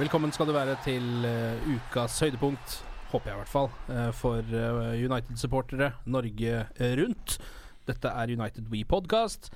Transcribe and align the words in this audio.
Velkommen 0.00 0.30
skal 0.32 0.48
du 0.48 0.54
være 0.54 0.78
til 0.80 1.26
eh, 1.28 1.66
ukas 1.74 2.14
høydepunkt, 2.24 2.78
håper 3.10 3.28
jeg 3.28 3.34
i 3.34 3.40
hvert 3.42 3.50
fall, 3.52 3.66
eh, 3.92 4.06
for 4.16 4.38
eh, 4.40 4.94
United-supportere 4.96 5.90
Norge 6.08 6.62
rundt. 6.96 7.34
Dette 7.84 8.08
er 8.08 8.32
United 8.32 8.70
We 8.72 8.80
Podcast. 8.88 9.50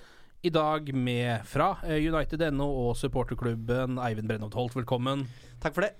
I 0.45 0.53
dag 0.53 0.91
med 0.92 1.47
fra 1.48 1.70
United.no 1.89 2.67
og 2.83 2.91
supporterklubben 3.00 3.97
Eivind 4.05 4.28
Brennholt 4.28 4.59
Holt, 4.59 4.77
velkommen. 4.77 5.25
Takk 5.65 5.78
for 5.78 5.87
det. 5.87 5.95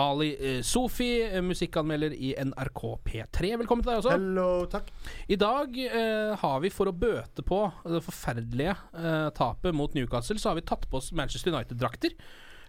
Ali 0.00 0.30
Sofi, 0.64 1.10
musikkanmelder 1.44 2.16
i 2.16 2.32
NRK 2.48 2.82
P3, 3.04 3.52
velkommen 3.60 3.84
til 3.84 3.92
deg 3.92 4.00
også. 4.00 4.16
Hello, 4.16 4.48
takk. 4.72 4.88
I 5.28 5.36
dag 5.40 5.76
eh, 5.84 6.32
har 6.40 6.58
vi, 6.64 6.72
for 6.72 6.88
å 6.88 6.96
bøte 6.96 7.44
på 7.44 7.60
det 7.84 8.00
forferdelige 8.08 8.72
eh, 8.96 9.28
tapet 9.36 9.76
mot 9.76 9.92
Newcastle, 9.96 10.40
så 10.40 10.54
har 10.54 10.62
vi 10.62 10.64
tatt 10.64 10.88
på 10.88 11.00
oss 11.00 11.12
Manchester 11.12 11.52
United-drakter. 11.52 12.16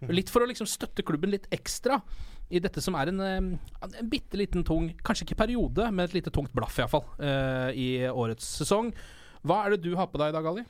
Litt 0.06 0.30
for 0.30 0.46
å 0.46 0.50
liksom 0.50 0.68
støtte 0.70 1.06
klubben 1.06 1.32
litt 1.34 1.48
ekstra 1.54 2.00
i 2.54 2.62
dette 2.64 2.82
som 2.84 2.96
er 2.96 3.12
en, 3.12 3.20
eh, 3.20 3.88
en 3.88 4.10
bitte 4.10 4.40
liten 4.40 4.64
tung 4.64 4.92
Kanskje 5.04 5.26
ikke 5.26 5.42
periode, 5.44 5.90
men 5.92 6.06
et 6.06 6.16
lite 6.16 6.32
tungt 6.32 6.54
blaff 6.56 6.78
iallfall 6.80 7.04
uh, 7.20 7.72
i 7.76 8.08
årets 8.08 8.46
sesong. 8.62 8.94
Hva 9.48 9.64
er 9.66 9.76
det 9.76 9.84
du 9.84 9.96
har 10.00 10.08
på 10.12 10.20
deg 10.22 10.32
i 10.32 10.38
dag, 10.38 10.48
Ali? 10.48 10.64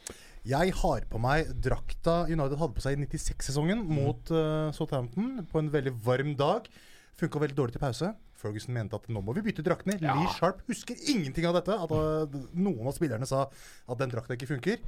Jeg 0.48 0.74
har 0.80 1.04
på 1.12 1.20
meg 1.20 1.50
drakta 1.60 2.22
United 2.30 2.56
hadde 2.58 2.76
på 2.78 2.84
seg 2.84 2.96
i 2.96 3.04
96-sesongen 3.04 3.84
mot 3.84 4.32
uh, 4.32 4.70
Southampton 4.76 5.44
på 5.50 5.62
en 5.62 5.72
veldig 5.74 5.94
varm 6.06 6.34
dag. 6.40 6.70
Funka 7.18 7.42
veldig 7.42 7.58
dårlig 7.58 7.76
til 7.76 7.84
pause. 7.84 8.14
Ferguson 8.38 8.76
mente 8.76 8.96
at 8.98 9.08
nå 9.10 9.22
må 9.26 9.34
vi 9.36 9.44
bytte 9.48 9.66
draktene. 9.66 9.98
Ja. 10.00 10.16
Lee 10.16 10.34
Sharp 10.38 10.62
husker 10.70 10.98
ingenting 11.10 11.48
av 11.50 11.58
dette. 11.58 11.76
At 11.76 11.94
uh, 11.94 12.42
noen 12.54 12.88
av 12.88 12.96
spillerne 12.96 13.28
sa 13.30 13.48
at 13.50 14.02
den 14.02 14.14
drakta 14.14 14.38
ikke 14.38 14.50
funker. 14.54 14.82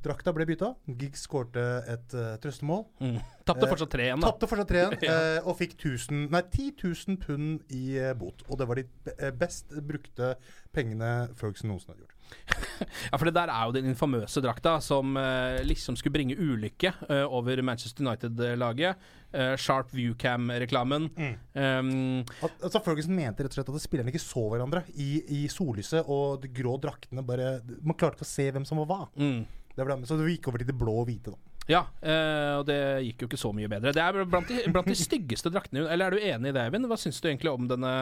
Drakta 0.00 0.32
ble 0.32 0.46
bytta. 0.48 0.70
Giggs 0.96 1.26
skårte 1.26 1.62
et 1.92 2.14
uh, 2.16 2.34
trøstemål. 2.40 2.86
Mm. 3.04 3.18
Tapte 3.44 3.66
Eh, 3.66 3.70
fortsatt 3.72 3.92
3-1, 3.92 4.22
da. 4.22 4.30
Tapte 4.30 4.48
fortsatt 4.48 4.70
3-1 4.72 5.02
Ja. 5.08 5.16
uh, 5.42 5.48
og 5.50 5.58
fikk 5.58 5.74
1000, 5.76 6.28
nei, 6.32 6.40
10 6.48 6.70
000 6.86 7.18
pund 7.20 7.74
i 7.76 7.98
uh, 8.00 8.14
bot. 8.16 8.40
Og 8.48 8.56
det 8.60 8.68
var 8.70 8.80
de 8.80 8.86
best 9.40 9.74
brukte 9.84 10.34
pengene 10.72 11.10
Ferguson 11.36 11.68
noensinne 11.72 11.96
hadde 11.96 12.06
gjort. 12.06 12.16
Ja, 13.10 13.18
for 13.18 13.26
det 13.28 13.34
der 13.36 13.50
er 13.52 13.66
jo 13.68 13.72
den 13.74 13.88
infamøse 13.90 14.40
drakta 14.40 14.76
som 14.80 15.16
liksom 15.66 15.96
skulle 15.98 16.14
bringe 16.14 16.36
ulykke 16.38 16.92
over 17.26 17.60
Manchester 17.66 18.06
United-laget. 18.06 19.02
Sharp 19.60 19.90
Viewcam-reklamen. 19.92 21.08
Um, 21.52 21.90
At, 22.40 22.54
altså 22.62 22.80
Ferguson 22.86 23.14
mente 23.18 23.44
rett 23.44 23.52
og 23.52 23.58
slett 23.58 23.72
at 23.74 23.82
spillerne 23.84 24.14
ikke 24.14 24.22
så 24.22 24.46
hverandre 24.48 24.84
i, 24.94 25.10
i 25.42 25.44
sollyset, 25.52 26.06
og 26.06 26.40
de 26.44 26.48
grå 26.54 26.76
draktene 26.82 27.26
bare 27.26 27.58
Man 27.82 27.98
klarte 27.98 28.20
ikke 28.22 28.28
å 28.30 28.32
se 28.32 28.48
hvem 28.54 28.64
som 28.68 28.80
var 28.84 28.88
hva. 28.94 29.02
mm. 29.20 29.40
Det 29.76 29.86
ble, 29.86 29.96
så 30.08 30.18
du 30.18 30.26
gikk 30.28 30.48
over 30.50 30.62
til 30.62 30.70
det 30.72 30.76
blå 30.78 30.96
og 31.02 31.06
hvite. 31.08 31.32
da 31.34 31.38
Ja, 31.70 31.84
eh, 32.02 32.56
og 32.58 32.66
det 32.66 32.78
gikk 33.06 33.22
jo 33.24 33.30
ikke 33.30 33.38
så 33.40 33.52
mye 33.54 33.70
bedre. 33.70 33.92
Det 33.94 34.02
er 34.02 34.24
blant 34.26 34.48
de, 34.50 34.64
blant 34.74 34.90
de 34.90 34.96
styggeste 34.98 35.52
draktene. 35.54 35.86
Eller 35.86 36.10
er 36.10 36.16
du 36.16 36.18
enig 36.32 36.50
i 36.50 36.56
det, 36.56 36.64
Eivind? 36.66 36.88
Hva 36.90 36.98
syns 36.98 37.20
du 37.22 37.28
egentlig 37.30 37.52
om 37.52 37.68
denne 37.70 37.94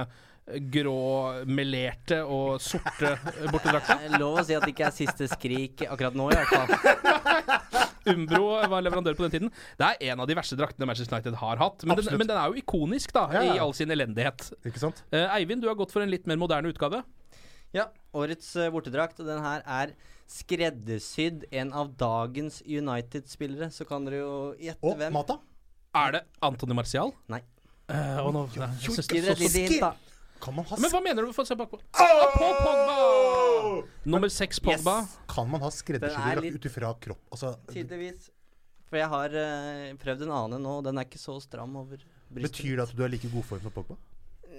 grå, 0.72 1.44
melerte 1.44 2.22
og 2.24 2.56
sorte 2.64 3.12
bortedrakta? 3.52 3.98
Lov 4.16 4.40
å 4.40 4.44
si 4.48 4.56
at 4.56 4.64
det 4.64 4.72
ikke 4.72 4.86
er 4.88 4.96
siste 4.96 5.28
skrik 5.28 5.84
akkurat 5.84 6.16
nå, 6.16 6.30
i 6.32 6.38
hvert 6.38 6.54
fall. 6.54 7.68
Umbro 8.14 8.54
var 8.72 8.80
leverandør 8.84 9.16
på 9.18 9.26
den 9.26 9.34
tiden. 9.34 9.52
Det 9.76 9.84
er 9.90 10.12
en 10.14 10.22
av 10.24 10.28
de 10.30 10.36
verste 10.38 10.56
draktene 10.56 10.88
Manchester 10.88 11.18
United 11.18 11.36
har 11.42 11.60
hatt. 11.60 11.84
Men, 11.84 12.00
den, 12.00 12.08
men 12.16 12.30
den 12.30 12.38
er 12.40 12.48
jo 12.48 12.62
ikonisk, 12.62 13.12
da, 13.12 13.26
Ja, 13.34 13.42
ja. 13.44 13.58
i 13.58 13.62
all 13.62 13.74
sin 13.76 13.92
elendighet. 13.92 14.48
Ikke 14.64 14.80
sant? 14.80 15.02
Eh, 15.12 15.26
Eivind, 15.36 15.60
du 15.64 15.68
har 15.68 15.76
gått 15.78 15.92
for 15.92 16.04
en 16.04 16.08
litt 16.12 16.24
mer 16.30 16.40
moderne 16.40 16.72
utgave. 16.72 17.02
Ja, 17.76 17.90
årets 18.16 18.48
uh, 18.56 18.68
bortedrakt, 18.72 19.18
og 19.20 19.28
den 19.28 19.42
her 19.44 19.64
er 19.66 19.92
skreddersydd 20.28 21.46
en 21.52 21.72
av 21.76 21.92
dagens 22.00 22.62
United-spillere. 22.64 23.70
Så 23.74 23.86
kan 23.88 24.06
dere 24.08 24.22
jo 24.22 24.34
gjette 24.60 24.84
oh, 24.84 24.96
hvem. 24.96 25.12
Mata. 25.16 25.38
Er 25.96 26.18
det 26.18 26.22
Antony 26.44 26.76
Martial? 26.76 27.12
Nei. 27.32 27.42
Uh, 27.88 28.20
og 28.26 28.34
nå, 28.36 28.44
nei, 28.60 28.68
jeg 28.82 28.92
synes 28.92 29.08
det 29.08 29.22
er 29.24 29.38
så 29.40 29.52
hint, 29.54 29.78
da. 29.80 29.94
Kan 30.38 30.54
man 30.54 30.66
ha, 30.68 30.76
Men 30.78 30.92
hva 30.92 31.00
mener 31.02 31.26
du? 31.26 31.32
Få 31.34 31.44
se 31.48 31.56
bakpå. 31.58 31.80
Ah, 31.98 32.26
Paul 32.36 32.58
Pogba! 32.62 33.86
Nummer 34.06 34.30
seks 34.30 34.60
Pogba. 34.62 35.00
Yes. 35.02 35.16
kan 35.32 35.48
man 35.50 35.64
ha 35.64 35.70
skreddersydd 35.74 36.28
er 36.30 36.42
litt- 36.44 36.58
ut 36.58 36.68
ifra 36.70 36.92
kropp? 37.02 37.24
Altså, 37.34 37.56
Tydeligvis. 37.72 38.28
For 38.88 39.00
jeg 39.00 39.10
har 39.12 39.34
uh, 39.34 39.96
prøvd 40.00 40.28
en 40.28 40.36
annen 40.36 40.62
nå, 40.64 40.76
og 40.78 40.86
den 40.86 41.00
er 41.00 41.08
ikke 41.08 41.20
så 41.20 41.34
stram 41.42 41.74
over 41.80 41.98
brystet. 41.98 42.54
betyr 42.54 42.78
det 42.78 42.86
at 42.86 42.94
du 42.96 43.02
er 43.04 43.12
like 43.12 43.28
god 43.32 43.48
form 43.50 43.64
som 43.66 43.74
Pogba? 43.74 43.98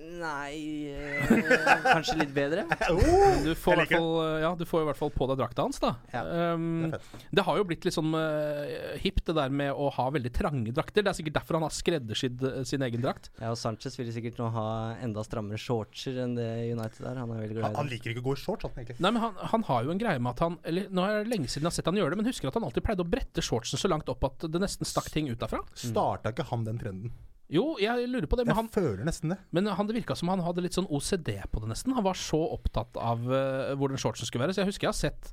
Nei 0.09 0.89
eh, 0.95 1.83
Kanskje 1.85 2.17
litt 2.23 2.33
bedre? 2.35 2.65
Du 3.45 3.53
får, 3.55 3.73
i 3.73 3.83
hvert 3.83 3.93
fall, 3.93 4.09
ja, 4.41 4.49
du 4.57 4.65
får 4.67 4.83
i 4.83 4.87
hvert 4.89 4.99
fall 4.99 5.11
på 5.13 5.27
deg 5.29 5.39
drakta 5.39 5.65
hans, 5.67 5.79
da. 5.83 5.93
Ja, 6.13 6.23
Um, 6.29 6.89
det 6.91 6.97
er 6.99 7.23
det 7.35 7.43
har 7.45 7.57
jo 7.59 7.65
blitt 7.67 7.85
litt 7.87 7.95
sånn 7.95 8.11
uh, 8.13 8.95
hipt, 9.01 9.23
det 9.27 9.35
der 9.37 9.51
med 9.53 9.71
å 9.73 9.89
ha 9.95 10.05
veldig 10.13 10.31
trange 10.35 10.73
drakter. 10.75 11.03
Det 11.05 11.11
er 11.11 11.17
sikkert 11.17 11.37
derfor 11.39 11.57
han 11.57 11.65
har 11.65 11.73
skreddersydd 11.73 12.43
eh, 12.45 12.57
sin 12.67 12.83
egen 12.85 13.03
drakt. 13.03 13.29
Ja, 13.41 13.51
og 13.53 13.59
Sanchez 13.59 13.97
ville 13.99 14.13
sikkert 14.15 14.39
nå 14.41 14.49
ha 14.55 14.65
enda 15.03 15.23
strammere 15.25 15.59
shortser 15.61 16.19
enn 16.23 16.35
det 16.37 16.47
United 16.73 17.05
er. 17.05 17.21
Han 17.21 17.33
er 17.35 17.41
veldig 17.43 17.63
Han, 17.63 17.73
glad 17.73 17.79
han 17.79 17.89
i 17.89 17.89
det. 17.89 17.97
liker 17.97 18.13
ikke 18.13 18.23
å 18.23 18.27
gå 18.29 18.35
i 18.37 18.41
shorts, 18.43 18.67
han 18.67 18.77
egentlig. 18.81 18.99
Nei, 19.03 19.13
men 19.15 19.23
han, 19.25 19.39
han 19.53 19.65
har 19.69 19.87
jo 19.87 19.95
en 19.95 20.01
greie 20.01 20.21
med 20.21 20.35
at 20.35 20.43
han 20.45 20.59
Eller 20.69 20.91
Nå 20.93 21.05
er 21.05 21.23
det 21.23 21.33
lenge 21.33 21.49
siden 21.51 21.65
jeg 21.67 21.71
har 21.71 21.77
sett 21.79 21.89
han 21.91 21.99
gjøre 21.99 22.13
det, 22.15 22.21
men 22.21 22.29
husker 22.29 22.51
at 22.51 22.59
han 22.59 22.67
alltid 22.69 22.85
pleide 22.85 23.05
å 23.05 23.09
brette 23.17 23.45
shortsen 23.45 23.81
så 23.81 23.91
langt 23.91 24.11
opp 24.11 24.29
at 24.29 24.47
det 24.51 24.61
nesten 24.63 24.87
stakk 24.87 25.09
ting 25.13 25.29
ut 25.31 25.39
derfra. 25.41 25.61
Starta 25.77 26.33
ikke 26.33 26.47
han 26.51 26.65
den 26.67 26.81
trenden? 26.81 27.15
Jo, 27.49 27.63
jeg 27.81 28.05
lurer 28.11 28.27
på 28.29 28.37
det, 28.37 28.45
men 28.45 28.53
Jeg 28.53 28.59
han, 28.61 28.69
føler 28.69 29.05
nesten 29.07 29.33
det. 29.33 29.39
men 29.55 29.65
han, 29.73 29.87
det 29.89 29.95
virka 29.97 30.15
som 30.17 30.29
han 30.29 30.43
hadde 30.45 30.61
litt 30.61 30.75
sånn 30.77 30.89
OCD 30.89 31.31
på 31.49 31.63
det, 31.63 31.71
nesten. 31.71 31.95
Han 31.97 32.05
var 32.05 32.17
så 32.19 32.39
opptatt 32.53 32.99
av 33.01 33.23
uh, 33.25 33.73
hvor 33.79 33.89
den 33.89 34.01
shortsen 34.01 34.29
skulle 34.29 34.45
være. 34.45 34.53
Så 34.53 34.61
jeg 34.61 34.69
husker 34.69 34.85
jeg 34.85 34.93
har 34.93 34.99
sett 34.99 35.31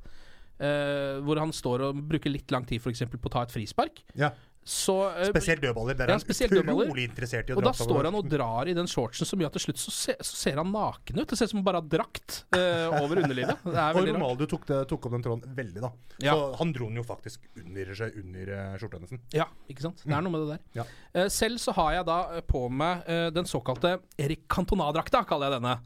uh, 0.63 1.21
hvor 1.27 1.43
han 1.43 1.53
står 1.53 1.85
og 1.91 2.01
bruker 2.09 2.33
litt 2.33 2.55
lang 2.55 2.65
tid 2.69 2.81
f.eks. 2.81 3.05
på 3.13 3.29
å 3.29 3.35
ta 3.37 3.45
et 3.45 3.53
frispark. 3.53 4.01
Ja. 4.17 4.33
Så, 4.67 4.95
eh, 5.15 5.29
Spesielt 5.31 5.63
dødballer. 5.63 5.95
Der 5.95 6.09
Ja, 6.11 6.17
er 6.17 6.19
han 6.19 6.25
spesielt 6.25 6.51
utrolig 6.51 7.05
interessert 7.07 7.51
i 7.51 7.55
å 7.55 7.61
Og 7.61 7.63
da 7.63 7.71
dra 7.71 7.85
står 7.87 8.09
han 8.09 8.17
og 8.19 8.27
drar 8.27 8.67
i 8.67 8.75
den 8.75 8.89
shortsen 8.91 9.29
så 9.29 9.39
mye 9.39 9.47
at 9.47 9.55
til 9.55 9.63
slutt 9.69 9.79
så, 9.79 9.93
se, 9.95 10.17
så 10.19 10.39
ser 10.41 10.59
han 10.59 10.73
naken 10.75 11.21
ut. 11.21 11.29
Det 11.31 11.39
ser 11.39 11.47
ut 11.47 11.53
som 11.55 11.61
han 11.61 11.69
bare 11.69 11.79
har 11.79 11.87
drakt 11.87 12.41
uh, 12.57 12.99
over 12.99 13.23
underlivet. 13.23 13.63
Det 13.63 13.79
er 13.79 13.95
Og. 13.95 14.11
Ronaldo 14.11 14.49
tok, 14.51 14.67
det, 14.67 14.81
tok 14.91 15.07
opp 15.07 15.15
den 15.15 15.23
tråden 15.23 15.55
veldig, 15.55 15.85
da. 15.87 15.93
Ja. 16.19 16.35
Så 16.35 16.49
han 16.59 16.73
dro 16.75 16.91
den 16.91 16.99
jo 16.99 17.07
faktisk 17.07 17.47
under 17.63 17.95
seg 17.95 18.19
under 18.19 18.51
uh, 18.51 18.75
skjorta 18.81 19.03
nesten. 19.05 19.23
Ja, 19.37 19.47
ikke 19.71 19.87
sant. 19.87 20.03
Det 20.03 20.17
er 20.19 20.27
noe 20.27 20.35
med 20.35 20.43
det 20.43 20.57
der. 20.57 20.65
Ja. 20.81 20.89
Uh, 21.15 21.29
selv 21.31 21.63
så 21.63 21.77
har 21.79 21.93
jeg 22.01 22.09
da 22.11 22.19
eh, 22.35 22.43
på 22.47 22.67
meg 22.67 23.07
uh, 23.07 23.29
den 23.35 23.47
såkalte 23.47 24.01
Erik 24.19 24.49
Cantona-drakta, 24.51 25.23
kaller 25.29 25.53
jeg 25.53 25.61
denne. 25.61 25.79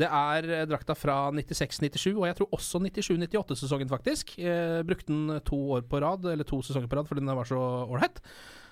Det 0.00 0.08
er 0.08 0.48
eh, 0.48 0.62
drakta 0.68 0.96
fra 0.96 1.16
96-97, 1.36 2.14
og 2.14 2.24
jeg 2.28 2.38
tror 2.38 2.56
også 2.56 2.80
97-98-sesongen, 2.86 3.90
faktisk. 3.90 4.32
Eh, 4.40 4.80
brukte 4.86 5.12
den 5.12 5.42
to 5.46 5.58
år 5.76 5.84
på 5.90 6.00
rad, 6.02 6.24
eller 6.32 6.48
to 6.48 6.62
sesonger 6.64 6.88
på 6.90 7.00
rad, 7.00 7.10
fordi 7.10 7.24
den 7.24 7.36
var 7.36 7.48
så 7.48 7.60
ålreit. 7.84 8.22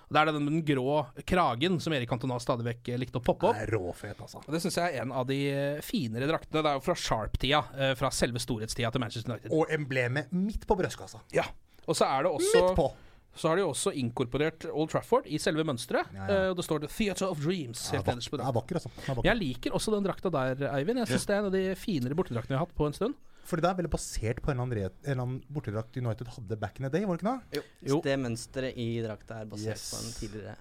Det 0.09 0.17
er 0.17 0.31
den 0.31 0.39
med 0.41 0.55
den 0.55 0.63
grå 0.65 1.03
kragen 1.29 1.77
som 1.85 1.93
Erik 1.93 2.09
Cantona 2.09 2.39
stadig 2.41 2.65
vekk 2.65 2.89
eh, 2.95 3.01
likte 3.03 3.21
å 3.21 3.25
poppe 3.25 3.51
opp. 3.51 3.59
Det 3.59 3.67
er 3.67 3.75
råfet, 3.77 4.23
altså. 4.25 4.41
Og 4.41 4.55
Det 4.55 4.63
syns 4.65 4.81
jeg 4.81 4.95
er 4.97 5.05
en 5.05 5.13
av 5.13 5.29
de 5.29 5.41
eh, 5.53 5.83
finere 5.85 6.31
draktene. 6.31 6.63
Det 6.65 6.71
er 6.73 6.79
jo 6.81 6.87
fra 6.87 6.97
Sharp-tida. 6.97 7.61
Fra 8.01 8.13
selve 8.15 8.41
storhetstida 8.41 8.93
til 8.95 9.05
Manchester 9.05 9.35
United. 9.35 9.53
Og 9.53 9.75
emblemet 9.75 10.33
midt 10.33 10.65
på 10.69 10.79
brystkassa. 10.81 11.21
Ja. 11.37 11.45
Og 11.89 11.97
så 11.97 12.09
er 12.09 12.25
det 12.25 12.33
også 12.33 12.65
Midt 12.65 12.75
på! 12.77 12.89
Så 13.37 13.49
har 13.49 13.57
de 13.57 13.63
også 13.63 13.93
inkorporert 13.95 14.65
Old 14.73 14.91
Trafford 14.91 15.27
i 15.31 15.39
selve 15.39 15.63
mønsteret. 15.65 16.09
Ja, 16.15 16.27
ja. 16.27 16.39
Eh, 16.47 16.51
Og 16.51 16.57
det 16.57 16.65
står 16.65 16.81
The 16.81 16.89
Theatre 16.91 17.29
of 17.29 17.39
Dreams 17.45 17.91
helt 17.93 18.07
ja, 18.07 18.15
nederst 18.15 18.31
på 18.33 18.39
er 18.41 18.53
vakker, 18.57 18.81
altså. 18.81 19.23
Jeg 19.25 19.37
liker 19.39 19.71
også 19.79 19.93
den 19.95 20.07
drakta 20.09 20.31
der, 20.31 20.65
Eivind. 20.75 20.99
Jeg 21.05 21.13
syns 21.13 21.27
det 21.29 21.35
er 21.37 21.39
en 21.45 21.51
av 21.51 21.53
de 21.55 21.65
finere 21.79 22.15
bortedraktene 22.19 22.57
vi 22.57 22.59
har 22.59 22.67
hatt 22.67 22.75
på 22.75 22.87
en 22.89 22.97
stund. 22.97 23.15
Fordi 23.49 23.63
det 23.65 23.69
er 23.71 23.77
veldig 23.79 23.91
basert 23.93 24.43
på 24.45 24.51
en 24.53 24.61
eller 24.61 24.91
annen, 25.15 25.39
bortedrakt 25.49 25.97
United 25.97 26.29
hadde 26.35 26.57
back 26.61 26.81
in 26.81 26.85
the 26.85 26.91
day, 26.93 27.07
var 27.09 27.17
det 27.17 27.23
ikke 27.23 27.37
det? 27.37 27.61
Jo, 27.61 27.63
Jo. 27.93 28.01
Det 28.05 28.17
mønsteret 28.21 28.77
i 28.77 28.89
drakta 29.05 29.39
er 29.41 29.47
basert 29.47 29.77
Yes. 29.79 29.87
på 29.95 30.03
en 30.03 30.13
tidligere 30.19 30.57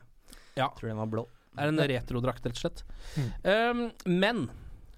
Ja. 0.55 0.69
Tror 0.69 0.87
den 0.89 0.97
var 0.97 1.07
blå. 1.11 1.25
Det 1.57 1.63
er 1.65 1.67
en 1.73 1.79
retrodrakt, 1.89 2.45
rett 2.45 2.53
og 2.53 2.61
slett. 2.61 2.83
Um, 3.43 3.91
men 4.05 4.49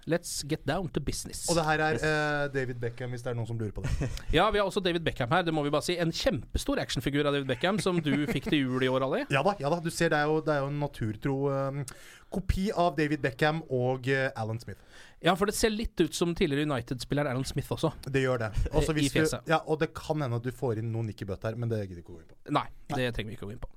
let's 0.08 0.44
get 0.50 0.62
down 0.68 0.90
to 0.90 1.02
business. 1.02 1.48
Og 1.50 1.58
det 1.58 1.66
her 1.66 1.84
er 1.86 2.00
uh, 2.00 2.54
David 2.54 2.80
Beckham, 2.82 3.10
hvis 3.14 3.26
det 3.26 3.32
er 3.32 3.38
noen 3.38 3.48
som 3.50 3.60
lurer 3.60 3.74
på 3.76 3.84
det. 3.86 4.10
Ja, 4.38 4.50
vi 4.52 4.62
har 4.62 4.66
også 4.66 4.84
David 4.84 5.04
Beckham 5.06 5.32
her, 5.32 5.44
det 5.46 5.54
må 5.54 5.64
vi 5.66 5.74
bare 5.74 5.86
si. 5.86 5.98
En 6.00 6.14
kjempestor 6.16 6.82
actionfigur 6.82 7.26
av 7.26 7.36
David 7.36 7.50
Beckham, 7.50 7.80
som 7.84 8.00
du 8.04 8.14
fikk 8.34 8.50
til 8.52 8.64
jul 8.64 8.86
i 8.86 8.92
år, 8.92 9.06
Ali. 9.08 9.26
Ja 9.34 9.44
da, 9.46 9.56
ja 9.60 9.72
da, 9.74 9.82
du 9.84 9.92
ser 9.94 10.14
det 10.14 10.22
er 10.22 10.32
jo, 10.32 10.40
det 10.46 10.56
er 10.56 10.64
jo 10.64 10.72
en 10.72 10.80
naturtro 10.82 11.38
um, 11.50 11.84
kopi 12.30 12.70
av 12.76 12.96
David 12.98 13.24
Beckham 13.26 13.64
og 13.70 14.10
uh, 14.10 14.30
Alan 14.40 14.62
Smith. 14.62 14.80
Ja, 15.20 15.34
for 15.36 15.50
det 15.50 15.58
ser 15.58 15.74
litt 15.74 16.00
ut 16.00 16.16
som 16.16 16.32
tidligere 16.38 16.64
United-spiller 16.70 17.28
Alan 17.28 17.44
Smith 17.48 17.72
også. 17.76 17.92
Det 18.08 18.22
gjør 18.24 18.46
det. 18.46 18.54
Også 18.78 18.96
I 18.96 19.10
fjeset. 19.12 19.44
du, 19.44 19.52
ja, 19.52 19.60
og 19.68 19.82
det 19.82 19.92
kan 19.98 20.22
hende 20.24 20.40
at 20.40 20.46
du 20.46 20.54
får 20.56 20.80
inn 20.80 20.94
noen 20.94 21.12
Nikki 21.12 21.28
Butt 21.28 21.44
her, 21.44 21.60
men 21.60 21.72
det 21.72 21.82
gidder 21.84 22.00
vi 22.00 22.06
ikke 22.06 22.14
å 22.14 22.20
gå 22.20 22.24
inn 22.24 22.32
på. 22.32 22.40
Nei, 22.56 22.66
det 22.96 23.12
trenger 23.18 23.34
vi 23.34 23.36
ikke 23.36 23.50
å 23.50 23.52
gå 23.52 23.58
inn 23.58 23.66
på. 23.66 23.74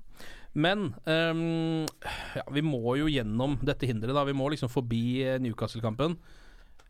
Men 0.53 0.91
um, 1.09 1.87
ja, 2.37 2.45
vi 2.53 2.63
må 2.65 2.97
jo 3.01 3.09
gjennom 3.09 3.57
dette 3.65 3.89
hinderet, 3.89 4.15
da. 4.17 4.25
Vi 4.29 4.37
må 4.37 4.51
liksom 4.53 4.71
forbi 4.73 5.23
eh, 5.25 5.39
Newcastle-kampen. 5.41 6.19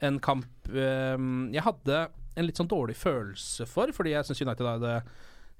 En 0.02 0.18
kamp 0.22 0.70
um, 0.72 1.46
jeg 1.54 1.62
hadde 1.62 2.00
en 2.34 2.48
litt 2.48 2.58
sånn 2.58 2.70
dårlig 2.70 2.96
følelse 2.98 3.68
for, 3.70 3.92
fordi 3.94 4.16
jeg 4.16 4.26
syns 4.26 4.42
United 4.42 4.66
hadde 4.66 4.96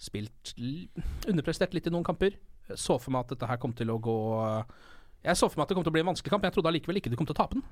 spilt 0.02 0.54
underprestert 1.30 1.76
litt 1.76 1.86
i 1.86 1.92
noen 1.94 2.06
kamper. 2.06 2.34
Jeg 2.72 2.80
så 2.80 2.96
for 2.98 3.14
meg 3.14 3.22
at 3.22 3.36
dette 3.36 3.50
her 3.50 3.60
kom 3.62 3.74
til 3.76 3.90
å 3.90 3.98
gå 4.02 4.16
Jeg 5.26 5.38
så 5.38 5.48
for 5.50 5.58
meg 5.58 5.66
at 5.66 5.72
det 5.72 5.76
kom 5.76 5.84
til 5.86 5.92
å 5.92 5.94
bli 5.94 6.02
en 6.02 6.10
vanskelig 6.10 6.32
kamp, 6.32 6.42
men 6.42 6.50
jeg 6.50 6.56
trodde 6.56 6.70
allikevel 6.72 6.98
ikke 6.98 7.12
de 7.12 7.18
kom 7.20 7.28
til 7.28 7.36
å 7.36 7.40
tape 7.42 7.58
den. 7.58 7.66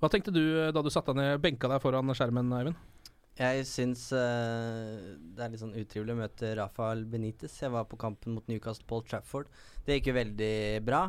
Hva 0.00 0.08
tenkte 0.10 0.32
du 0.34 0.40
eh, 0.40 0.72
da 0.74 0.80
du 0.82 0.88
satte 0.90 1.12
deg 1.12 1.20
ned, 1.20 1.42
benka 1.44 1.68
deg 1.70 1.82
foran 1.84 2.16
skjermen, 2.16 2.48
Eivind? 2.56 2.80
Jeg 3.38 3.64
syns 3.64 4.10
uh, 4.12 5.16
det 5.32 5.40
er 5.40 5.52
litt 5.52 5.62
sånn 5.62 5.76
utrivelig 5.78 6.12
å 6.14 6.20
møte 6.20 6.50
Rafael 6.58 7.06
Benitez. 7.08 7.54
Jeg 7.62 7.72
var 7.72 7.86
på 7.88 7.98
kampen 8.00 8.36
mot 8.36 8.48
Newcastle 8.50 8.84
Paul 8.88 9.06
Trafford. 9.08 9.48
Det 9.86 9.96
gikk 9.96 10.10
jo 10.10 10.18
veldig 10.18 10.56
bra. 10.84 11.06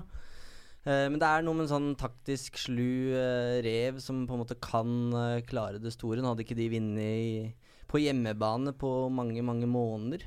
Uh, 0.88 1.10
men 1.12 1.20
det 1.20 1.28
er 1.28 1.44
noe 1.44 1.60
med 1.60 1.68
en 1.68 1.74
sånn 1.74 1.92
taktisk 2.00 2.62
slu 2.64 3.12
uh, 3.12 3.60
rev 3.66 4.00
som 4.04 4.24
på 4.30 4.38
en 4.38 4.44
måte 4.46 4.60
kan 4.64 5.44
klare 5.50 5.84
det 5.84 5.92
store. 5.96 6.24
Nå 6.24 6.32
hadde 6.32 6.48
ikke 6.48 6.60
de 6.60 6.72
vunnet 6.78 7.70
på 7.92 8.02
hjemmebane 8.02 8.72
på 8.80 8.90
mange, 9.14 9.44
mange 9.46 9.68
måneder. 9.70 10.24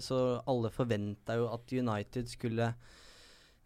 Så 0.00 0.18
alle 0.48 0.70
forventa 0.72 1.36
jo 1.36 1.50
at 1.52 1.74
United 1.74 2.30
skulle 2.30 2.70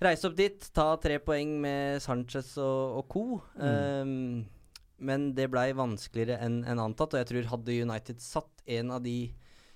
reise 0.02 0.28
opp 0.28 0.36
dit, 0.36 0.66
ta 0.76 0.88
tre 1.00 1.20
poeng 1.24 1.54
med 1.62 2.02
Sanchez 2.04 2.56
og, 2.60 2.98
og 3.00 3.06
co. 3.12 3.24
Eh, 3.62 4.10
men 4.98 5.30
det 5.36 5.50
blei 5.52 5.70
vanskeligere 5.76 6.38
enn 6.44 6.62
en 6.64 6.82
antatt, 6.82 7.14
og 7.14 7.20
jeg 7.20 7.30
tror 7.30 7.50
hadde 7.52 7.80
United 7.84 8.22
satt 8.24 8.64
en 8.78 8.94
av 8.96 9.02
de 9.04 9.18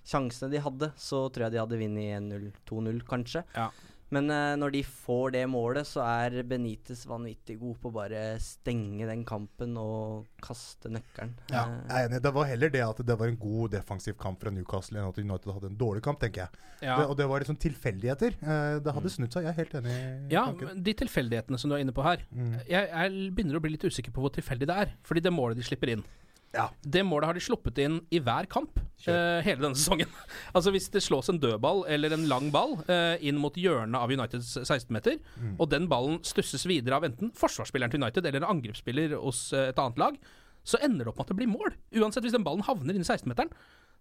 sjansene 0.06 0.50
de 0.52 0.62
hadde, 0.64 0.90
så 0.96 1.26
tror 1.28 1.46
jeg 1.46 1.54
de 1.54 1.60
hadde 1.60 1.80
vunnet 1.80 2.14
1-0, 2.16 2.50
2-0 2.70 3.02
kanskje. 3.08 3.44
Ja. 3.54 3.68
Men 4.10 4.26
uh, 4.30 4.56
når 4.58 4.72
de 4.74 4.80
får 4.82 5.32
det 5.36 5.42
målet, 5.46 5.86
så 5.86 6.02
er 6.02 6.40
Benitez 6.50 7.04
vanvittig 7.06 7.54
god 7.60 7.76
på 7.82 7.92
bare 7.94 8.22
stenge 8.42 9.06
den 9.06 9.20
kampen 9.28 9.76
og 9.78 10.26
kaste 10.42 10.90
nøkkelen. 10.90 11.36
Ja, 11.52 11.62
Eh, 11.70 11.76
jeg 11.86 11.96
er 12.04 12.08
enig. 12.08 12.20
Det 12.24 12.32
var 12.34 12.48
heller 12.50 12.72
det 12.74 12.82
at 12.82 13.02
det 13.06 13.16
var 13.20 13.30
en 13.30 13.38
god 13.38 13.70
defensiv 13.76 14.16
kamp 14.18 14.40
fra 14.42 14.50
Newcastle 14.50 14.98
enn 14.98 15.08
at 15.12 15.20
United 15.22 15.52
hadde 15.54 15.70
en 15.70 15.78
dårlig 15.78 16.02
kamp, 16.02 16.18
tenker 16.22 16.42
jeg. 16.46 16.64
Ja. 16.82 16.96
Det, 16.98 17.06
og 17.12 17.16
det 17.20 17.28
var 17.30 17.44
liksom 17.44 17.58
tilfeldigheter. 17.62 18.34
Eh, 18.42 18.78
det 18.82 18.94
hadde 18.96 19.12
snudd 19.14 19.30
seg. 19.36 19.46
Jeg 19.46 19.52
er 19.54 19.60
helt 19.62 19.76
enig 19.82 19.94
i 19.94 20.34
Ja, 20.34 20.46
tanken. 20.50 20.72
men 20.72 20.82
de 20.90 20.94
tilfeldighetene 21.04 21.58
som 21.60 21.70
du 21.70 21.76
er 21.76 21.84
inne 21.84 21.94
på 21.94 22.02
her. 22.06 22.24
Mm. 22.34 22.56
Jeg, 22.66 22.88
jeg 22.90 23.30
begynner 23.36 23.60
å 23.60 23.62
bli 23.62 23.76
litt 23.76 23.86
usikker 23.86 24.10
på 24.16 24.24
hvor 24.26 24.34
tilfeldig 24.34 24.66
det 24.70 24.78
er. 24.86 24.96
Fordi 25.06 25.22
det 25.22 25.32
målet 25.34 25.60
de 25.60 25.66
slipper 25.70 25.94
inn 25.94 26.02
Ja. 26.52 26.64
Det 26.82 27.04
målet 27.06 27.28
har 27.30 27.36
de 27.38 27.40
sluppet 27.44 27.78
inn 27.78 28.00
i 28.10 28.18
hver 28.18 28.48
kamp 28.50 28.78
uh, 29.06 29.38
hele 29.46 29.60
denne 29.62 29.78
sesongen. 29.78 30.08
altså 30.56 30.72
Hvis 30.74 30.88
det 30.90 31.02
slås 31.04 31.28
en 31.30 31.38
dødball 31.38 31.84
eller 31.86 32.10
en 32.16 32.24
lang 32.26 32.48
ball 32.50 32.72
uh, 32.88 33.14
inn 33.22 33.38
mot 33.38 33.54
hjørnet 33.54 33.94
av 34.00 34.10
Uniteds 34.10 34.56
16-meter, 34.64 35.20
Mm. 35.38 35.54
og 35.62 35.70
den 35.70 35.86
ballen 35.88 36.18
stusses 36.26 36.66
videre 36.66 36.96
av 36.98 37.04
enten 37.06 37.30
forsvarsspilleren 37.38 37.92
til 37.94 38.02
United 38.02 38.26
eller 38.26 38.42
en 38.42 38.50
angrepsspiller 38.56 39.14
hos 39.22 39.52
uh, 39.54 39.68
et 39.70 39.78
annet 39.78 39.98
lag, 40.02 40.18
så 40.66 40.76
ender 40.82 41.04
det 41.06 41.12
opp 41.12 41.20
med 41.22 41.28
at 41.28 41.30
det 41.32 41.38
blir 41.38 41.48
mål. 41.54 41.70
Uansett 42.02 42.26
hvis 42.26 42.34
den 42.34 42.44
ballen 42.44 42.66
havner 42.66 42.94
inn 42.98 43.04
i 43.04 43.06
16-meteren, 43.06 43.52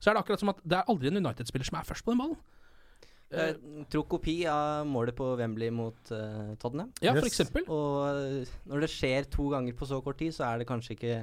så 0.02 0.10
er 0.10 0.16
det 0.18 0.24
akkurat 0.26 0.42
som 0.42 0.50
at 0.52 0.60
det 0.66 0.80
er 0.82 0.90
aldri 0.90 1.12
en 1.14 1.22
United-spiller 1.22 1.70
som 1.70 1.78
er 1.80 1.86
først 1.88 2.04
på 2.08 2.12
den 2.16 2.20
ballen. 2.24 2.40
Jeg 3.30 3.86
tror 3.94 4.08
kopi 4.10 4.40
av 4.50 4.88
målet 4.90 5.14
på 5.14 5.26
Wembley 5.38 5.70
mot 5.70 6.00
Tottenham. 6.10 6.90
Ja, 7.04 7.12
for 7.14 7.28
Yes. 7.28 7.30
eksempel. 7.30 7.68
Og 7.70 8.48
når 8.66 8.82
det 8.82 8.90
skjer 8.90 9.28
to 9.30 9.50
ganger 9.54 9.76
på 9.78 9.86
så 9.86 10.00
kort 10.02 10.18
tid, 10.18 10.34
så 10.34 10.48
er 10.50 10.58
det 10.64 10.68
kanskje 10.72 10.96
ikke 10.98 11.18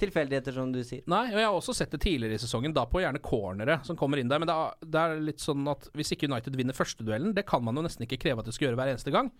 tilfeldigheter, 0.00 0.56
som 0.56 0.72
du 0.74 0.80
sier. 0.86 1.04
Nei, 1.10 1.26
og 1.32 1.38
jeg 1.40 1.46
har 1.46 1.56
også 1.58 1.74
sett 1.76 1.92
det 1.94 2.02
tidligere 2.04 2.38
i 2.38 2.42
sesongen, 2.42 2.74
da 2.76 2.86
på 2.90 3.02
gjerne 3.02 3.22
cornere 3.24 3.78
som 3.86 3.98
kommer 3.98 4.20
inn 4.20 4.30
der. 4.30 4.42
Men 4.42 4.50
det 4.50 4.56
er, 4.56 4.88
det 4.94 5.02
er 5.02 5.22
litt 5.30 5.44
sånn 5.44 5.66
at 5.70 5.88
hvis 5.94 6.14
ikke 6.16 6.30
United 6.30 6.58
vinner 6.58 6.76
førsteduellen, 6.76 7.34
det 7.36 7.46
kan 7.48 7.64
man 7.64 7.78
jo 7.78 7.86
nesten 7.86 8.06
ikke 8.06 8.20
kreve 8.24 8.42
at 8.42 8.50
de 8.50 8.56
skal 8.56 8.70
gjøre 8.70 8.80
hver 8.80 8.94
eneste 8.94 9.14
gang. 9.14 9.30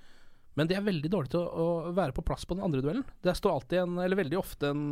Men 0.55 0.71
de 0.71 0.77
er 0.79 0.87
veldig 0.87 1.11
dårlige 1.11 1.35
til 1.35 1.43
å, 1.43 1.67
å 1.91 1.93
være 1.97 2.15
på 2.15 2.23
plass 2.27 2.47
på 2.47 2.55
den 2.55 2.65
andre 2.67 2.83
duellen. 2.85 3.07
Det 3.27 3.35
står 3.35 3.57
alltid 3.57 3.83
en, 3.83 4.01
eller 4.05 4.23
veldig 4.23 4.39
ofte 4.39 4.71
en 4.71 4.87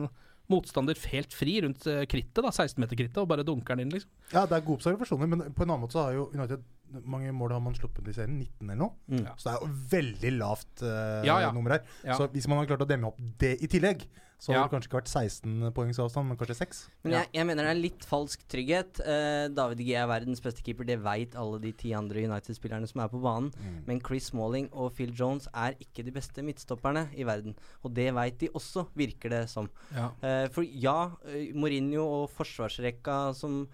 motstander 0.51 0.99
helt 1.13 1.33
fri 1.33 1.61
rundt 1.63 1.87
eh, 1.87 2.03
krittet, 2.11 2.43
da, 2.43 2.51
16-meter-krittet, 2.51 3.21
og 3.23 3.29
bare 3.31 3.45
dunker 3.47 3.79
den 3.79 3.87
inn, 3.87 3.95
liksom. 3.95 4.11
Ja, 4.33 4.43
det 4.51 4.59
er 4.59 4.65
gode 4.67 4.81
observasjoner, 4.83 5.31
men 5.31 5.45
på 5.55 5.65
en 5.65 5.71
annen 5.71 5.85
måte 5.85 5.97
så 5.97 6.09
har 6.09 6.17
jo 6.19 6.27
United 6.35 6.65
mange 7.09 7.33
mål 7.33 7.55
har 7.57 7.63
man 7.65 7.77
sluppet 7.77 8.09
i 8.11 8.15
serien? 8.17 8.39
19 8.39 8.67
eller 8.67 8.81
noe? 8.83 8.97
Mm. 9.09 9.25
Så 9.41 9.49
det 9.49 9.53
er 9.55 9.63
jo 9.63 9.71
veldig 9.95 10.33
lavt 10.37 10.85
uh, 10.85 11.23
Ja, 11.25 11.39
ja. 11.47 11.53
nummer 11.55 11.77
her. 11.77 11.87
Ja. 12.05 12.19
Så 12.19 12.29
hvis 12.35 12.49
man 12.51 12.61
har 12.61 12.69
klart 12.69 12.85
å 12.85 12.89
demme 12.89 13.09
opp 13.13 13.23
det 13.41 13.55
i 13.65 13.71
tillegg, 13.71 14.05
så 14.43 14.51
Ja. 14.51 14.65
det 14.65 14.73
kanskje 14.73 14.89
ikke 14.91 14.99
vært 14.99 15.11
16 15.13 15.71
poengs 15.71 15.99
avstand, 16.03 16.27
men 16.27 16.37
kanskje 16.37 16.57
6. 16.59 16.79
Men 17.05 17.13
jeg, 17.15 17.29
jeg 17.37 17.47
mener 17.47 17.63
det 17.69 17.71
er 17.77 17.79
litt 17.79 18.07
falsk 18.11 18.41
trygghet. 18.51 18.99
Uh, 19.07 19.47
David 19.55 19.79
G 19.87 19.93
er 19.95 20.09
verdens 20.11 20.41
beste 20.43 20.65
keeper, 20.67 20.89
det 20.89 20.97
veit 21.05 21.37
alle 21.39 21.61
de 21.63 21.71
ti 21.79 21.93
andre 21.95 22.25
United-spillerne 22.27 22.89
som 22.91 23.05
er 23.05 23.13
på 23.13 23.21
banen. 23.23 23.53
Men 23.87 24.01
Chris 24.03 24.33
Smalling 24.33 24.67
og 24.73 24.97
Phil 24.97 25.13
Jones 25.15 25.47
er 25.55 25.77
ikke 25.79 26.03
de 26.03 26.15
beste 26.17 26.43
midtstopperne 26.43 27.05
i 27.15 27.23
verden. 27.29 27.55
Og 27.87 27.95
det 27.95 28.09
veit 28.17 28.41
de 28.43 28.51
også, 28.51 28.89
virker 28.99 29.31
det 29.31 29.45
som. 29.53 29.71
Ja. 29.95 30.09
Uh, 30.25 30.49
for 30.51 30.67
ja, 30.67 31.13
eh, 31.31 31.55
Mourinho 31.55 32.03
og 32.03 32.35
forsvarsrekka 32.35 33.21
som 33.39 33.69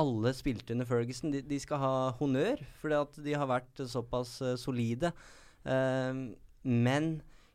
alle 0.00 0.32
spilte 0.32 0.72
under 0.72 0.88
Ferguson, 0.88 1.36
de, 1.36 1.44
de 1.44 1.60
skal 1.60 1.78
ha 1.78 1.92
honnør 2.16 2.64
fordi 2.80 2.96
at 2.96 3.20
de 3.28 3.36
har 3.36 3.52
vært 3.52 3.84
såpass 3.92 4.38
uh, 4.40 4.56
solide. 4.56 5.12
Men 6.64 7.14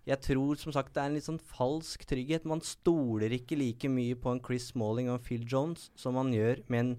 jeg 0.09 0.21
tror 0.25 0.57
som 0.57 0.73
sagt 0.73 0.95
det 0.95 1.03
er 1.03 1.11
en 1.11 1.17
litt 1.17 1.27
sånn 1.27 1.41
falsk 1.53 2.05
trygghet. 2.09 2.47
Man 2.49 2.63
stoler 2.65 3.33
ikke 3.35 3.57
like 3.59 3.91
mye 3.91 4.17
på 4.17 4.33
en 4.33 4.41
Chris 4.45 4.71
Smalling 4.73 5.09
og 5.11 5.19
en 5.19 5.25
Phil 5.25 5.45
Jones 5.49 5.89
som 5.99 6.17
man 6.17 6.33
gjør 6.33 6.63
med 6.67 6.85
en 6.85 6.93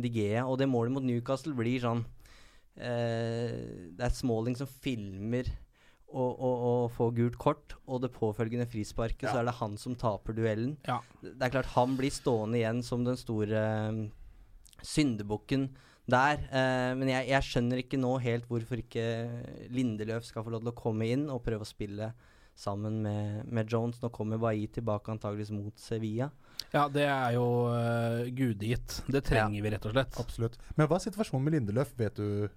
Digea. 0.00 0.46
Og 0.48 0.58
det 0.60 0.70
målet 0.70 0.94
mot 0.94 1.04
Newcastle 1.04 1.54
blir 1.56 1.82
sånn 1.84 2.02
eh, 2.80 3.92
Det 3.92 4.06
er 4.08 4.16
Smalling 4.16 4.56
som 4.58 4.70
filmer 4.70 5.50
og, 6.14 6.30
og, 6.30 6.58
og 6.64 6.82
får 6.94 7.14
gult 7.16 7.38
kort, 7.42 7.72
og 7.90 8.04
det 8.04 8.12
påfølgende 8.14 8.68
frisparket, 8.70 9.26
så 9.26 9.40
er 9.40 9.48
det 9.48 9.56
han 9.58 9.72
som 9.80 9.96
taper 9.98 10.36
duellen. 10.36 10.76
Ja. 10.86 11.00
Det 11.24 11.42
er 11.42 11.56
klart 11.56 11.72
han 11.72 11.96
blir 11.98 12.14
stående 12.14 12.60
igjen 12.60 12.84
som 12.86 13.02
den 13.02 13.18
store 13.18 13.64
eh, 13.64 13.98
syndebukken 14.78 15.72
der. 16.06 16.44
Eh, 16.54 16.92
men 17.00 17.10
jeg, 17.10 17.32
jeg 17.32 17.48
skjønner 17.48 17.82
ikke 17.82 17.98
nå 17.98 18.12
helt 18.22 18.46
hvorfor 18.46 18.84
ikke 18.84 19.08
Lindeløf 19.74 20.28
skal 20.28 20.46
få 20.46 20.54
lov 20.54 20.62
til 20.62 20.70
å 20.70 20.78
komme 20.84 21.10
inn 21.10 21.26
og 21.32 21.42
prøve 21.46 21.66
å 21.66 21.68
spille 21.68 22.12
sammen 22.54 23.02
med, 23.02 23.44
med 23.46 23.70
Jones. 23.70 24.00
Nå 24.02 24.10
kommer 24.14 24.40
Bailly 24.40 24.66
tilbake 24.72 25.12
antageligvis 25.12 25.52
mot 25.54 25.78
Sevilla. 25.80 26.30
ja, 26.72 26.88
det 26.88 27.06
er 27.06 27.36
jo 27.36 27.46
uh, 27.70 28.26
gudegitt. 28.34 29.00
Det 29.10 29.24
trenger 29.26 29.62
vi, 29.62 29.72
rett 29.74 29.88
og 29.88 29.94
slett. 29.94 30.20
Absolutt. 30.20 30.58
Men 30.76 30.90
hva 30.90 30.98
er 30.98 31.06
situasjonen 31.08 31.46
med 31.46 31.58
Lindeløf, 31.58 31.94
vet 31.98 32.20
du? 32.20 32.48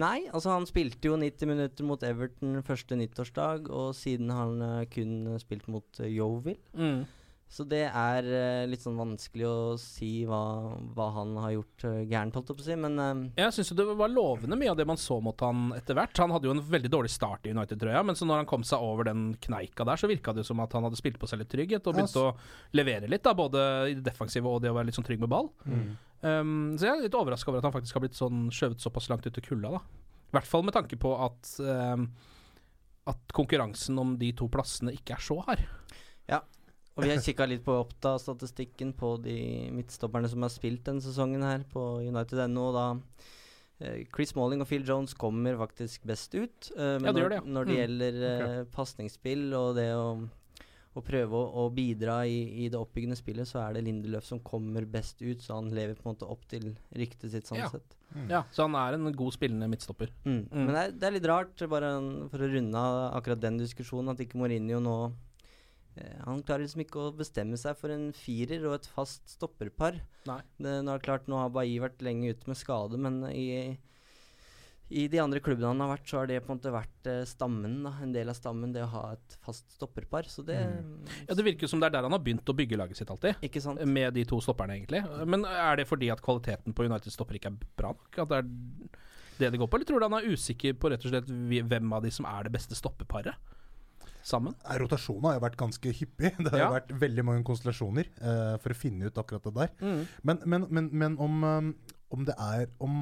Nei, 0.00 0.28
altså 0.30 0.52
han 0.54 0.66
spilte 0.68 1.10
jo 1.10 1.16
90 1.18 1.50
minutter 1.50 1.86
mot 1.86 2.02
Everton 2.06 2.60
første 2.66 2.98
nyttårsdag, 2.98 3.70
og 3.74 3.94
siden 3.98 4.30
har 4.30 4.46
han 4.46 4.62
eh, 4.66 4.86
kun 4.90 5.40
spilt 5.42 5.66
mot 5.70 6.02
uh, 6.02 6.06
Yeovil. 6.06 6.58
Mm. 6.78 7.02
Så 7.50 7.64
det 7.66 7.82
er 7.88 8.26
uh, 8.30 8.68
litt 8.70 8.82
sånn 8.84 8.98
vanskelig 8.98 9.46
å 9.48 9.54
si 9.80 10.22
hva, 10.28 10.70
hva 10.94 11.08
han 11.16 11.32
har 11.42 11.56
gjort 11.56 11.84
uh, 11.88 11.96
gærent, 12.06 12.36
holdt 12.38 12.52
jeg 12.52 12.58
på 12.60 12.62
å 12.62 12.66
si, 12.68 12.76
men 12.78 12.94
uh, 13.02 13.24
Jeg 13.40 13.56
syns 13.56 13.72
det 13.74 13.86
var 13.98 14.12
lovende 14.12 14.58
mye 14.60 14.70
av 14.70 14.78
det 14.78 14.86
man 14.86 15.00
så 15.00 15.16
mot 15.24 15.42
han 15.42 15.72
etter 15.74 15.98
hvert. 15.98 16.14
Han 16.22 16.30
hadde 16.36 16.46
jo 16.46 16.54
en 16.54 16.62
veldig 16.62 16.92
dårlig 16.94 17.10
start 17.10 17.48
i 17.50 17.54
United, 17.56 17.80
tror 17.82 17.90
jeg, 17.96 18.06
men 18.06 18.18
så 18.18 18.28
når 18.30 18.44
han 18.44 18.50
kom 18.52 18.66
seg 18.66 18.84
over 18.86 19.10
den 19.10 19.32
kneika 19.42 19.86
der, 19.88 19.98
så 19.98 20.10
virka 20.10 20.34
det 20.36 20.44
jo 20.44 20.52
som 20.52 20.62
at 20.62 20.78
han 20.78 20.86
hadde 20.86 21.00
spilt 21.00 21.18
på 21.18 21.26
seg 21.30 21.42
litt 21.42 21.50
trygghet 21.50 21.90
og 21.90 21.98
Ja, 21.98 22.04
begynte 22.04 22.22
å 22.28 22.78
levere 22.78 23.10
litt, 23.10 23.26
da, 23.26 23.34
både 23.34 23.64
i 23.90 23.98
det 23.98 24.06
defensive 24.06 24.46
og 24.46 24.62
det 24.62 24.70
å 24.70 24.78
være 24.78 24.92
litt 24.92 25.00
sånn 25.00 25.08
trygg 25.10 25.26
med 25.26 25.32
ball. 25.34 25.50
Um, 26.20 26.76
så 26.78 26.86
jeg 26.86 26.92
er 26.92 27.04
litt 27.08 27.18
overraska 27.18 27.50
over 27.50 27.62
at 27.62 27.66
han 27.66 27.74
faktisk 27.74 27.98
har 27.98 28.04
blitt 28.04 28.18
sånn 28.18 28.46
skjøvet 28.54 28.86
såpass 28.86 29.10
langt 29.10 29.26
ut 29.26 29.34
til 29.34 29.48
kulda, 29.48 29.74
da. 29.80 29.82
I 30.30 30.38
hvert 30.38 30.46
fall 30.46 30.62
med 30.62 30.76
tanke 30.76 30.94
på 31.00 31.10
at 31.18 31.56
eh, 31.58 32.02
At 33.10 33.32
konkurransen 33.34 33.98
om 33.98 34.12
de 34.20 34.28
to 34.38 34.46
plassene 34.52 34.92
ikke 34.94 35.16
er 35.16 35.24
så 35.24 35.40
hard. 35.48 35.64
Og 36.96 37.04
vi 37.06 37.10
har 37.14 37.20
kikka 37.22 37.46
litt 37.48 37.62
på 37.64 37.72
Oppda-statistikken 37.80 38.92
på 38.98 39.14
de 39.22 39.36
midtstopperne 39.72 40.28
som 40.28 40.42
har 40.44 40.50
spilt 40.52 40.82
denne 40.84 41.00
sesongen 41.04 41.42
her 41.46 41.62
på 41.70 41.84
United.no. 42.04 42.64
Da 42.74 42.86
eh, 43.80 44.02
Chris 44.12 44.34
Malling 44.36 44.60
og 44.60 44.68
Phil 44.68 44.84
Jones 44.84 45.14
kommer 45.16 45.56
faktisk 45.56 46.02
best 46.10 46.34
ut. 46.34 46.72
eh, 46.76 46.98
men 46.98 47.06
Ja, 47.08 47.12
det 47.14 47.22
gjør 47.22 47.30
når, 47.30 47.30
det, 47.30 47.40
ja. 47.40 47.54
når 47.54 47.64
det 47.70 47.76
Mm. 47.76 47.80
gjelder 47.80 48.20
uh, 48.60 48.64
pasningsspill 48.74 49.46
og 49.54 49.76
det 49.78 49.86
å, 49.94 50.08
å 50.98 51.00
prøve 51.06 51.32
å, 51.38 51.46
å 51.62 51.70
bidra 51.72 52.18
i, 52.26 52.66
i 52.66 52.68
det 52.68 52.76
oppbyggende 52.76 53.16
spillet, 53.16 53.46
så 53.48 53.62
er 53.62 53.78
det 53.78 53.84
Lindeløf 53.86 54.26
som 54.26 54.40
kommer 54.42 54.84
best 54.84 55.22
ut. 55.22 55.40
Så 55.40 55.54
han 55.54 55.70
lever 55.72 55.94
på 55.94 56.04
en 56.04 56.12
måte 56.16 56.28
opp 56.28 56.44
til 56.50 56.74
ryktet 56.92 57.30
sitt 57.32 57.46
sånn 57.48 57.62
Ja. 57.62 57.70
sett. 57.70 57.96
Ja, 58.28 58.42
så 58.50 58.66
han 58.66 58.74
er 58.74 58.98
en 58.98 59.12
god 59.14 59.32
spillende 59.38 59.70
midtstopper. 59.70 60.10
Mm. 60.26 60.48
Mm. 60.50 60.64
Men 60.66 60.74
det 60.74 60.82
er, 60.82 60.90
det 60.98 61.06
er 61.06 61.12
litt 61.20 61.30
rart, 61.30 61.56
bare 61.70 61.94
for 62.28 62.42
å 62.42 62.50
runde 62.50 62.74
av 62.76 63.14
akkurat 63.22 63.40
den 63.40 63.58
diskusjonen, 63.62 64.10
at 64.10 64.18
ikke 64.26 64.36
Mourinho 64.42 64.80
nå 64.82 64.96
Han 66.24 66.42
klarer 66.46 66.64
liksom 66.64 66.84
ikke 66.84 67.02
å 67.02 67.12
bestemme 67.16 67.58
seg 67.60 67.76
for 67.78 67.92
en 67.94 68.10
firer 68.16 68.64
og 68.68 68.78
et 68.78 68.88
fast 68.94 69.36
stopperpar. 69.36 70.00
Nei. 70.28 70.40
Det, 70.60 70.80
nå 70.86 70.94
er 70.94 71.04
klart, 71.04 71.28
nå 71.30 71.38
har 71.40 71.52
Bailly 71.54 71.80
vært 71.82 72.02
lenge 72.04 72.32
ute 72.32 72.50
med 72.50 72.58
skade, 72.58 72.98
men 73.00 73.22
i, 73.30 73.76
i 74.90 75.04
de 75.12 75.20
andre 75.22 75.42
klubbene 75.44 75.70
han 75.72 75.82
har 75.84 75.92
vært, 75.92 76.06
så 76.10 76.20
har 76.20 76.30
det 76.30 76.40
på 76.44 76.50
en 76.52 76.58
måte 76.58 76.72
vært 76.74 77.10
eh, 77.10 77.20
stammen, 77.28 77.76
da, 77.86 77.92
en 78.04 78.14
del 78.14 78.32
av 78.32 78.38
stammen, 78.38 78.72
det 78.74 78.82
å 78.86 78.90
ha 78.94 79.04
et 79.14 79.36
fast 79.46 79.68
stopperpar. 79.76 80.28
Så 80.30 80.44
det 80.46 80.58
Ja, 80.60 81.36
Det 81.36 81.46
virker 81.46 81.70
som 81.70 81.82
det 81.82 81.90
er 81.90 81.98
der 81.98 82.08
han 82.08 82.16
har 82.16 82.24
begynt 82.24 82.48
å 82.48 82.56
bygge 82.56 82.80
laget 82.80 83.00
sitt 83.00 83.12
alltid. 83.12 83.38
Ikke 83.46 83.62
sant? 83.64 83.82
Med 83.86 84.16
de 84.18 84.26
to 84.28 84.40
stopperne, 84.44 84.80
egentlig. 84.80 85.04
Men 85.30 85.46
er 85.48 85.80
det 85.80 85.88
fordi 85.90 86.10
at 86.12 86.24
kvaliteten 86.24 86.76
på 86.76 86.88
United 86.90 87.14
stopper 87.14 87.38
ikke 87.38 87.54
er 87.54 87.62
bra 87.78 87.94
nok? 87.94 88.20
At 88.24 88.34
det 88.34 88.42
er 88.42 88.50
det 89.40 89.54
det 89.54 89.60
går 89.60 89.70
på? 89.72 89.78
Eller 89.78 89.88
tror 89.88 90.02
du 90.02 90.04
han 90.04 90.18
er 90.18 90.26
usikker 90.34 90.74
på 90.76 90.90
rett 90.92 91.04
og 91.06 91.14
slett 91.14 91.30
hvem 91.30 91.94
av 91.96 92.04
de 92.04 92.10
som 92.12 92.26
er 92.28 92.44
det 92.44 92.52
beste 92.52 92.76
stoppeparet? 92.76 93.56
Sammen? 94.30 94.54
Rotasjonen 94.80 95.24
har 95.26 95.38
jo 95.38 95.42
vært 95.44 95.56
ganske 95.60 95.92
hyppig. 96.00 96.30
Det 96.44 96.52
har 96.52 96.60
Ja. 96.60 96.66
jo 96.68 96.76
vært 96.78 96.92
veldig 97.02 97.24
mange 97.26 97.44
konstellasjoner 97.48 98.10
uh, 98.22 98.56
for 98.62 98.70
å 98.74 98.78
finne 98.78 99.08
ut 99.10 99.18
akkurat 99.18 99.48
det 99.48 99.54
der. 99.56 99.72
Mm. 99.82 100.02
Men, 100.30 100.42
men, 100.54 100.66
men, 100.70 100.90
men 101.02 101.16
om, 101.26 101.40
um, 101.44 101.72
om 102.14 102.24
det 102.28 102.36
er 102.38 102.68
om 102.78 103.00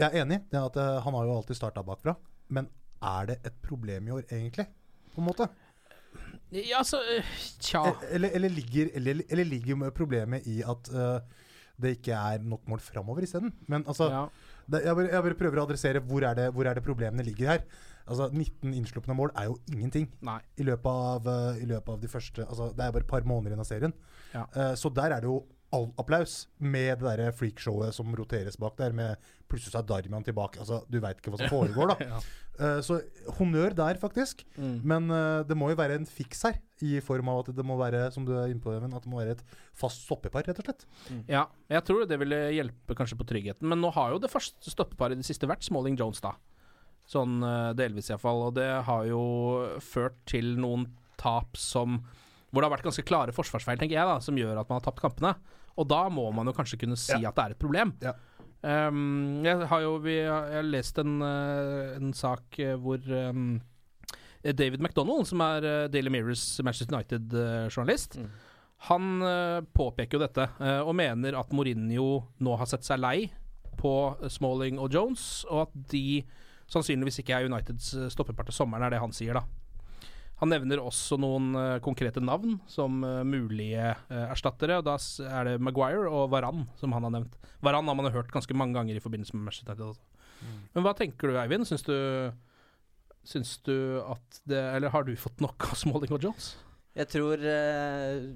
Jeg 0.00 0.06
er 0.14 0.22
enig 0.22 0.38
i 0.54 0.56
at 0.60 0.76
uh, 0.80 1.00
han 1.04 1.16
har 1.18 1.26
jo 1.28 1.34
alltid 1.40 1.58
starta 1.58 1.82
bakfra. 1.84 2.14
Men 2.48 2.70
er 3.02 3.26
det 3.32 3.40
et 3.50 3.58
problem 3.64 4.06
i 4.08 4.14
år, 4.18 4.22
egentlig? 4.30 4.66
På 5.14 5.20
en 5.22 5.26
måte? 5.32 5.48
Ja, 6.50 6.80
altså 6.80 6.98
øh, 7.02 7.26
Tja. 7.62 7.82
E- 7.90 8.08
Eller, 8.16 8.32
eller, 8.34 8.50
ligger, 8.50 8.88
eller, 8.98 9.20
eller 9.30 9.46
ligger 9.46 9.90
problemet 9.94 10.46
i 10.50 10.60
at 10.66 10.88
uh, 10.94 11.20
det 11.80 11.94
ikke 11.98 12.16
er 12.16 12.42
nok 12.44 12.66
mål 12.68 12.80
framover 12.84 13.22
isteden? 13.24 13.52
Men 13.70 13.84
altså 13.88 14.08
Ja. 14.10 14.24
det, 14.70 14.82
jeg, 14.84 14.96
bare, 14.98 15.10
jeg 15.12 15.22
bare 15.28 15.38
prøver 15.38 15.60
å 15.62 15.66
adressere 15.68 16.02
hvor 16.04 16.26
er 16.26 16.34
det, 16.38 16.48
hvor 16.54 16.66
er 16.68 16.74
det 16.78 16.82
problemene 16.86 17.24
ligger 17.26 17.54
her. 17.54 17.62
Altså 18.10 18.26
19 18.32 18.74
innslupne 18.74 19.14
mål 19.16 19.32
er 19.38 19.46
jo 19.50 19.56
ingenting 19.70 20.08
i 20.58 20.66
løpet 20.66 20.90
av, 20.90 21.30
eh, 21.30 21.62
i 21.62 21.70
løpet 21.70 21.94
av 21.94 22.02
de 22.02 22.10
første 22.10 22.46
altså 22.46 22.72
Det 22.74 22.84
er 22.84 22.92
bare 22.96 23.06
et 23.06 23.14
par 23.14 23.26
måneder 23.28 23.54
igjen 23.54 23.64
av 23.64 23.70
serien. 23.70 23.96
Ja. 24.34 24.44
Uh, 24.54 24.74
så 24.78 24.90
der 24.94 25.14
er 25.14 25.22
det 25.22 25.30
jo 25.30 25.40
all 25.70 25.86
applaus 26.02 26.48
med 26.58 26.98
det 26.98 27.06
derre 27.06 27.30
freakshowet 27.34 27.94
som 27.94 28.10
roteres 28.18 28.56
bak 28.58 28.74
der, 28.80 28.94
med 28.96 29.30
plutselig 29.50 29.78
er 29.78 29.86
Darmian 29.86 30.26
tilbake. 30.26 30.58
Altså, 30.62 30.80
du 30.90 30.98
veit 31.02 31.20
ikke 31.20 31.30
hva 31.30 31.38
som 31.44 31.52
foregår, 31.56 31.92
da. 31.92 32.08
Ja. 32.08 32.18
uh, 32.58 32.80
så 32.82 32.98
honnør 33.38 33.76
der, 33.78 34.00
faktisk. 34.02 34.42
Mm. 34.56 34.74
Men 34.82 35.06
uh, 35.14 35.46
det 35.46 35.54
må 35.58 35.70
jo 35.70 35.78
være 35.78 36.00
en 36.00 36.10
fiks 36.10 36.42
her, 36.48 36.58
i 36.82 36.98
form 37.04 37.30
av 37.30 37.44
at 37.44 37.54
det 37.54 37.66
må 37.66 37.76
være 37.78 38.06
som 38.14 38.26
du 38.26 38.34
er 38.34 38.50
inne 38.50 38.62
på, 38.64 38.74
at 38.74 38.90
det 39.04 39.12
må 39.12 39.20
være 39.20 39.36
et 39.38 39.46
fast 39.76 40.02
stoppepar, 40.08 40.48
rett 40.48 40.58
og 40.58 40.66
slett. 40.66 40.86
Ja, 41.30 41.46
jeg 41.70 41.86
tror 41.86 42.06
det 42.08 42.18
ville 42.18 42.38
hjelpe 42.56 42.98
kanskje 42.98 43.20
på 43.20 43.30
tryggheten. 43.30 43.70
Men 43.70 43.84
nå 43.84 43.92
har 43.94 44.14
jo 44.14 44.22
det 44.22 44.32
første 44.32 44.72
stoppeparet 44.72 45.18
i 45.18 45.22
det 45.22 45.28
siste 45.28 45.50
vært 45.50 45.66
Smalling 45.66 46.00
Jones, 46.00 46.22
da. 46.24 46.34
Sånn 47.10 47.40
eh, 47.42 47.70
delvis 47.78 48.10
iallfall. 48.12 48.46
Og 48.48 48.56
det 48.58 48.70
har 48.86 49.06
jo 49.08 49.22
ført 49.82 50.18
til 50.30 50.54
noen 50.60 50.86
tap 51.20 51.58
som 51.58 52.00
Hvor 52.50 52.62
det 52.62 52.68
har 52.68 52.76
vært 52.78 52.86
ganske 52.88 53.06
klare 53.06 53.34
forsvarsfeil, 53.34 53.78
tenker 53.78 53.98
jeg, 53.98 54.06
da, 54.08 54.18
som 54.24 54.38
gjør 54.38 54.58
at 54.58 54.70
man 54.70 54.80
har 54.80 54.86
tapt 54.88 55.02
kampene. 55.02 55.34
Og 55.78 55.86
da 55.86 56.04
må 56.10 56.26
man 56.34 56.48
jo 56.50 56.54
kanskje 56.56 56.80
kunne 56.80 56.98
si 56.98 57.14
at 57.14 57.36
det 57.36 57.44
er 57.44 57.54
et 57.54 57.62
problem. 57.62 57.92
Ja. 58.02 58.16
Um, 58.60 59.40
jeg 59.40 59.56
har 59.70 59.80
jo 59.80 59.94
vi, 60.04 60.18
jeg 60.18 60.28
har 60.28 60.66
lest 60.68 60.98
en, 61.00 61.14
eh, 61.24 61.94
en 61.96 62.10
sak 62.12 62.58
eh, 62.60 62.74
hvor 62.76 63.00
um, 63.00 63.54
David 64.44 64.82
McDonald, 64.82 65.24
som 65.30 65.40
er 65.44 65.88
Daily 65.92 66.12
Mirrors 66.12 66.44
Manchester 66.64 66.92
United-journalist, 66.96 68.18
han 68.90 69.24
eh, 69.24 69.60
påpeker 69.76 70.16
jo 70.16 70.22
dette 70.24 70.46
og 70.80 70.94
mener 70.96 71.36
at 71.36 71.52
Mourinho 71.52 72.22
nå 72.40 72.54
har 72.56 72.68
sett 72.68 72.86
seg 72.86 73.00
lei 73.00 73.16
på 73.80 73.94
Smalling 74.28 74.80
og 74.80 74.92
Jones, 74.92 75.44
og 75.48 75.66
at 75.66 75.74
de 75.92 76.22
sannsynligvis 76.70 77.20
ikke 77.22 77.36
er 77.36 77.48
Uniteds 77.48 77.92
eh, 77.96 78.10
stoppepar 78.12 78.48
til 78.48 78.56
sommeren, 78.56 78.86
er 78.86 78.94
det 78.94 79.02
han 79.02 79.14
sier, 79.14 79.38
da. 79.38 79.44
Han 80.40 80.48
nevner 80.48 80.80
også 80.80 81.18
noen 81.20 81.50
eh, 81.58 81.78
konkrete 81.84 82.22
navn 82.24 82.58
som 82.70 83.02
eh, 83.04 83.22
mulige 83.28 83.90
erstattere. 84.08 84.78
og 84.80 84.86
Da 84.86 84.96
er 85.28 85.50
det 85.50 85.56
Maguire 85.60 86.08
og 86.08 86.30
Varan 86.32 86.64
som 86.80 86.94
han 86.96 87.08
har 87.08 87.16
nevnt. 87.18 87.36
Varan 87.64 87.90
har 87.90 87.98
man 87.98 88.12
hørt 88.12 88.32
ganske 88.32 88.56
mange 88.56 88.78
ganger 88.78 88.96
i 88.96 89.02
forbindelse 89.04 89.36
med 89.36 89.48
Manchester 89.48 89.74
United. 89.74 89.90
Også. 89.90 90.56
Men 90.72 90.86
hva 90.86 90.94
tenker 90.96 91.28
du, 91.28 91.36
Eivind? 91.36 91.68
Syns 91.68 91.84
du, 91.84 91.92
syns 93.28 93.58
du 93.66 94.00
at 94.00 94.38
det 94.48 94.62
Eller 94.78 94.88
har 94.94 95.04
du 95.04 95.12
fått 95.20 95.42
nok 95.44 95.66
av 95.68 95.76
Smalling 95.76 96.14
og 96.16 96.24
Jones? 96.24 96.54
Jeg 96.96 97.12
tror 97.12 97.44
uh 97.44 98.30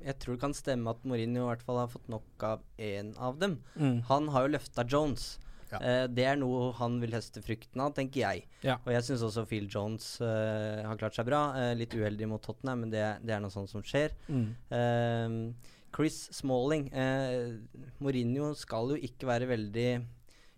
Jeg 0.00 0.16
tror 0.16 0.38
det 0.38 0.40
kan 0.40 0.54
stemme 0.56 0.88
at 0.88 1.02
Mourinho 1.04 1.42
i 1.42 1.48
hvert 1.50 1.62
fall 1.66 1.82
har 1.82 1.90
fått 1.92 2.08
nok 2.08 2.44
av 2.48 2.62
én 2.80 3.12
av 3.20 3.36
dem. 3.36 3.58
Mm. 3.76 3.98
Han 4.08 4.30
har 4.32 4.46
jo 4.46 4.54
løfta 4.54 4.86
Jones. 4.88 5.34
Ja. 5.70 5.80
Eh, 5.80 6.04
det 6.10 6.26
er 6.32 6.38
noe 6.40 6.70
han 6.78 6.98
vil 7.02 7.14
høste 7.16 7.42
frukten 7.44 7.82
av, 7.82 7.94
tenker 7.96 8.22
jeg. 8.22 8.46
Ja. 8.66 8.78
Og 8.84 8.92
jeg 8.94 9.06
syns 9.06 9.24
også 9.26 9.46
Phil 9.50 9.68
Jones 9.70 10.12
eh, 10.24 10.80
har 10.86 11.00
klart 11.00 11.18
seg 11.18 11.28
bra. 11.28 11.42
Eh, 11.58 11.74
litt 11.78 11.94
uheldig 11.96 12.28
mot 12.30 12.42
Tottenham, 12.44 12.84
men 12.84 12.94
det, 12.94 13.04
det 13.24 13.36
er 13.36 13.42
noe 13.44 13.54
sånt 13.54 13.70
som 13.72 13.84
skjer. 13.86 14.16
Mm. 14.28 14.48
Eh, 14.76 15.36
Chris 15.94 16.22
Smalling 16.36 16.86
eh, 16.94 17.56
Mourinho 17.98 18.52
skal 18.58 18.94
jo 18.94 18.98
ikke 19.10 19.26
være 19.30 19.50
veldig 19.50 19.88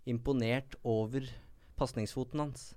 imponert 0.09 0.77
over 0.83 1.25
pasningsfoten 1.79 2.43
hans. 2.43 2.71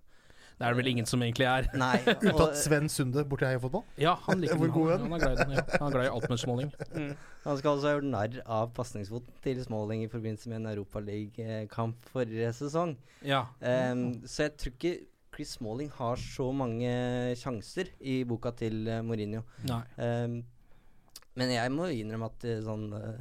Det 0.57 0.65
er 0.65 0.73
det 0.73 0.79
vel 0.79 0.89
ingen 0.89 1.07
som 1.09 1.21
egentlig 1.21 1.45
er. 1.51 1.67
Nei. 1.77 1.97
og- 2.07 2.23
Unntatt 2.31 2.57
Sven 2.57 2.87
Sunde 2.93 3.25
borti 3.29 3.45
Heia 3.45 3.61
Fotball. 3.61 3.83
Ja, 4.01 4.15
han 4.27 4.41
liker 4.41 4.57
Hvor 4.63 4.73
god 4.73 4.93
han, 4.95 5.03
han 5.05 5.17
er 5.19 5.25
glad 5.25 5.43
i. 5.43 5.59
Ja. 5.59 5.65
Han 5.81 5.89
er 5.91 5.97
glad 5.99 6.07
i 6.07 6.13
alt 6.15 6.31
med 6.33 6.41
Smalling. 6.41 6.71
Han 7.47 7.59
skal 7.61 7.77
også 7.77 7.87
ha 7.87 7.93
gjort 7.95 8.09
narr 8.11 8.39
av 8.51 8.71
pasningsfoten 8.75 9.37
til 9.45 9.61
Småling 9.63 10.01
i 10.03 10.09
forbindelse 10.11 10.49
med 10.51 10.57
en 10.65 10.71
Europaliga-kamp 10.73 12.09
forrige 12.11 12.49
sesong. 12.57 12.97
Ja. 13.23 13.45
Um, 13.61 14.09
så 14.27 14.49
jeg 14.49 14.57
tror 14.59 14.73
ikke 14.75 14.95
Chris 15.37 15.53
Smalling 15.59 15.93
har 15.99 16.17
så 16.19 16.49
mange 16.57 16.91
sjanser 17.39 17.93
i 18.01 18.23
boka 18.27 18.51
til 18.57 18.87
eh, 18.89 19.03
Mourinho. 19.05 19.43
Nei. 19.69 19.83
Ehm, 20.01 20.39
men 21.37 21.53
jeg 21.53 21.73
må 21.75 21.91
innrømme 21.93 22.31
at 22.33 22.47
eh, 22.49 22.63
sånn 22.65 22.87
eh, 22.97 23.19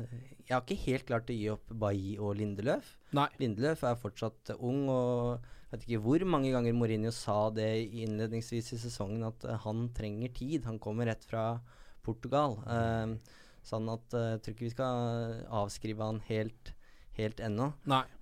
Jeg 0.48 0.54
har 0.56 0.64
ikke 0.64 0.78
helt 0.86 1.06
klart 1.10 1.34
å 1.34 1.36
gi 1.36 1.50
opp 1.52 1.74
Bailly 1.84 2.16
og 2.16 2.38
Lindeløf. 2.40 2.94
Nei. 3.20 3.28
Lindeløf 3.42 3.84
er 3.84 4.00
fortsatt 4.00 4.54
ung, 4.56 4.86
og 4.94 5.52
jeg 5.66 5.80
vet 5.80 5.88
ikke 5.90 6.04
hvor 6.06 6.24
mange 6.30 6.52
ganger 6.54 6.76
Mourinho 6.78 7.12
sa 7.12 7.50
det 7.52 7.68
innledningsvis 7.90 8.70
i 8.76 8.80
sesongen, 8.80 9.26
at 9.28 9.44
eh, 9.50 9.58
han 9.66 9.88
trenger 9.98 10.32
tid. 10.38 10.68
Han 10.70 10.78
kommer 10.80 11.10
rett 11.10 11.26
fra 11.26 11.58
Portugal. 12.06 12.60
Ehm, 12.70 13.18
sånn 13.66 13.90
at 13.90 14.14
eh, 14.14 14.28
jeg 14.36 14.44
tror 14.46 14.56
ikke 14.56 14.68
vi 14.68 14.76
skal 14.76 15.42
avskrive 15.64 16.06
han 16.12 16.22
helt, 16.30 16.72
helt 17.18 17.42
ennå. 17.44 17.72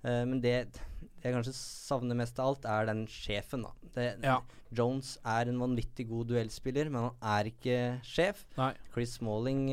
Eh, 0.02 0.24
men 0.30 0.40
det, 0.42 0.56
det 0.72 1.28
jeg 1.28 1.36
kanskje 1.36 1.54
savner 1.56 2.16
mest 2.18 2.40
av 2.40 2.54
alt, 2.54 2.66
er 2.68 2.88
den 2.90 3.04
sjefen, 3.12 3.68
da. 3.68 3.74
Det, 3.94 4.08
Ja. 4.24 4.40
Jones 4.74 5.12
er 5.22 5.46
en 5.52 5.60
vanvittig 5.62 6.08
god 6.10 6.32
duellspiller, 6.32 6.88
men 6.90 7.04
han 7.06 7.28
er 7.36 7.52
ikke 7.52 7.76
sjef. 8.02 8.40
Nei. 8.58 8.72
Chris 8.90 9.12
Smalling 9.20 9.68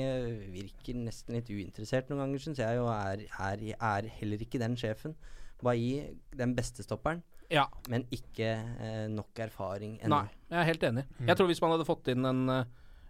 virker 0.53 0.99
nesten 0.99 1.33
litt 1.39 1.49
uinteressert 1.49 2.11
noen 2.11 2.21
ganger, 2.27 2.43
syns 2.43 2.61
jeg, 2.61 2.77
og 2.83 2.91
er, 2.93 3.23
er, 3.47 3.63
er 3.73 4.09
heller 4.19 4.43
ikke 4.45 4.61
den 4.61 4.77
sjefen. 4.77 5.15
Bailly, 5.63 6.11
den 6.37 6.53
beste 6.53 6.85
stopperen, 6.85 7.23
Ja. 7.51 7.65
men 7.91 8.05
ikke 8.15 8.47
eh, 8.79 9.07
nok 9.11 9.35
erfaring 9.43 9.97
ennå. 10.01 10.21
Nei, 10.21 10.29
jeg 10.49 10.59
er 10.61 10.69
helt 10.71 10.85
enig. 10.87 11.03
Jeg 11.27 11.35
tror 11.37 11.47
hvis 11.51 11.61
man 11.61 11.71
hadde 11.75 11.87
fått 11.89 12.07
inn 12.13 12.25
en, 12.25 12.41
eh, 12.49 12.63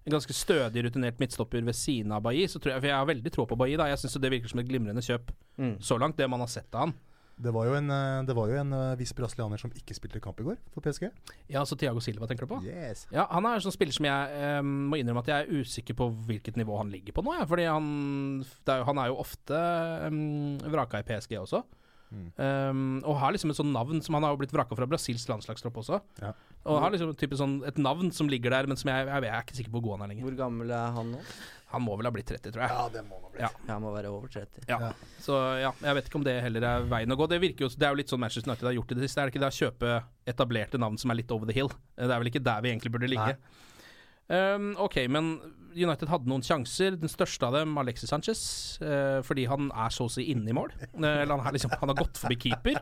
en 0.06 0.16
ganske 0.18 0.34
stødig, 0.34 0.82
rutinert 0.88 1.20
midtstopper 1.22 1.62
ved 1.64 1.78
siden 1.78 2.12
av 2.12 2.24
Bailly, 2.26 2.48
så 2.50 2.58
tror 2.60 2.74
jeg 2.74 2.82
For 2.82 2.88
jeg 2.90 2.98
har 2.98 3.06
veldig 3.06 3.32
tro 3.36 3.46
på 3.46 3.58
Bailly, 3.58 3.78
da. 3.78 3.86
Jeg 3.92 4.02
syns 4.02 4.18
det 4.20 4.32
virker 4.34 4.50
som 4.50 4.60
et 4.64 4.68
glimrende 4.68 5.04
kjøp 5.06 5.30
Mm. 5.62 5.78
så 5.80 6.00
langt, 6.02 6.18
det 6.18 6.28
man 6.30 6.40
har 6.42 6.48
sett 6.50 6.74
av 6.74 6.88
han. 6.88 6.94
Det 7.42 7.50
var 7.54 7.66
jo 7.66 7.74
en, 7.74 7.90
eh, 7.90 8.22
det 8.28 8.36
var 8.36 8.48
jo 8.50 8.56
en 8.60 8.74
eh, 8.74 8.96
viss 9.00 9.14
brasilianer 9.18 9.58
som 9.58 9.72
ikke 9.72 9.96
spilte 9.98 10.20
kamp 10.22 10.40
i 10.40 10.44
går 10.44 10.58
for 10.74 10.82
PSG. 10.82 11.08
Ja, 11.50 11.64
så 11.66 11.76
Tiago 11.78 12.00
Silva 12.00 12.28
tenker 12.28 12.46
du 12.46 12.52
på? 12.54 12.60
Yes. 12.66 13.08
Ja, 13.12 13.26
han 13.32 13.46
er 13.46 13.56
en 13.56 13.62
sånn 13.62 13.74
spiller 13.74 13.94
som 13.94 14.06
jeg 14.06 14.30
eh, 14.42 14.62
må 14.62 15.00
innrømme 15.00 15.24
at 15.24 15.32
jeg 15.32 15.48
er 15.48 15.62
usikker 15.62 15.96
på 15.98 16.10
hvilket 16.28 16.58
nivå 16.58 16.78
han 16.78 16.92
ligger 16.92 17.14
på 17.14 17.24
nå. 17.26 17.34
Ja. 17.40 17.46
Fordi 17.50 17.66
han, 17.66 18.40
det 18.42 18.70
er, 18.76 18.78
jo- 18.84 18.86
han 18.92 18.98
er 19.02 19.08
jo 19.10 19.18
ofte 19.24 19.62
um, 20.08 20.58
vraka 20.70 21.00
i 21.02 21.04
PSG 21.08 21.38
også. 21.42 21.64
Um, 22.12 23.00
og 23.08 23.16
har 23.22 23.32
liksom 23.32 23.54
et 23.54 23.60
sånn 23.60 23.72
navn 23.72 24.02
som 24.04 24.18
Han 24.18 24.26
har 24.28 24.34
jo 24.34 24.42
blitt 24.42 24.52
vraka 24.52 24.76
fra 24.76 24.88
Brasils 24.90 25.24
landslagstropp 25.30 25.80
også. 25.80 26.02
Ja. 26.20 26.34
Og 26.68 26.82
har 26.84 26.92
liksom 26.94 27.14
type 27.18 27.40
sånn 27.40 27.62
et 27.68 27.80
navn 27.82 28.12
som 28.16 28.30
ligger 28.30 28.54
der, 28.54 28.68
men 28.70 28.80
som 28.80 28.92
jeg, 28.92 29.08
jeg, 29.08 29.24
jeg 29.26 29.34
er 29.38 29.46
ikke 29.46 29.58
sikker 29.58 29.74
på 29.74 29.80
hvor 29.80 29.86
god 29.88 29.98
han 29.98 30.06
er 30.06 30.14
lenger. 30.14 30.28
Hvor 30.28 30.38
gammel 30.44 30.74
er 30.76 30.98
han 30.98 31.16
nå? 31.16 31.24
Han 31.72 31.86
må 31.86 31.96
vel 31.96 32.10
ha 32.10 32.12
blitt 32.12 32.28
30, 32.28 32.52
tror 32.52 32.66
jeg. 32.66 32.76
Ja, 32.76 32.86
det 32.92 33.02
må 33.08 33.16
han 33.16 33.24
ha 33.24 33.32
blitt. 33.32 33.44
Ja. 33.46 33.50
Ja, 33.64 33.72
han 33.72 33.84
må 33.86 33.94
være 33.96 34.12
over 34.12 34.32
30. 34.32 34.68
Ja. 34.68 34.92
Så 35.24 35.38
ja, 35.62 35.72
jeg 35.88 35.98
vet 35.98 36.10
ikke 36.10 36.20
om 36.20 36.28
det 36.28 36.36
heller 36.44 36.68
er 36.68 36.88
veien 36.92 37.16
å 37.16 37.18
gå. 37.20 37.30
Det 37.32 37.40
virker 37.40 37.66
jo 37.66 37.72
Det 37.72 37.88
er 37.88 37.96
jo 37.96 38.02
litt 38.02 38.12
sånn 38.12 38.20
Manchester 38.24 38.52
United 38.52 38.68
har 38.68 38.76
gjort 38.76 38.92
i 38.92 38.98
det 39.00 39.08
siste. 39.08 39.24
Er 39.24 39.30
det 39.30 39.36
ikke 39.36 39.44
det 39.46 39.52
å 39.54 39.60
kjøpe 39.62 39.94
etablerte 40.34 40.82
navn 40.82 41.00
som 41.00 41.14
er 41.14 41.22
litt 41.22 41.32
over 41.32 41.48
the 41.48 41.56
hill? 41.56 41.72
Det 41.96 42.12
er 42.12 42.24
vel 42.24 42.32
ikke 42.34 42.44
der 42.44 42.66
vi 42.66 42.74
egentlig 42.74 42.92
burde 42.92 43.12
ligge. 43.12 43.38
Um, 44.32 44.74
ok, 44.84 45.00
men 45.12 45.34
United 45.76 46.10
hadde 46.12 46.30
noen 46.32 46.44
sjanser. 46.46 46.98
Den 47.02 47.12
største 47.12 47.48
av 47.48 47.56
dem, 47.60 47.78
Alexis 47.82 48.12
Sanchez, 48.12 48.44
eh, 48.84 49.22
fordi 49.28 49.48
han 49.52 49.72
er 49.72 49.90
så 49.96 50.08
å 50.10 50.12
si 50.12 50.28
inne 50.34 50.52
i 50.52 50.58
mål. 50.58 50.74
Eh, 50.82 51.24
eller 51.24 51.36
han, 51.38 51.48
er 51.48 51.58
liksom, 51.58 51.74
han 51.80 51.94
har 51.94 52.00
gått 52.04 52.22
forbi 52.22 52.40
keeper. 52.48 52.82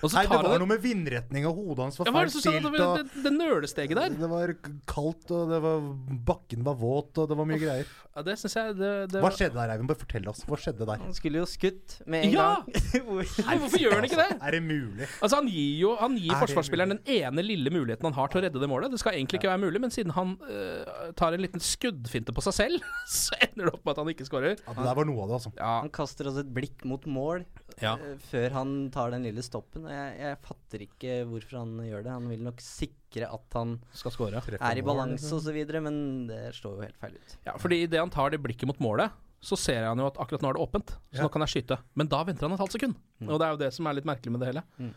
Og 0.00 0.08
så 0.08 0.16
Nei, 0.16 0.22
det 0.30 0.32
var 0.32 0.46
han 0.48 0.62
noe 0.62 0.68
med 0.70 0.80
vindretning, 0.80 1.44
og 1.44 1.58
hodet 1.58 1.82
hans 1.84 1.98
var 2.00 2.08
ja, 2.08 2.12
feil 2.14 2.30
det 2.30 2.40
stilt. 2.40 2.68
det, 2.72 2.84
det, 3.12 3.22
det 3.26 3.32
nølesteget 3.34 3.98
der? 3.98 4.14
Det 4.16 4.28
var 4.30 4.52
kaldt, 4.88 5.26
og 5.36 5.50
det 5.52 5.58
var, 5.60 5.82
bakken 6.30 6.62
var 6.64 6.78
våt, 6.80 7.20
og 7.20 7.28
det 7.28 7.36
var 7.36 7.48
mye 7.50 7.58
greier. 7.60 7.90
Ja, 8.16 8.24
det 8.24 8.38
synes 8.40 8.56
jeg 8.56 8.78
det, 8.78 8.92
det 9.12 9.20
Hva 9.22 9.28
skjedde 9.36 9.58
der, 9.58 9.74
Eivind? 9.74 9.90
Bare 9.92 10.00
fortell 10.00 10.24
oss. 10.32 10.40
Hva 10.48 10.56
skjedde 10.58 10.88
der? 10.88 11.02
Han 11.04 11.12
skulle 11.14 11.42
jo 11.42 11.44
skutt 11.46 11.98
med 12.10 12.24
en 12.26 12.32
Ja! 12.32 12.46
gang. 12.64 12.80
Nei, 13.50 13.58
hvorfor 13.60 13.82
gjør 13.84 13.98
han 13.98 14.08
ikke 14.08 14.18
det? 14.22 14.38
Er 14.40 14.56
det 14.56 14.62
mulig? 14.64 15.06
Altså 15.20 15.38
Han 15.38 15.50
gir 15.52 15.76
jo 15.84 15.92
Han 16.00 16.16
gir 16.18 16.32
Er 16.34 16.40
forsvarsspilleren 16.42 16.96
den 16.96 17.02
ene 17.20 17.44
lille 17.44 17.70
muligheten 17.70 18.08
han 18.08 18.16
har 18.16 18.32
til 18.32 18.40
å 18.40 18.44
redde 18.46 18.62
det 18.64 18.70
målet. 18.72 18.90
Det 18.96 18.98
skal 19.04 19.14
egentlig 19.20 19.38
ikke 19.42 19.52
være 19.52 19.62
mulig, 19.62 19.84
men 19.84 19.94
siden 19.94 20.16
han 20.16 20.32
øh, 20.48 21.12
tar 21.20 21.36
en 21.36 21.44
liten 21.44 21.62
skuddfinte 21.62 22.29
på 22.36 22.42
seg 22.46 22.54
selv, 22.56 22.86
så 23.10 23.36
ender 23.40 23.68
det 23.68 23.72
opp 23.74 23.84
med 23.84 23.92
at 23.94 24.00
han 24.02 24.10
ikke 24.12 24.26
skårer. 24.28 24.56
Ja, 24.60 24.74
det 24.76 24.84
der 24.86 24.98
var 24.98 25.08
noe 25.08 25.22
av 25.24 25.30
det, 25.30 25.36
altså. 25.40 25.52
Ja, 25.58 25.72
Han 25.84 25.92
kaster 25.94 26.30
også 26.30 26.44
et 26.44 26.52
blikk 26.56 26.84
mot 26.88 27.06
mål 27.10 27.44
Ja. 27.80 27.94
uh, 28.00 28.16
før 28.30 28.50
han 28.58 28.74
tar 28.94 29.10
den 29.14 29.24
lille 29.28 29.42
stoppen. 29.46 29.86
Jeg, 29.90 30.12
jeg 30.20 30.38
fatter 30.46 30.84
ikke 30.86 31.16
hvorfor 31.30 31.58
han 31.62 31.74
gjør 31.86 32.04
det. 32.06 32.12
Han 32.18 32.28
vil 32.32 32.44
nok 32.46 32.60
sikre 32.64 33.30
at 33.32 33.56
han 33.58 33.78
skal 33.96 34.14
score. 34.14 34.42
Er 34.60 34.78
i 34.78 34.84
balanse 34.86 35.24
liksom. 35.26 35.40
osv., 35.40 35.82
men 35.88 35.98
det 36.30 36.42
slår 36.58 36.78
jo 36.78 36.86
helt 36.86 37.00
feil 37.02 37.16
ut. 37.18 37.36
Ja, 37.48 37.56
fordi 37.58 37.82
idet 37.86 38.00
han 38.02 38.12
tar 38.14 38.30
det 38.34 38.40
blikket 38.44 38.68
mot 38.70 38.78
målet, 38.84 39.10
så 39.40 39.56
ser 39.56 39.86
han 39.88 39.98
jo 39.98 40.04
at 40.10 40.18
akkurat 40.20 40.42
nå 40.44 40.50
er 40.50 40.58
det 40.58 40.64
åpent. 40.66 40.90
Så 41.10 41.16
Ja. 41.16 41.24
nå 41.24 41.30
kan 41.32 41.40
jeg 41.46 41.54
skyte. 41.54 41.78
Men 41.96 42.08
da 42.12 42.22
venter 42.28 42.44
han 42.46 42.52
et 42.52 42.60
halvt 42.60 42.76
sekund. 42.76 42.94
Mm. 43.20 43.30
Og 43.32 43.38
det 43.40 43.46
er 43.46 43.54
jo 43.56 43.60
det 43.64 43.70
som 43.72 43.86
er 43.88 43.96
litt 43.96 44.04
merkelig 44.08 44.32
med 44.34 44.40
det 44.44 44.50
hele. 44.52 44.62
Mm. 44.78 44.90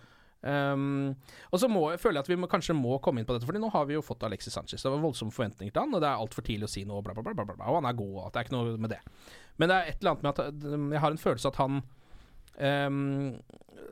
Um, 0.44 1.14
og 1.56 1.60
så 1.62 1.70
må, 1.72 1.86
føler 1.96 2.20
jeg 2.20 2.26
at 2.26 2.30
vi 2.34 2.36
må, 2.36 2.50
kanskje 2.52 2.76
må 2.76 2.98
komme 3.04 3.22
inn 3.22 3.28
på 3.28 3.32
dette, 3.32 3.48
Fordi 3.48 3.62
nå 3.64 3.70
har 3.72 3.86
vi 3.88 3.96
jo 3.96 4.04
fått 4.04 4.26
Alexis 4.28 4.56
Sanchez. 4.58 4.84
Det 4.84 4.92
var 4.92 5.04
voldsomme 5.04 5.32
forventninger 5.32 5.72
til 5.72 5.86
han, 5.86 5.94
og 5.96 6.04
det 6.04 6.10
er 6.10 6.20
altfor 6.20 6.44
tidlig 6.44 6.68
å 6.68 6.74
si 6.74 6.84
noe, 6.88 7.04
bla, 7.06 7.16
bla, 7.16 7.24
bla, 7.24 7.46
bla, 7.48 7.60
og 7.64 7.80
han 7.80 7.88
er 7.88 8.00
god, 8.00 8.16
og 8.20 8.32
det 8.34 8.42
er 8.42 8.48
ikke 8.48 8.56
noe 8.58 8.78
med 8.84 8.92
det. 8.92 9.00
Men 9.62 9.72
det 9.72 9.78
er 9.78 9.92
et 9.92 10.02
eller 10.02 10.14
annet 10.14 10.26
med 10.26 10.34
at 10.34 10.66
um, 10.76 10.90
jeg 10.92 11.04
har 11.06 11.16
en 11.16 11.22
følelse 11.24 11.52
at 11.54 11.60
han 11.62 11.80
um, 12.58 12.98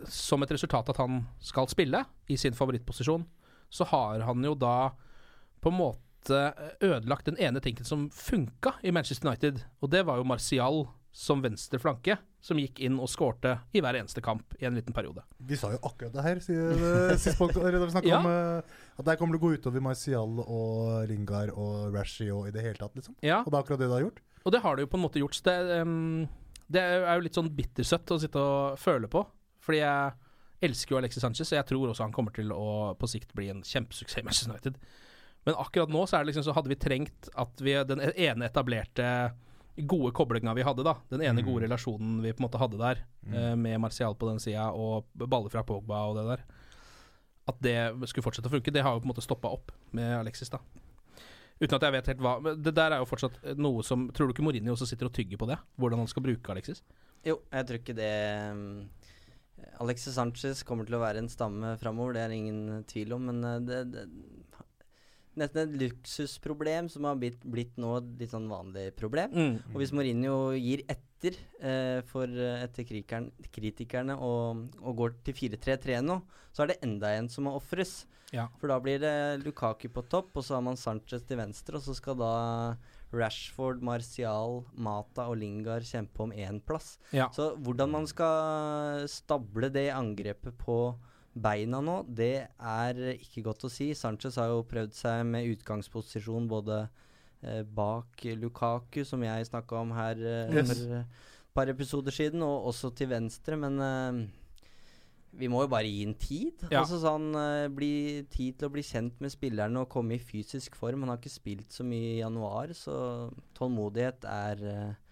Som 0.10 0.44
et 0.44 0.52
resultat 0.52 0.90
at 0.92 1.00
han 1.00 1.24
skal 1.40 1.70
spille 1.72 2.04
i 2.28 2.38
sin 2.42 2.58
favorittposisjon, 2.58 3.28
så 3.72 3.88
har 3.88 4.26
han 4.28 4.44
jo 4.44 4.56
da 4.60 4.92
på 5.62 5.72
en 5.72 5.78
måte 5.78 6.42
ødelagt 6.84 7.30
den 7.30 7.40
ene 7.40 7.62
tingen 7.64 7.88
som 7.88 8.10
funka 8.12 8.76
i 8.84 8.92
Manchester 8.92 9.30
United, 9.30 9.64
og 9.80 9.94
det 9.94 10.04
var 10.06 10.20
jo 10.20 10.28
Martial 10.28 10.84
som 11.16 11.44
venstre 11.44 11.80
flanke, 11.80 12.18
som 12.42 12.58
gikk 12.58 12.80
inn 12.82 12.96
og 12.98 13.06
skårte 13.12 13.52
i 13.78 13.82
hver 13.84 14.00
eneste 14.00 14.22
kamp 14.26 14.56
i 14.60 14.66
en 14.66 14.74
liten 14.74 14.96
periode. 14.98 15.22
Vi 15.38 15.58
sa 15.60 15.70
jo 15.76 15.80
akkurat 15.86 16.14
det 16.16 16.24
her 16.26 16.40
siden 16.42 17.18
sist 17.22 17.38
da 17.38 17.70
vi 17.70 17.92
snakket 17.94 18.10
Ja. 18.16 18.20
om 18.20 18.30
eh, 18.32 18.80
at 18.98 19.06
der 19.06 19.20
kommer 19.20 19.38
det 19.38 19.42
å 19.42 19.46
gå 19.46 19.52
utover 19.60 19.84
Marcial 19.86 20.40
og 20.42 21.06
Ringar 21.10 21.52
og 21.54 21.94
Rashi 21.94 22.32
og 22.34 22.48
i 22.50 22.54
det 22.56 22.64
hele 22.66 22.80
tatt, 22.82 22.96
liksom. 22.98 23.16
Ja, 23.22 23.44
Og 23.46 23.52
det 23.54 23.60
er 23.60 23.62
akkurat 23.64 23.80
det 23.84 23.88
det 23.92 23.98
har 24.00 24.06
gjort. 24.08 24.20
og 24.44 24.52
det 24.56 24.62
har 24.64 24.76
det 24.76 24.82
jo 24.88 24.92
på 24.96 24.98
en 24.98 25.06
måte 25.06 25.22
gjort. 25.22 25.38
Det, 25.46 25.56
um, 25.86 26.26
det 26.72 26.82
er 26.82 27.14
jo 27.16 27.26
litt 27.28 27.38
sånn 27.38 27.52
bittersøtt 27.56 28.12
å 28.16 28.20
sitte 28.26 28.42
og 28.42 28.80
føle 28.82 29.08
på, 29.12 29.22
fordi 29.62 29.84
jeg 29.84 30.18
elsker 30.66 30.94
jo 30.96 30.98
Alexis 31.02 31.22
Sanchez, 31.26 31.52
og 31.54 31.58
jeg 31.60 31.68
tror 31.70 31.90
også 31.94 32.06
han 32.06 32.14
kommer 32.14 32.34
til 32.34 32.52
å 32.54 32.94
på 32.98 33.08
sikt 33.10 33.32
bli 33.38 33.48
en 33.54 33.62
kjempesuksess 33.66 34.22
i 34.22 34.26
Manchester 34.26 34.54
United. 34.54 34.82
Men 35.46 35.56
akkurat 35.58 35.90
nå 35.90 36.04
så 36.06 36.20
det 36.22 36.30
liksom 36.30 36.46
så 36.46 36.54
hadde 36.54 36.70
vi 36.70 36.78
trengt 36.78 37.30
at 37.42 37.62
vi 37.66 37.74
den 37.90 38.02
ene 38.14 38.46
etablerte 38.50 39.08
gode 39.76 40.12
koblinga 40.16 40.54
vi 40.58 40.66
hadde, 40.66 40.84
da. 40.86 40.98
Den 41.10 41.24
ene 41.26 41.44
gode 41.46 41.66
relasjonen 41.66 42.20
vi 42.24 42.34
på 42.34 42.42
en 42.42 42.48
måte 42.48 42.62
hadde 42.62 42.80
der, 42.82 43.04
eh, 43.32 43.56
med 43.56 43.80
Martial 43.80 44.16
på 44.16 44.30
den 44.30 44.40
sida 44.40 44.70
og 44.72 45.08
baller 45.16 45.50
fra 45.50 45.64
Pogba 45.64 46.06
og 46.10 46.18
det 46.20 46.28
der. 46.28 46.46
At 47.48 47.62
det 47.64 47.78
skulle 48.10 48.26
fortsette 48.26 48.52
å 48.52 48.54
funke, 48.54 48.74
det 48.74 48.84
har 48.84 48.94
jo 48.94 49.02
på 49.02 49.10
en 49.10 49.14
måte 49.14 49.26
stoppa 49.26 49.52
opp 49.52 49.72
med 49.92 50.20
Alexis, 50.20 50.50
da. 50.50 50.60
Uten 51.62 51.78
at 51.78 51.86
jeg 51.86 51.94
vet 51.94 52.08
helt 52.10 52.22
hva 52.26 52.32
Men 52.42 52.62
det 52.66 52.74
der 52.74 52.96
er 52.96 53.04
jo 53.04 53.06
fortsatt 53.06 53.36
noe 53.62 53.84
som 53.86 54.08
Tror 54.10 54.26
du 54.26 54.34
ikke 54.34 54.42
Mourinho 54.42 54.74
også 54.74 54.88
sitter 54.90 55.06
og 55.06 55.14
tygger 55.14 55.38
på 55.38 55.46
det? 55.46 55.60
Hvordan 55.78 56.02
han 56.02 56.10
skal 56.10 56.24
bruke 56.26 56.50
Alexis? 56.50 56.82
Jo, 57.22 57.38
jeg 57.54 57.68
tror 57.68 57.78
ikke 57.78 57.94
det 57.94 58.14
um, 58.50 58.90
Alexis 59.84 60.16
Sanchez 60.18 60.64
kommer 60.66 60.88
til 60.88 60.98
å 60.98 61.04
være 61.04 61.22
en 61.22 61.30
stamme 61.30 61.76
framover, 61.78 62.16
det 62.18 62.24
er 62.24 62.34
ingen 62.34 62.82
tvil 62.90 63.14
om. 63.14 63.30
Men 63.30 63.46
uh, 63.46 63.60
det, 63.62 63.84
det 63.94 64.08
Nesten 65.40 65.62
et 65.62 65.76
luksusproblem 65.80 66.90
som 66.92 67.06
har 67.08 67.16
blitt, 67.20 67.40
blitt 67.48 67.78
nå 67.80 67.94
et 68.02 68.08
litt 68.20 68.34
sånn 68.34 68.50
vanlig 68.52 68.90
problem. 69.00 69.32
Og 69.72 69.80
hvis 69.80 69.94
Mourinho 69.96 70.52
gir 70.60 70.84
etter 70.92 71.38
eh, 71.62 72.02
for 72.10 72.28
eh, 72.28 72.66
etter 72.66 72.84
kritikerne 73.54 74.18
og, 74.20 74.66
og 74.82 74.98
går 75.00 75.16
til 75.28 75.38
4-3-3 75.54 76.02
nå, 76.04 76.20
så 76.52 76.66
er 76.66 76.74
det 76.74 76.82
enda 76.84 77.14
en 77.16 77.30
som 77.32 77.48
må 77.48 77.56
ofres. 77.56 78.02
Ja. 78.32 78.48
For 78.60 78.72
da 78.72 78.80
blir 78.84 79.00
det 79.04 79.44
Lukaku 79.44 79.90
på 79.92 80.04
topp, 80.08 80.36
og 80.40 80.44
så 80.48 80.58
har 80.58 80.66
man 80.66 80.80
Sanchez 80.80 81.24
til 81.28 81.40
venstre, 81.40 81.80
og 81.80 81.84
så 81.84 81.96
skal 81.96 82.20
da 82.20 82.34
Rashford, 83.12 83.82
Martial, 83.84 84.62
Mata 84.76 85.28
og 85.28 85.40
Lingard 85.42 85.84
kjempe 85.88 86.24
om 86.24 86.32
én 86.32 86.62
plass. 86.64 86.96
Ja. 87.12 87.28
Så 87.36 87.52
hvordan 87.60 87.92
man 87.92 88.08
skal 88.08 89.08
stable 89.12 89.72
det 89.74 89.90
angrepet 89.96 90.56
på 90.60 90.78
beina 91.34 91.80
nå, 91.82 92.02
det 92.08 92.48
er 92.60 92.98
ikke 93.16 93.44
godt 93.46 93.64
å 93.68 93.72
si. 93.72 93.92
Sanchez 93.96 94.36
har 94.42 94.50
jo 94.52 94.66
prøvd 94.68 94.94
seg 94.98 95.24
med 95.30 95.48
utgangsposisjon 95.54 96.50
både 96.52 96.82
eh, 97.44 97.62
bak 97.64 98.26
Lukaku, 98.38 99.04
som 99.08 99.24
jeg 99.24 99.48
snakka 99.48 99.80
om 99.86 99.94
her 99.96 100.20
eh, 100.20 100.54
Yes. 100.60 100.68
for 100.74 100.98
eh, 100.98 101.06
et 101.06 101.56
par 101.56 101.72
episoder 101.72 102.12
siden, 102.16 102.44
og 102.44 102.68
også 102.74 102.92
til 102.96 103.10
venstre, 103.12 103.56
men 103.60 103.80
eh, 103.80 104.22
vi 105.40 105.48
må 105.48 105.62
jo 105.64 105.72
bare 105.72 105.88
gi 105.88 106.04
ham 106.04 106.14
tid. 106.20 106.66
Ja. 106.72 106.82
Altså 106.82 107.00
sånn 107.00 107.30
eh, 107.40 107.70
bli 107.72 107.92
Tid 108.32 108.58
til 108.60 108.68
å 108.68 108.74
bli 108.74 108.84
kjent 108.84 109.22
med 109.24 109.32
spillerne 109.32 109.86
og 109.86 109.90
komme 109.94 110.18
i 110.18 110.24
fysisk 110.24 110.76
form. 110.76 111.06
Han 111.06 111.14
har 111.14 111.22
ikke 111.22 111.32
spilt 111.32 111.72
så 111.72 111.86
mye 111.88 112.18
i 112.18 112.20
januar, 112.20 112.74
så 112.76 112.98
tålmodighet 113.56 114.28
er 114.28 114.66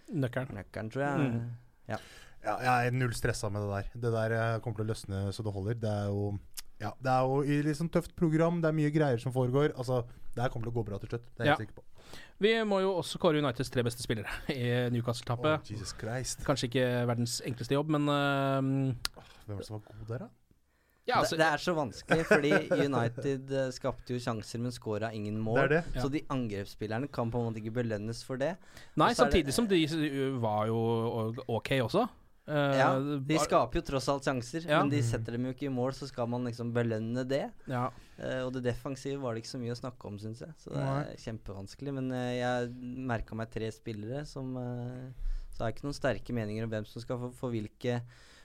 Nøkkelen. 0.10 0.56
nøkkelen, 0.60 0.90
tror 0.92 1.06
jeg. 1.06 1.32
Mm. 1.32 1.50
Ja, 1.94 1.98
jeg 2.44 2.88
er 2.88 2.96
null 2.96 3.14
stressa 3.18 3.50
med 3.52 3.66
det 3.66 3.70
der. 3.74 3.90
Det 4.06 4.14
der 4.16 4.36
eh, 4.38 4.60
kommer 4.64 4.80
til 4.80 4.88
å 4.88 4.92
løsne 4.94 5.26
så 5.36 5.44
det 5.46 5.54
holder. 5.54 5.80
Det 5.82 5.92
er 5.92 6.08
jo 6.14 6.32
ja, 6.80 6.94
det 7.04 7.12
er 7.12 7.28
jo 7.28 7.42
i 7.44 7.58
litt 7.66 7.76
sånn 7.76 7.90
tøft 7.92 8.14
program, 8.16 8.62
det 8.64 8.70
er 8.70 8.76
mye 8.78 8.92
greier 8.96 9.20
som 9.20 9.34
foregår. 9.36 9.74
Altså, 9.76 10.06
Det 10.32 10.44
her 10.46 10.52
kommer 10.54 10.70
til 10.70 10.72
å 10.72 10.78
gå 10.80 10.86
bra 10.88 10.98
til 11.02 11.10
slutt. 11.10 11.26
Det 11.36 11.44
er 11.44 11.50
jeg 11.50 11.52
Ja. 11.52 11.58
sikker 11.60 11.76
på. 11.76 11.84
Vi 12.40 12.52
må 12.64 12.80
jo 12.80 12.94
også 13.02 13.20
kåre 13.20 13.42
Uniteds 13.44 13.70
tre 13.70 13.84
beste 13.84 14.02
spillere 14.02 14.30
i 14.56 14.90
Newcastle-tappet. 14.94 15.68
Jesus 15.70 15.92
Christ. 16.00 16.46
Kanskje 16.48 16.70
ikke 16.70 16.86
verdens 17.10 17.42
enkleste 17.46 17.76
jobb, 17.76 17.90
men 17.90 18.08
uh, 18.08 18.62
Hvem 19.44 19.58
var 19.58 19.58
det 19.60 19.68
som 19.68 19.76
var 19.76 19.84
god 19.92 20.08
der, 20.14 20.24
da? 20.24 20.30
ja, 21.10 21.18
altså, 21.20 21.36
det, 21.36 21.42
det 21.42 21.50
er 21.52 21.58
så 21.64 21.74
vanskelig, 21.74 22.26
fordi 22.30 22.52
United 22.86 23.52
eh, 23.52 23.70
skapte 23.74 24.14
jo 24.14 24.20
sjanser, 24.22 24.62
men 24.62 24.72
skåra 24.72 25.10
ingen 25.12 25.40
mål. 25.42 25.58
Det 25.58 25.64
er 25.64 25.72
det. 25.74 25.82
Ja. 25.96 26.02
Så 26.04 26.12
de 26.14 26.22
angrepsspillerne 26.30 27.10
kan 27.12 27.32
på 27.34 27.42
en 27.42 27.50
måte 27.50 27.60
ikke 27.64 27.74
belønnes 27.82 28.22
for 28.24 28.38
det. 28.38 28.52
Nei, 28.96 29.12
samtidig 29.18 29.56
som 29.56 29.68
de 29.68 29.82
var 30.40 30.70
jo 30.70 31.34
ok 31.50 31.72
også. 31.88 32.06
Eh, 32.50 32.78
Ja, 32.80 32.90
De 33.00 33.38
skaper 33.40 33.80
jo 33.80 33.82
tross 33.92 34.08
alt 34.10 34.26
sjanser, 34.26 34.66
Ja. 34.68 34.80
men 34.82 34.90
de 34.90 35.02
setter 35.06 35.36
dem 35.38 35.46
jo 35.46 35.54
ikke 35.54 35.68
i 35.70 35.74
mål, 35.74 35.92
så 35.94 36.08
skal 36.10 36.28
man 36.28 36.44
liksom 36.50 36.74
belønne 36.74 37.28
det. 37.28 37.52
ja. 37.68 37.90
Uh, 38.20 38.42
og 38.48 38.52
det 38.52 38.66
defensive 38.66 39.16
var 39.22 39.34
det 39.34 39.44
ikke 39.46 39.54
så 39.56 39.60
mye 39.62 39.72
å 39.72 39.80
snakke 39.80 40.04
om, 40.10 40.18
syns 40.20 40.42
jeg. 40.44 40.52
Så 40.60 40.74
det 40.74 40.82
Nei. 40.84 41.04
er 41.08 41.22
kjempevanskelig. 41.24 41.94
Men 41.96 42.12
uh, 42.12 42.34
jeg 42.36 42.74
merka 43.08 43.34
meg 43.40 43.50
tre 43.54 43.70
spillere 43.72 44.26
som 44.28 44.58
uh, 44.58 45.14
Så 45.54 45.62
har 45.64 45.70
jeg 45.72 45.78
ikke 45.78 45.86
noen 45.88 45.96
sterke 45.96 46.34
meninger 46.36 46.66
om 46.66 46.70
hvem 46.74 46.86
som 46.86 47.02
skal 47.02 47.18
få, 47.22 47.30
få 47.32 47.50
hvilke 47.54 48.02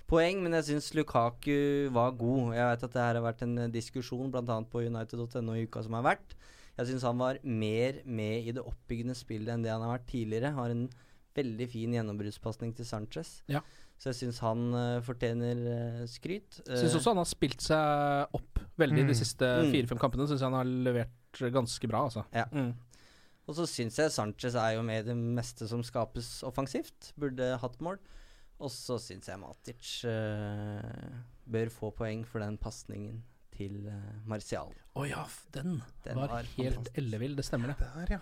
poeng, 0.06 0.42
men 0.44 0.52
jeg 0.60 0.64
syns 0.68 0.92
Lukaku 0.94 1.90
var 1.90 2.12
god. 2.12 2.54
Jeg 2.54 2.68
vet 2.70 2.84
at 2.84 2.92
det 2.92 3.02
her 3.02 3.14
har 3.18 3.24
vært 3.24 3.42
en 3.42 3.58
eh, 3.64 3.68
diskusjon 3.72 4.30
bl.a. 4.30 4.60
på 4.70 4.82
United.no 4.86 5.54
i 5.56 5.64
uka 5.66 5.82
som 5.82 5.94
har 5.98 6.02
vært. 6.06 6.36
Jeg 6.76 6.86
syns 6.90 7.02
han 7.06 7.18
var 7.18 7.38
mer 7.42 7.98
med 8.04 8.46
i 8.46 8.52
det 8.52 8.62
oppbyggende 8.62 9.14
spillet 9.16 9.48
enn 9.54 9.62
det 9.64 9.70
han 9.72 9.82
har 9.82 9.96
vært 9.98 10.06
tidligere. 10.10 10.52
Har 10.54 10.70
en 10.74 10.88
veldig 11.34 11.68
fin 11.70 11.94
gjennombruddspasning 11.96 12.74
til 12.76 12.86
Sanchez. 12.86 13.42
Ja. 13.50 13.62
Så 13.98 14.10
jeg 14.10 14.18
syns 14.18 14.40
han 14.44 14.64
eh, 14.74 15.00
fortjener 15.06 15.60
eh, 15.70 16.00
skryt. 16.10 16.58
Syns 16.66 16.90
Eh, 16.90 16.96
også 16.98 17.12
han 17.14 17.20
har 17.22 17.28
spilt 17.30 17.62
seg 17.64 18.34
opp 18.36 18.58
veldig 18.80 19.04
de 19.06 19.14
Mm. 19.14 19.20
siste 19.20 19.46
Mm. 19.62 19.70
fire-fem 19.72 19.98
kampene. 20.02 20.26
Syns 20.28 20.40
jeg 20.42 20.50
han 20.50 20.58
har 20.58 20.64
levert 20.64 21.40
ganske 21.54 21.88
bra, 21.88 22.04
altså. 22.08 22.24
Ja. 22.34 22.44
Mm. 22.52 22.74
Og 23.46 23.54
så 23.58 23.66
syns 23.68 23.96
jeg 24.00 24.10
Sanchez 24.10 24.54
er 24.56 24.74
jo 24.76 24.82
med 24.82 25.04
i 25.04 25.08
det 25.12 25.16
meste 25.16 25.68
som 25.68 25.82
skapes 25.82 26.42
offensivt. 26.42 27.12
Burde 27.18 27.58
hatt 27.60 27.78
mål. 27.80 27.98
Og 28.60 28.70
så 28.70 28.96
syns 29.02 29.26
jeg 29.28 29.38
Matic 29.38 30.04
uh, 30.06 31.20
bør 31.50 31.68
få 31.74 31.90
poeng 31.94 32.24
for 32.26 32.40
den 32.40 32.56
pasningen 32.56 33.22
til 33.54 33.86
uh, 33.86 34.14
Martial. 34.26 34.70
Å 34.96 35.04
ja, 35.08 35.24
den, 35.52 35.82
Den 36.04 36.16
var, 36.16 36.28
var 36.28 36.48
helt 36.56 36.88
ellevill. 36.96 37.34
Det 37.36 37.44
stemmer, 37.44 37.74
det. 37.74 37.88
Der, 37.94 38.16
ja. 38.16 38.20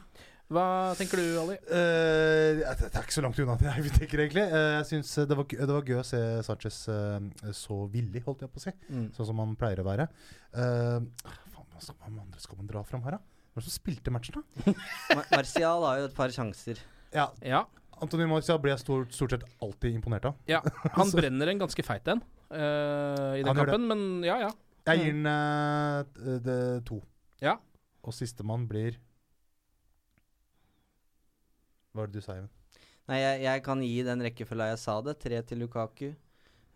Hva 0.52 0.92
tenker 0.98 1.16
du, 1.22 1.26
Ali? 1.40 1.54
Uh, 1.64 2.60
det 2.60 2.76
det 2.82 2.88
er 2.98 3.04
ikke 3.06 3.14
så 3.14 3.22
langt 3.24 3.38
unna 3.40 3.54
det 3.60 3.70
jeg 3.70 3.92
tenker, 3.96 4.20
egentlig. 4.26 4.44
Uh, 4.52 4.72
jeg 4.80 4.86
synes 4.90 5.12
det, 5.30 5.36
var, 5.38 5.46
gøy- 5.48 5.60
det 5.62 5.76
var 5.76 5.86
gøy 5.88 5.98
å 6.02 6.04
se 6.04 6.20
Sanchez 6.44 6.80
uh, 6.92 7.52
så 7.56 7.78
villig, 7.92 8.20
holdt 8.26 8.42
jeg 8.44 8.52
på 8.52 8.60
å 8.60 8.64
si. 8.66 8.72
Mm. 8.90 9.06
Sånn 9.16 9.28
som 9.30 9.40
han 9.40 9.54
pleier 9.56 9.80
å 9.80 9.86
være. 9.86 10.08
Eh, 10.52 10.98
faen, 11.24 11.68
hva 11.72 11.80
skal, 11.80 11.96
man, 12.04 12.18
andre 12.26 12.42
skal 12.42 12.58
man 12.60 12.68
dra 12.68 12.82
fram 12.84 13.04
her, 13.06 13.16
da? 13.16 13.22
Hvem 13.52 13.60
er 13.60 13.64
det 13.64 13.68
som 13.70 13.76
spilte 13.78 14.12
matchen, 14.12 14.40
da? 14.42 14.74
Ma 15.16 15.24
Martial 15.38 15.86
har 15.88 16.02
jo 16.02 16.10
et 16.10 16.18
par 16.18 16.34
sjanser. 16.36 16.82
Ja, 17.16 17.30
Ja, 17.44 17.62
Anthony 18.02 18.24
Marcia 18.26 18.56
blir 18.58 18.72
jeg 18.74 18.82
stort, 18.82 19.12
stort 19.14 19.30
sett 19.36 19.44
alltid 19.62 19.94
imponert 19.94 20.24
av. 20.28 20.36
ja. 20.50 20.58
Han 20.98 21.12
brenner 21.14 21.48
en 21.52 21.60
ganske 21.60 21.84
feit 21.86 22.08
en 22.10 22.20
eh, 22.50 23.38
i 23.38 23.44
den 23.44 23.48
Han 23.52 23.60
kampen, 23.62 23.84
men 23.88 24.00
ja, 24.26 24.36
ja. 24.48 24.52
Jeg 24.90 24.98
gir 25.04 25.12
den 25.14 25.28
eh, 25.30 26.38
det, 26.42 26.56
to. 26.88 26.98
Ja. 27.44 27.56
Og 28.02 28.16
sistemann 28.16 28.64
blir 28.68 28.96
Hva 31.92 32.02
var 32.02 32.10
det 32.10 32.20
du 32.20 32.24
sa, 32.24 32.36
Even? 32.40 32.50
Nei, 33.10 33.18
jeg, 33.18 33.40
jeg 33.44 33.62
kan 33.66 33.82
gi 33.84 33.96
den 34.06 34.24
rekkefølga 34.24 34.70
jeg 34.72 34.80
sa 34.80 34.98
det. 35.04 35.16
Tre 35.20 35.40
til 35.48 35.60
Lukaku, 35.64 36.06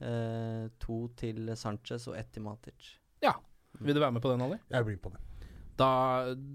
eh, 0.05 0.65
to 0.83 0.99
til 1.17 1.53
Sanchez 1.57 2.09
og 2.11 2.19
ett 2.19 2.33
til 2.35 2.45
Matic. 2.45 2.97
Ja. 3.25 3.37
Vil 3.81 3.97
du 3.97 4.03
være 4.03 4.13
med 4.17 4.25
på 4.25 4.33
den, 4.33 4.45
Ali? 4.45 4.59
Jeg 4.73 4.85
blir 4.85 4.99
med 4.99 5.05
på 5.07 5.15
det. 5.15 5.26
Da 5.77 5.89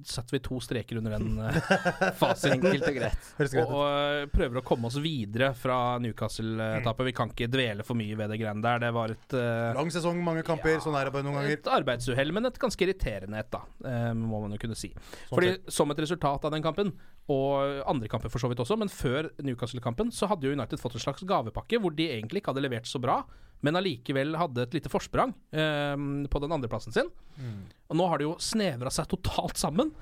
setter 0.07 0.36
vi 0.36 0.39
to 0.43 0.57
streker 0.63 0.97
under 0.97 1.13
den 1.17 1.38
uh, 1.38 1.57
fasiten. 2.21 2.57
Enkelt 2.57 2.88
og 2.89 2.97
greit. 2.97 3.27
Og, 3.38 3.60
og 3.62 3.84
eh, 3.86 4.25
prøver 4.34 4.62
å 4.62 4.63
komme 4.65 4.89
oss 4.89 4.97
videre 5.01 5.51
fra 5.57 5.77
Newcastle-tapet. 6.01 7.10
Vi 7.12 7.15
kan 7.17 7.34
ikke 7.34 7.49
dvele 7.51 7.86
for 7.86 7.99
mye 7.99 8.17
ved 8.17 8.34
det 8.34 8.39
greiene 8.41 8.65
der. 8.65 8.81
Det 8.86 8.91
var 8.95 9.13
et 9.13 9.38
uh, 9.38 9.71
Lang 9.77 9.93
sesong, 9.93 10.17
mange 10.25 10.45
kamper. 10.47 10.73
Ja, 10.73 10.81
sånn 10.84 10.97
er 10.97 11.10
det 11.10 11.15
bare 11.15 11.27
noen 11.27 11.39
ganger. 11.39 11.53
Et 11.60 11.71
arbeidsuhell, 11.77 12.34
men 12.36 12.49
et 12.49 12.57
ganske 12.62 12.88
irriterende 12.88 13.41
et, 13.41 13.51
da. 13.53 13.62
Uh, 13.86 14.12
må 14.17 14.41
man 14.45 14.57
jo 14.57 14.62
kunne 14.65 14.79
si. 14.79 14.89
Sånn 14.95 15.36
Fordi 15.36 15.53
sett. 15.53 15.75
Som 15.77 15.93
et 15.93 16.01
resultat 16.01 16.49
av 16.49 16.55
den 16.55 16.65
kampen, 16.65 16.93
og 17.31 17.86
andre 17.89 18.10
kamper 18.12 18.34
for 18.34 18.41
så 18.41 18.49
vidt 18.51 18.63
også, 18.63 18.79
men 18.81 18.89
før 18.91 19.29
Newcastle-kampen, 19.45 20.10
så 20.15 20.29
hadde 20.31 20.49
jo 20.49 20.57
United 20.57 20.81
fått 20.81 20.97
en 20.97 21.05
slags 21.05 21.23
gavepakke 21.27 21.79
hvor 21.81 21.93
de 21.95 22.10
egentlig 22.10 22.41
ikke 22.41 22.55
hadde 22.55 22.65
levert 22.65 22.89
så 22.89 23.01
bra, 23.03 23.21
men 23.62 23.78
allikevel 23.78 24.36
hadde 24.39 24.65
et 24.65 24.76
lite 24.78 24.91
forsprang 24.91 25.34
eh, 25.54 25.95
på 26.32 26.41
den 26.43 26.54
andreplassen 26.56 26.95
sin. 26.95 27.10
Mm. 27.38 27.63
Og 27.91 28.00
nå 28.00 28.08
har 28.10 28.21
det 28.21 28.28
jo 28.28 28.36
snevra 28.41 28.93
seg 28.93 29.10
totalt 29.12 29.60
sammen. 29.62 29.93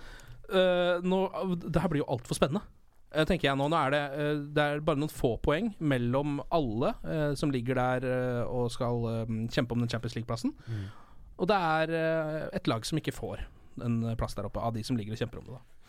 Eh, 0.50 1.00
nå, 1.04 1.24
det 1.66 1.82
her 1.84 1.92
blir 1.92 2.04
jo 2.04 2.12
altfor 2.16 2.40
spennende. 2.40 2.64
Eh, 3.10 3.26
tenker 3.26 3.50
jeg 3.50 3.60
nå, 3.60 3.68
nå 3.72 3.78
er 3.80 3.96
det, 3.96 4.02
eh, 4.22 4.42
det 4.56 4.66
er 4.66 4.84
bare 4.86 5.02
noen 5.02 5.12
få 5.12 5.36
poeng 5.44 5.72
mellom 5.82 6.40
alle 6.56 6.94
eh, 7.04 7.32
som 7.40 7.52
ligger 7.54 7.80
der 7.80 8.08
eh, 8.08 8.44
og 8.46 8.70
skal 8.74 9.08
eh, 9.12 9.36
kjempe 9.52 9.76
om 9.76 9.84
den 9.84 9.92
Champions 9.92 10.16
League-plassen. 10.18 10.56
Mm. 10.70 10.88
Og 11.40 11.48
det 11.48 11.56
er 11.56 11.92
et 12.52 12.68
lag 12.68 12.84
som 12.84 13.00
ikke 13.00 13.16
får 13.16 13.46
en 13.80 14.02
plass 14.20 14.34
der 14.36 14.50
oppe, 14.50 14.60
av 14.60 14.74
de 14.76 14.82
som 14.84 14.98
ligger 15.00 15.16
og 15.16 15.22
kjemper 15.22 15.40
om 15.40 15.46
det. 15.48 15.56
da. 15.56 15.80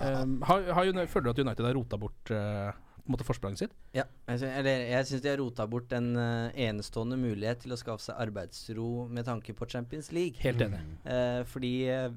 Um, 0.00 0.40
har, 0.48 0.62
har, 0.72 1.06
føler 1.06 1.24
du 1.24 1.30
at 1.30 1.40
United 1.44 1.66
har 1.66 1.76
rota 1.76 1.98
bort 2.00 2.32
eh, 2.32 2.72
på 3.02 3.10
en 3.10 3.16
måte 3.16 3.24
forspranget 3.26 3.58
sitt? 3.58 3.72
Ja, 3.94 4.04
jeg, 4.28 4.38
sy 4.38 4.46
eller, 4.46 4.84
jeg 4.92 5.06
syns 5.08 5.22
de 5.24 5.28
har 5.32 5.40
rota 5.40 5.66
bort 5.66 5.92
en 5.92 6.12
eh, 6.16 6.52
enestående 6.68 7.18
mulighet 7.18 7.64
til 7.64 7.72
å 7.74 7.78
skaffe 7.80 8.04
seg 8.06 8.20
arbeidsro 8.22 9.08
med 9.10 9.26
tanke 9.26 9.54
på 9.58 9.66
Champions 9.68 10.12
League. 10.14 10.38
Helt 10.38 10.60
enig. 10.62 10.78
Eh, 11.04 11.42
fordi 11.50 11.72
eh, 11.90 12.10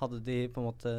hadde 0.00 0.20
de 0.26 0.40
på 0.52 0.60
en 0.60 0.66
måte 0.66 0.94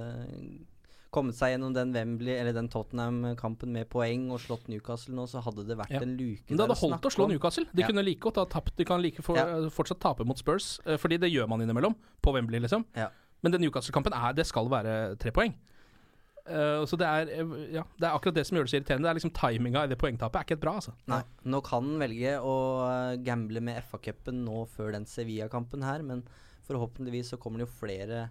kommet 1.14 1.38
seg 1.38 1.54
gjennom 1.54 1.74
den 1.74 1.94
Wembley 1.96 2.36
eller 2.36 2.54
den 2.56 2.68
Tottenham-kampen 2.70 3.72
med 3.74 3.88
poeng 3.90 4.28
og 4.36 4.42
slått 4.44 4.68
Newcastle 4.72 5.16
nå, 5.16 5.24
så 5.32 5.42
hadde 5.44 5.64
det 5.68 5.78
vært 5.80 5.94
Ja. 5.96 6.02
en 6.04 6.16
luke 6.20 6.44
Men 6.50 6.58
det 6.58 6.66
hadde 6.68 6.80
holdt 6.82 7.08
å 7.08 7.12
slå 7.14 7.26
om. 7.26 7.32
Newcastle. 7.32 7.66
De 7.74 7.82
Ja. 7.82 7.88
kunne 7.88 8.04
like 8.04 8.20
godt 8.20 8.36
ha 8.36 8.46
tapt. 8.46 8.76
De 8.76 8.86
kan 8.86 9.02
like 9.02 9.22
for, 9.24 9.36
Ja. 9.38 9.70
fortsatt 9.70 10.00
tape 10.00 10.26
mot 10.26 10.38
Spurs, 10.38 10.80
fordi 11.00 11.18
det 11.20 11.32
gjør 11.32 11.48
man 11.48 11.62
innimellom, 11.62 11.96
på 12.22 12.34
Wembley, 12.34 12.60
liksom. 12.60 12.86
Ja. 12.96 13.10
Men 13.42 13.52
den 13.52 13.62
Newcastle-kampen 13.62 14.14
er 14.14 14.34
Det 14.34 14.46
skal 14.46 14.68
være 14.70 15.18
tre 15.18 15.32
poeng. 15.32 15.54
Eh, 16.48 16.86
så 16.88 16.98
det 17.00 17.08
er, 17.08 17.30
eh, 17.36 17.54
ja, 17.76 17.84
det 18.00 18.08
er 18.08 18.16
akkurat 18.16 18.38
det 18.38 18.46
som 18.48 18.58
gjør 18.58 18.68
det 18.68 18.72
så 18.72 18.80
irriterende. 18.80 19.08
Det 19.08 19.12
er 19.12 19.20
liksom 19.20 19.36
Timinga 19.36 19.84
i 19.84 19.92
det 19.92 20.00
poengtapet 20.00 20.40
er 20.40 20.48
ikke 20.48 20.56
helt 20.56 20.66
bra, 20.66 20.76
altså. 20.80 20.96
Nei, 21.12 21.22
nå 21.52 21.62
kan 21.66 21.88
han 21.88 22.02
velge 22.02 22.34
å 22.40 22.58
eh, 22.88 23.14
gamble 23.28 23.64
med 23.68 23.80
FA-cupen 23.90 24.44
nå 24.46 24.66
før 24.72 24.94
den 24.96 25.08
Sevilla-kampen 25.10 25.86
her, 25.86 26.06
men 26.08 26.24
forhåpentligvis 26.68 27.34
så 27.34 27.42
kommer 27.42 27.62
det 27.62 27.68
jo 27.68 27.78
flere 27.82 28.28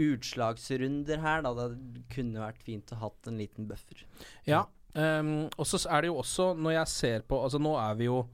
utslagsrunder 0.00 1.20
her, 1.22 1.44
da. 1.46 1.68
Det 1.70 2.06
kunne 2.14 2.42
vært 2.42 2.64
fint 2.66 2.94
å 2.94 3.02
hatt 3.04 3.30
en 3.30 3.38
liten 3.38 3.68
buffer. 3.70 4.02
Ja. 4.48 4.64
um, 4.94 5.46
og 5.54 5.68
så 5.70 5.78
er 5.90 6.02
det 6.02 6.10
jo 6.10 6.18
også, 6.22 6.52
når 6.58 6.80
jeg 6.80 6.90
ser 6.90 7.28
på 7.28 7.38
Altså, 7.42 7.60
nå 7.62 7.76
er 7.78 7.94
vi 7.98 8.08
jo 8.08 8.24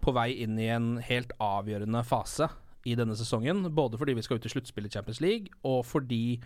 på 0.00 0.12
vei 0.16 0.30
inn 0.44 0.58
i 0.60 0.68
en 0.72 0.94
helt 1.04 1.32
avgjørende 1.44 2.00
fase 2.08 2.48
i 2.88 2.96
denne 2.96 3.16
sesongen. 3.16 3.66
Både 3.76 4.00
fordi 4.00 4.14
vi 4.16 4.24
skal 4.24 4.40
ut 4.40 4.48
i 4.48 4.52
sluttspillet 4.52 4.92
i 4.92 4.96
Champions 4.96 5.20
League, 5.24 5.52
og 5.64 5.84
fordi 5.88 6.40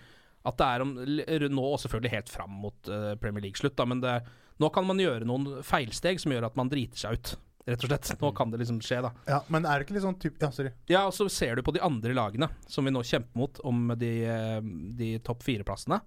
at 0.44 0.60
det 0.60 0.66
er 0.68 0.84
om 0.84 0.94
Nå 0.94 1.64
og 1.64 1.78
selvfølgelig 1.80 2.12
helt 2.12 2.32
fram 2.32 2.58
mot 2.64 2.90
uh, 2.92 3.14
Premier 3.20 3.46
League-slutt, 3.46 3.80
men 3.88 4.02
det, 4.04 4.18
nå 4.60 4.70
kan 4.74 4.86
man 4.86 5.00
gjøre 5.00 5.26
noen 5.28 5.64
feilsteg 5.66 6.20
som 6.22 6.34
gjør 6.34 6.50
at 6.50 6.58
man 6.60 6.70
driter 6.72 7.00
seg 7.00 7.18
ut. 7.18 7.34
Rett 7.64 7.80
og 7.80 7.88
slett. 7.88 8.10
Nå 8.20 8.30
kan 8.36 8.50
det 8.52 8.60
liksom 8.60 8.78
skje, 8.84 8.98
da. 9.06 9.10
Ja, 9.28 9.38
men 9.48 9.64
er 9.64 9.80
det 9.80 9.86
ikke 9.86 9.96
litt 9.96 10.04
sånn 10.04 10.18
typ 10.20 10.42
Ja, 10.42 10.50
sorry. 10.52 10.74
Ja, 10.90 11.06
og 11.08 11.14
så 11.16 11.26
ser 11.32 11.56
du 11.56 11.64
på 11.64 11.72
de 11.72 11.80
andre 11.84 12.12
lagene 12.16 12.50
som 12.68 12.84
vi 12.84 12.92
nå 12.92 13.00
kjemper 13.08 13.40
mot 13.40 13.60
om 13.64 13.86
de, 13.96 14.12
eh, 14.28 14.58
de 15.00 15.14
topp 15.24 15.46
fire-plassene. 15.46 16.02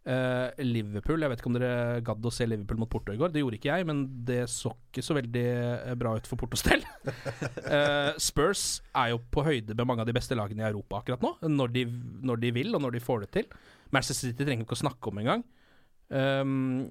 Eh, 0.00 0.62
Liverpool, 0.64 1.20
jeg 1.20 1.28
vet 1.28 1.42
ikke 1.42 1.50
om 1.50 1.56
dere 1.58 2.00
gadd 2.04 2.24
å 2.24 2.32
se 2.32 2.46
Liverpool 2.48 2.78
mot 2.80 2.88
Porto 2.90 3.12
i 3.12 3.18
går. 3.20 3.32
Det 3.34 3.42
gjorde 3.42 3.58
ikke 3.58 3.68
jeg, 3.74 3.86
men 3.88 4.02
det 4.26 4.40
så 4.48 4.72
ikke 4.72 5.04
så 5.04 5.16
veldig 5.18 5.44
eh, 5.44 5.96
bra 6.00 6.14
ut 6.16 6.30
for 6.30 6.40
Portos 6.40 6.64
del. 6.64 6.84
uh, 7.04 8.16
Spurs 8.30 8.80
er 8.96 9.12
jo 9.12 9.20
på 9.32 9.44
høyde 9.44 9.76
med 9.76 9.86
mange 9.90 10.06
av 10.06 10.08
de 10.08 10.16
beste 10.16 10.38
lagene 10.38 10.64
i 10.64 10.68
Europa 10.70 11.02
akkurat 11.02 11.24
nå, 11.24 11.34
når 11.52 11.74
de, 11.76 11.86
når 12.24 12.40
de 12.46 12.52
vil 12.56 12.72
og 12.76 12.84
når 12.86 12.96
de 12.96 13.04
får 13.04 13.26
det 13.26 13.32
til. 13.36 13.50
Manchester 13.92 14.30
City 14.30 14.46
trenger 14.46 14.64
vi 14.64 14.70
ikke 14.70 14.78
å 14.78 14.84
snakke 14.86 15.12
om 15.12 15.20
engang. 15.20 15.44
Um, 16.10 16.88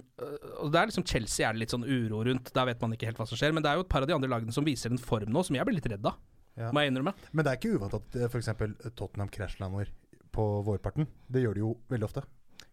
og 0.62 0.70
det 0.72 0.80
er 0.80 0.92
liksom 0.92 1.04
Chelsea 1.10 1.44
er 1.48 1.58
det 1.58 1.66
litt 1.66 1.74
sånn 1.74 1.88
uro 1.90 2.22
rundt. 2.30 2.54
Der 2.56 2.70
vet 2.70 2.84
man 2.84 2.94
ikke 2.94 3.10
helt 3.10 3.20
hva 3.20 3.28
som 3.28 3.40
skjer. 3.40 3.56
Men 3.56 3.66
det 3.66 3.74
er 3.74 3.80
jo 3.80 3.88
et 3.88 3.92
par 3.92 4.06
av 4.06 4.12
de 4.12 4.16
andre 4.16 4.30
lagene 4.32 4.54
som 4.56 4.68
viser 4.68 4.94
en 4.94 5.02
form 5.02 5.34
nå 5.34 5.44
som 5.48 5.58
jeg 5.58 5.66
blir 5.68 5.80
litt 5.82 5.90
redd 5.92 6.06
av. 6.06 6.22
Ja. 6.60 6.70
Må 6.76 6.84
jeg 6.84 6.94
innrømme. 6.94 7.16
Men 7.34 7.48
det 7.48 7.52
er 7.52 7.60
ikke 7.60 7.74
uvant 7.80 7.98
at 7.98 8.20
f.eks. 8.30 8.52
Tottenham 8.94 9.32
krasjlander 9.34 9.90
på 10.36 10.46
vårparten. 10.68 11.10
Det 11.28 11.42
gjør 11.42 11.58
de 11.58 11.66
jo 11.66 11.74
veldig 11.90 12.08
ofte. 12.08 12.24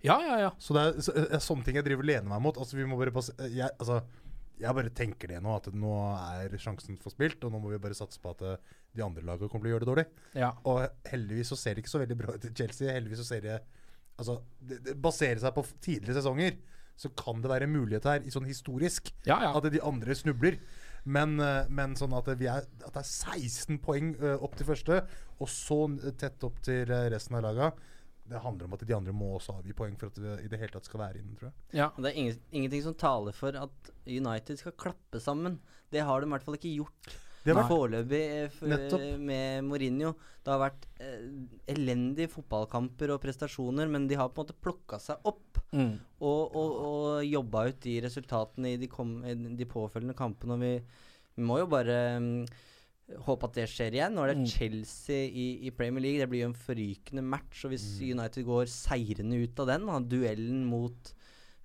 Ja, 0.07 0.17
ja, 0.23 0.37
ja. 0.47 0.53
Så 0.63 0.77
det 0.77 0.85
er 0.87 1.01
så, 1.05 1.15
er 1.27 1.43
sånne 1.45 1.67
ting 1.67 1.79
jeg 1.81 1.87
driver 1.89 2.07
og 2.07 2.11
lener 2.13 2.31
meg 2.31 2.45
mot. 2.47 2.61
Altså 2.63 2.79
vi 2.79 2.87
må 2.89 2.99
bare 3.01 3.15
bas 3.15 3.33
eh, 3.37 3.57
jeg, 3.59 3.71
altså, 3.83 4.01
jeg 4.61 4.79
bare 4.79 4.93
tenker 4.97 5.35
det 5.35 5.41
nå, 5.45 5.57
at 5.59 5.69
nå 5.77 5.95
er 6.17 6.55
sjansen 6.63 6.97
forspilt, 7.03 7.43
og 7.45 7.53
nå 7.53 7.61
må 7.61 7.75
vi 7.75 7.81
bare 7.83 7.99
satse 7.99 8.23
på 8.23 8.33
at 8.33 8.45
eh, 8.47 8.77
de 8.97 9.05
andre 9.05 9.25
lagene 9.27 9.51
kommer 9.53 9.67
til 9.67 9.75
å 9.75 9.77
gjøre 9.77 9.85
det 9.87 9.93
dårlig. 9.93 10.07
ja. 10.39 10.53
Og 10.71 10.87
heldigvis 11.11 11.53
så 11.53 11.59
ser 11.61 11.77
det 11.77 11.85
ikke 11.85 11.93
så 11.97 12.01
veldig 12.05 12.19
bra 12.23 12.37
ut 12.39 12.49
i 12.49 12.55
Chelsea. 12.57 12.95
Heldigvis 12.97 13.25
så 13.25 13.31
ser 13.35 13.45
det 13.49 13.59
Altså, 14.17 14.39
det, 14.65 14.79
det 14.81 14.95
baserer 15.05 15.37
seg 15.43 15.53
på 15.53 15.61
tidligere 15.85 16.15
sesonger, 16.17 16.55
så 16.97 17.11
kan 17.13 17.43
det 17.45 17.51
være 17.53 17.67
mulighet 17.69 18.07
her, 18.09 18.23
i 18.25 18.33
sånn 18.33 18.47
historisk, 18.49 19.11
Ja, 19.29 19.37
ja. 19.45 19.51
at 19.59 19.67
de 19.69 19.83
andre 19.85 20.15
snubler. 20.17 20.57
Men, 21.05 21.37
eh, 21.39 21.69
men 21.71 21.93
sånn 21.99 22.15
at, 22.17 22.31
vi 22.41 22.49
er, 22.51 22.65
at 22.81 22.95
det 22.97 23.03
er 23.03 23.11
16 23.37 23.77
poeng 23.85 24.15
eh, 24.17 24.41
opp 24.43 24.57
til 24.59 24.67
første, 24.71 25.03
og 25.37 25.51
så 25.53 25.79
tett 26.19 26.43
opp 26.49 26.57
til 26.65 26.89
eh, 26.91 27.11
resten 27.13 27.37
av 27.39 27.45
laga. 27.45 27.69
Det 28.31 28.41
handler 28.43 28.67
om 28.69 28.75
at 28.77 28.87
de 28.89 28.97
andre 28.97 29.15
må 29.15 29.33
også 29.37 29.59
avgi 29.61 29.75
poeng 29.77 29.95
for 30.01 30.11
at 30.11 30.19
det 30.23 30.35
i 30.45 30.49
det 30.53 30.59
hele 30.61 30.75
tatt 30.75 30.89
skal 30.89 31.03
være 31.05 31.21
inne, 31.21 31.37
tror 31.39 31.51
jeg. 31.51 31.57
ja. 31.79 31.91
Det 31.97 32.11
er 32.11 32.19
ingen, 32.23 32.41
ingenting 32.51 32.83
som 32.89 32.97
taler 32.99 33.37
for 33.37 33.57
at 33.61 33.93
United 34.07 34.59
skal 34.61 34.75
klappe 34.79 35.23
sammen. 35.23 35.61
Det 35.95 36.03
har 36.03 36.21
de 36.21 36.29
i 36.29 36.35
hvert 36.35 36.47
fall 36.47 36.59
ikke 36.59 36.75
gjort 36.75 37.13
Det 37.45 37.55
har 37.55 37.61
vært 37.61 37.71
foreløpig 37.71 38.23
eh, 38.99 39.19
med 39.23 39.65
Mourinho. 39.69 40.15
Det 40.43 40.51
har 40.51 40.63
vært 40.65 40.89
eh, 40.99 41.29
elendige 41.75 42.31
fotballkamper 42.33 43.15
og 43.15 43.21
prestasjoner, 43.23 43.87
men 43.91 44.09
de 44.11 44.19
har 44.19 44.31
på 44.31 44.43
en 44.43 44.47
måte 44.49 44.59
plukka 44.63 44.99
seg 45.03 45.23
opp 45.27 45.43
Mm. 45.75 45.97
og, 46.23 46.55
og, 46.57 46.75
og 46.87 47.25
jobba 47.27 47.65
ut 47.69 47.81
de 47.83 47.97
resultatene 48.05 48.71
i 48.71 48.77
de, 48.81 48.87
kom, 48.89 49.17
i 49.27 49.35
de 49.35 49.67
påfølgende 49.69 50.15
kampene. 50.17 50.55
Og 50.55 50.63
vi, 50.63 50.71
vi 51.37 51.43
må 51.45 51.59
jo 51.59 51.67
bare 51.69 51.97
mm, 52.23 52.47
håpe 53.27 53.47
at 53.47 53.55
det 53.55 53.67
skjer 53.71 53.95
igjen. 53.95 54.17
Nå 54.17 54.25
er 54.25 54.33
det 54.33 54.41
Mm. 54.41 54.47
Chelsea 54.51 55.29
i, 55.31 55.47
i 55.69 55.71
Premier 55.71 56.03
League. 56.03 56.19
Det 56.19 56.29
blir 56.31 56.43
jo 56.43 56.49
en 56.51 56.59
forrykende 56.59 57.23
match. 57.23 57.65
Og 57.65 57.71
hvis 57.71 57.85
United 58.03 58.45
går 58.45 58.67
seirende 58.67 59.39
ut 59.43 59.61
av 59.63 59.71
den, 59.71 59.87
da, 59.87 59.99
duellen 60.01 60.65
mot 60.67 61.13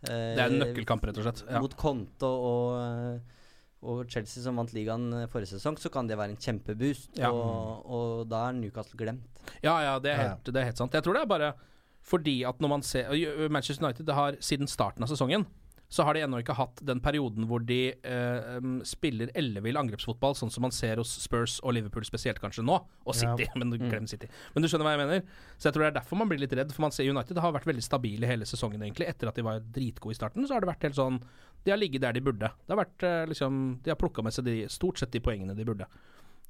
eh, 0.06 0.36
Det 0.38 0.44
er 0.44 0.48
en 0.52 0.60
nøkkelkamp, 0.62 1.04
rett 1.10 1.18
og 1.18 1.26
slett. 1.26 1.44
Ja. 1.50 1.62
Mot 1.64 1.76
Conte 1.80 2.30
og, 2.30 2.78
eh, 2.78 3.40
og 3.82 4.04
Chelsea 4.14 4.44
som 4.46 4.62
vant 4.62 4.74
ligaen 4.78 5.10
eh, 5.18 5.28
forrige 5.32 5.56
sesong, 5.56 5.80
så 5.82 5.90
kan 5.90 6.06
det 6.10 6.20
være 6.20 6.36
en 6.36 6.42
kjempeboost. 6.42 7.18
Ja. 7.18 7.34
Og, 7.34 7.90
og 7.90 8.30
da 8.30 8.48
er 8.50 8.60
Newcastle 8.60 9.02
glemt. 9.02 9.26
Ja, 9.66 9.80
ja, 9.82 9.98
det 10.00 10.14
er, 10.14 10.22
helt, 10.28 10.46
det 10.46 10.62
er 10.62 10.70
helt 10.70 10.78
sant. 10.78 10.94
Jeg 10.94 11.02
tror 11.04 11.18
det 11.18 11.26
er 11.26 11.34
bare 11.34 11.54
fordi 12.02 12.40
at 12.50 12.58
når 12.62 12.70
man 12.70 12.82
ser 12.82 13.10
Manchester 13.54 13.86
United 13.86 14.10
har 14.18 14.38
siden 14.42 14.70
starten 14.70 15.06
av 15.06 15.10
sesongen 15.12 15.44
så 15.92 16.06
har 16.08 16.16
de 16.16 16.22
ennå 16.24 16.40
ikke 16.40 16.56
hatt 16.56 16.80
den 16.88 17.02
perioden 17.04 17.44
hvor 17.50 17.64
de 17.68 17.80
eh, 17.92 18.68
spiller 18.88 19.32
ellevill 19.36 19.76
angrepsfotball, 19.76 20.38
sånn 20.40 20.54
som 20.54 20.64
man 20.64 20.72
ser 20.72 21.02
hos 21.02 21.12
Spurs 21.20 21.58
og 21.66 21.76
Liverpool 21.76 22.06
spesielt 22.08 22.40
kanskje 22.40 22.64
nå, 22.64 22.78
og 22.80 23.18
City. 23.18 23.50
Men 23.60 23.74
du 23.74 23.76
glem 23.82 24.08
City. 24.08 24.30
Men 24.56 24.64
du 24.64 24.70
skjønner 24.72 24.88
hva 24.88 24.94
jeg 24.96 25.02
mener? 25.02 25.26
Så 25.58 25.68
jeg 25.68 25.76
tror 25.76 25.84
det 25.84 25.90
er 25.92 25.98
derfor 26.00 26.22
man 26.22 26.32
blir 26.32 26.40
litt 26.40 26.56
redd, 26.56 26.72
for 26.72 26.86
man 26.86 26.96
ser 26.96 27.12
United 27.12 27.42
har 27.44 27.56
vært 27.58 27.68
veldig 27.68 27.84
stabile 27.84 28.30
hele 28.30 28.48
sesongen, 28.48 28.80
egentlig. 28.88 29.10
Etter 29.12 29.34
at 29.34 29.36
de 29.36 29.44
var 29.44 29.60
dritgode 29.76 30.16
i 30.16 30.20
starten, 30.22 30.48
så 30.48 30.56
har 30.56 30.64
det 30.64 30.72
vært 30.72 30.88
helt 30.88 31.00
sånn 31.00 31.20
De 31.66 31.74
har 31.74 31.82
ligget 31.82 32.06
der 32.06 32.16
de 32.16 32.24
burde. 32.24 32.54
Det 32.56 32.72
har 32.72 32.80
vært 32.80 33.08
eh, 33.10 33.26
liksom 33.34 33.60
De 33.84 33.92
har 33.92 34.00
plukka 34.00 34.24
med 34.24 34.36
seg 34.38 34.48
de, 34.48 34.56
stort 34.72 35.02
sett 35.02 35.12
de 35.12 35.20
poengene 35.24 35.58
de 35.58 35.68
burde, 35.68 35.90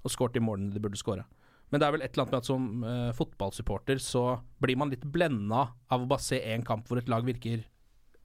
og 0.05 0.13
skåret 0.13 0.37
de 0.37 0.45
målene 0.45 0.69
de 0.75 0.83
burde 0.85 1.01
skåre. 1.01 1.25
Men 1.71 1.81
det 1.81 1.87
er 1.87 1.95
vel 1.95 2.05
et 2.05 2.13
eller 2.13 2.27
annet 2.27 2.35
med 2.35 2.43
at 2.43 2.51
som 2.51 2.69
uh, 2.83 3.11
fotballsupporter 3.15 4.01
så 4.03 4.23
blir 4.61 4.77
man 4.77 4.91
litt 4.91 5.05
blenda 5.07 5.69
av 5.89 6.03
å 6.03 6.09
bare 6.09 6.21
se 6.21 6.37
én 6.51 6.65
kamp 6.67 6.85
hvor 6.85 6.99
et 6.99 7.09
lag 7.09 7.25
virker 7.25 7.63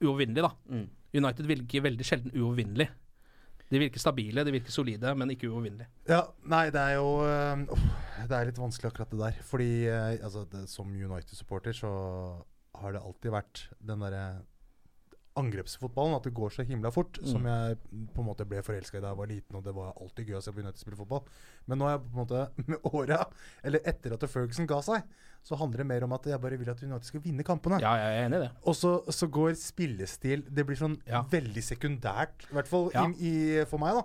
uovervinnelig, 0.03 0.43
da. 0.43 0.51
Mm. 0.69 0.87
United 1.15 1.47
virker 1.47 1.85
veldig 1.85 2.07
sjelden 2.07 2.33
uovervinnelig. 2.35 2.89
De 3.67 3.79
virker 3.81 3.99
stabile, 3.99 4.45
de 4.47 4.53
virker 4.55 4.71
solide, 4.71 5.11
men 5.19 5.31
ikke 5.33 5.49
uovervinnelige. 5.49 5.89
Ja, 6.07 6.21
nei, 6.47 6.67
det 6.71 6.79
er 6.79 6.93
jo 6.95 7.09
øh, 7.27 7.65
Det 8.29 8.37
er 8.37 8.47
litt 8.47 8.61
vanskelig 8.61 8.91
akkurat 8.93 9.11
det 9.11 9.19
der. 9.19 9.41
Fordi 9.49 9.71
øh, 9.91 10.11
altså, 10.23 10.45
det, 10.51 10.67
som 10.71 10.93
United-supporter 10.93 11.75
så 11.75 11.91
har 12.77 12.95
det 12.95 13.03
alltid 13.03 13.33
vært 13.33 13.65
den 13.83 14.05
derre 14.05 14.27
angrepsfotballen, 15.37 16.15
at 16.17 16.25
det 16.25 16.33
går 16.33 16.49
så 16.53 16.65
himla 16.65 16.89
fort, 16.93 17.19
som 17.29 17.45
jeg 17.45 17.77
på 18.13 18.23
en 18.23 18.25
måte 18.25 18.45
ble 18.49 18.63
forelska 18.65 18.97
i 18.97 19.03
da 19.03 19.11
jeg 19.11 19.19
var 19.19 19.29
liten, 19.29 19.57
og 19.59 19.65
det 19.65 19.73
var 19.75 19.93
alltid 19.93 20.31
gøy 20.31 20.39
å 20.39 20.41
se 20.41 20.53
på 20.53 20.63
United 20.63 20.81
spille 20.81 20.97
fotball. 20.97 21.27
Men 21.69 21.81
nå 21.81 21.87
er 21.87 21.93
jeg 21.93 22.03
på 22.05 22.09
en 22.09 22.21
måte 22.23 22.41
med 22.71 22.87
åra, 22.89 23.19
eller 23.61 23.85
etter 23.91 24.15
at 24.15 24.25
Ferguson 24.31 24.69
ga 24.69 24.79
seg, 24.85 25.05
så 25.47 25.55
handler 25.55 25.79
det 25.79 25.87
mer 25.87 26.03
om 26.03 26.11
at 26.17 26.25
jeg 26.27 26.39
bare 26.43 26.57
vil 26.59 26.69
at 26.73 26.81
United 26.83 27.07
skal 27.07 27.21
vinne 27.23 27.43
kampene. 27.47 27.77
Ja, 27.79 27.93
jeg 28.01 28.15
er 28.17 28.25
enig 28.27 28.39
i 28.41 28.45
det. 28.47 28.49
Og 28.67 28.75
så, 28.75 28.97
så 29.15 29.29
går 29.31 29.53
spillestil 29.55 30.41
Det 30.51 30.65
blir 30.67 30.75
sånn 30.79 30.97
Ja. 31.07 31.21
veldig 31.31 31.63
sekundært, 31.63 32.49
i 32.49 32.55
hvert 32.57 32.67
fall 32.67 32.89
Ja. 32.93 33.05
i, 33.15 33.31
i, 33.61 33.63
for 33.69 33.79
meg, 33.79 33.95
da. 34.01 34.03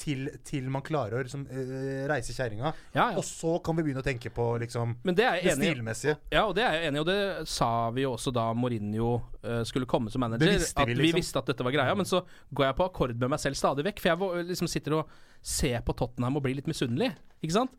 Til, 0.00 0.28
til 0.44 0.68
man 0.72 0.80
klarer 0.84 1.18
å 1.18 1.22
liksom, 1.26 1.42
eh, 1.52 2.04
reise 2.08 2.32
kjerringa. 2.36 2.70
Ja. 2.94 3.10
Og 3.18 3.24
så 3.24 3.58
kan 3.64 3.76
vi 3.76 3.82
begynne 3.84 4.00
å 4.00 4.06
tenke 4.06 4.30
på 4.32 4.46
liksom, 4.62 4.94
Men 5.04 5.16
det 5.18 5.24
er 5.28 5.40
det 5.44 5.56
stilmessige. 5.58 6.14
Ja, 6.32 6.44
og 6.48 6.54
det 6.56 6.64
er 6.64 6.76
jeg 6.78 6.88
enig 6.92 7.00
i, 7.00 7.02
og 7.02 7.08
det 7.10 7.48
sa 7.52 7.70
vi 7.96 8.04
jo 8.04 8.12
også 8.14 8.32
da 8.32 8.46
Mourinho 8.56 9.10
eh, 9.42 9.62
skulle 9.68 9.88
komme 9.90 10.12
som 10.12 10.20
manager. 10.24 10.52
Vi, 10.52 10.68
at 10.76 10.88
vi 10.88 10.94
liksom. 11.00 11.18
visste 11.20 11.40
at 11.42 11.48
dette 11.52 11.64
var 11.66 11.72
greia, 11.76 11.96
men 11.96 12.08
så 12.08 12.22
går 12.52 12.68
jeg 12.70 12.76
på 12.80 12.86
akkord 12.90 13.16
med 13.16 13.34
meg 13.34 13.40
selv 13.44 13.56
stadig 13.60 13.84
vekk. 13.88 14.00
For 14.04 14.12
jeg 14.14 14.48
liksom 14.52 14.68
sitter 14.72 15.00
og 15.00 15.12
ser 15.42 15.80
på 15.84 15.96
Tottenham 15.96 16.36
og 16.40 16.44
blir 16.46 16.56
litt 16.60 16.68
misunnelig, 16.70 17.12
ikke 17.44 17.58
sant? 17.58 17.72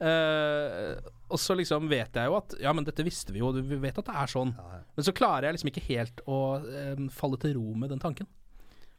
Eh, 0.00 0.96
og 1.28 1.40
så 1.42 1.56
liksom 1.58 1.88
vet 1.90 2.14
jeg 2.14 2.30
jo 2.30 2.36
at 2.38 2.54
Ja, 2.62 2.72
men 2.76 2.84
dette 2.86 3.04
visste 3.06 3.32
vi 3.34 3.40
jo, 3.42 3.52
vi 3.56 3.78
vet 3.82 3.98
at 3.98 4.06
det 4.08 4.14
er 4.14 4.30
sånn. 4.30 4.52
Men 4.96 5.06
så 5.06 5.14
klarer 5.16 5.48
jeg 5.48 5.56
liksom 5.58 5.70
ikke 5.72 5.86
helt 5.88 6.20
å 6.30 6.38
eh, 6.62 7.06
falle 7.14 7.38
til 7.42 7.56
ro 7.58 7.74
med 7.74 7.90
den 7.94 8.02
tanken. 8.02 8.28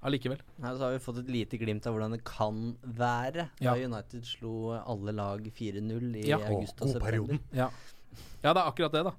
Allikevel. 0.05 0.41
Her 0.61 0.75
så 0.77 0.85
har 0.85 0.91
vi 0.93 1.01
fått 1.01 1.21
et 1.23 1.29
lite 1.33 1.57
glimt 1.57 1.87
av 1.89 1.95
hvordan 1.95 2.13
det 2.13 2.21
kan 2.27 2.75
være 2.83 3.47
Ja. 3.63 3.73
da 3.73 3.87
United 3.87 4.27
slo 4.29 4.75
alle 4.77 5.13
lag 5.15 5.41
4-0 5.41 6.11
i 6.21 6.27
Ja. 6.29 6.37
august 6.51 6.81
og 6.81 6.93
september. 6.93 7.39
Ja. 7.51 7.69
ja, 8.43 8.53
det 8.53 8.61
er 8.61 8.67
akkurat 8.67 8.93
det, 8.93 9.03
da. 9.09 9.15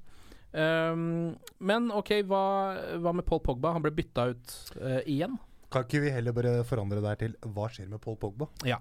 Um, 0.49 1.37
men 1.61 1.91
OK, 1.93 2.23
hva, 2.25 2.45
hva 3.03 3.13
med 3.13 3.27
Paul 3.29 3.43
Pogba? 3.45 3.75
Han 3.75 3.83
ble 3.85 3.91
bytta 3.93 4.31
ut 4.31 4.55
uh, 4.81 5.01
igjen. 5.05 5.35
Kan 5.69 5.85
ikke 5.85 6.01
vi 6.07 6.13
heller 6.15 6.33
bare 6.33 6.55
forandre 6.65 7.03
det 7.03 7.11
her 7.11 7.21
til 7.27 7.35
hva 7.53 7.67
skjer 7.69 7.91
med 7.91 8.01
Paul 8.01 8.17
Pogba? 8.17 8.49
Ja. 8.65 8.79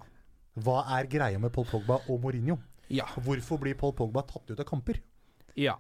Hva 0.64 0.84
er 0.96 1.10
greia 1.12 1.40
med 1.42 1.52
Paul 1.54 1.66
Pogba 1.68 2.00
og 2.08 2.22
Mourinho? 2.24 2.56
Ja. 2.94 3.08
Hvorfor 3.24 3.60
blir 3.62 3.76
Paul 3.80 3.94
Pogba 3.98 4.24
tatt 4.28 4.50
ut 4.52 4.60
av 4.60 4.68
kamper? 4.70 5.02
Ja. 5.58 5.78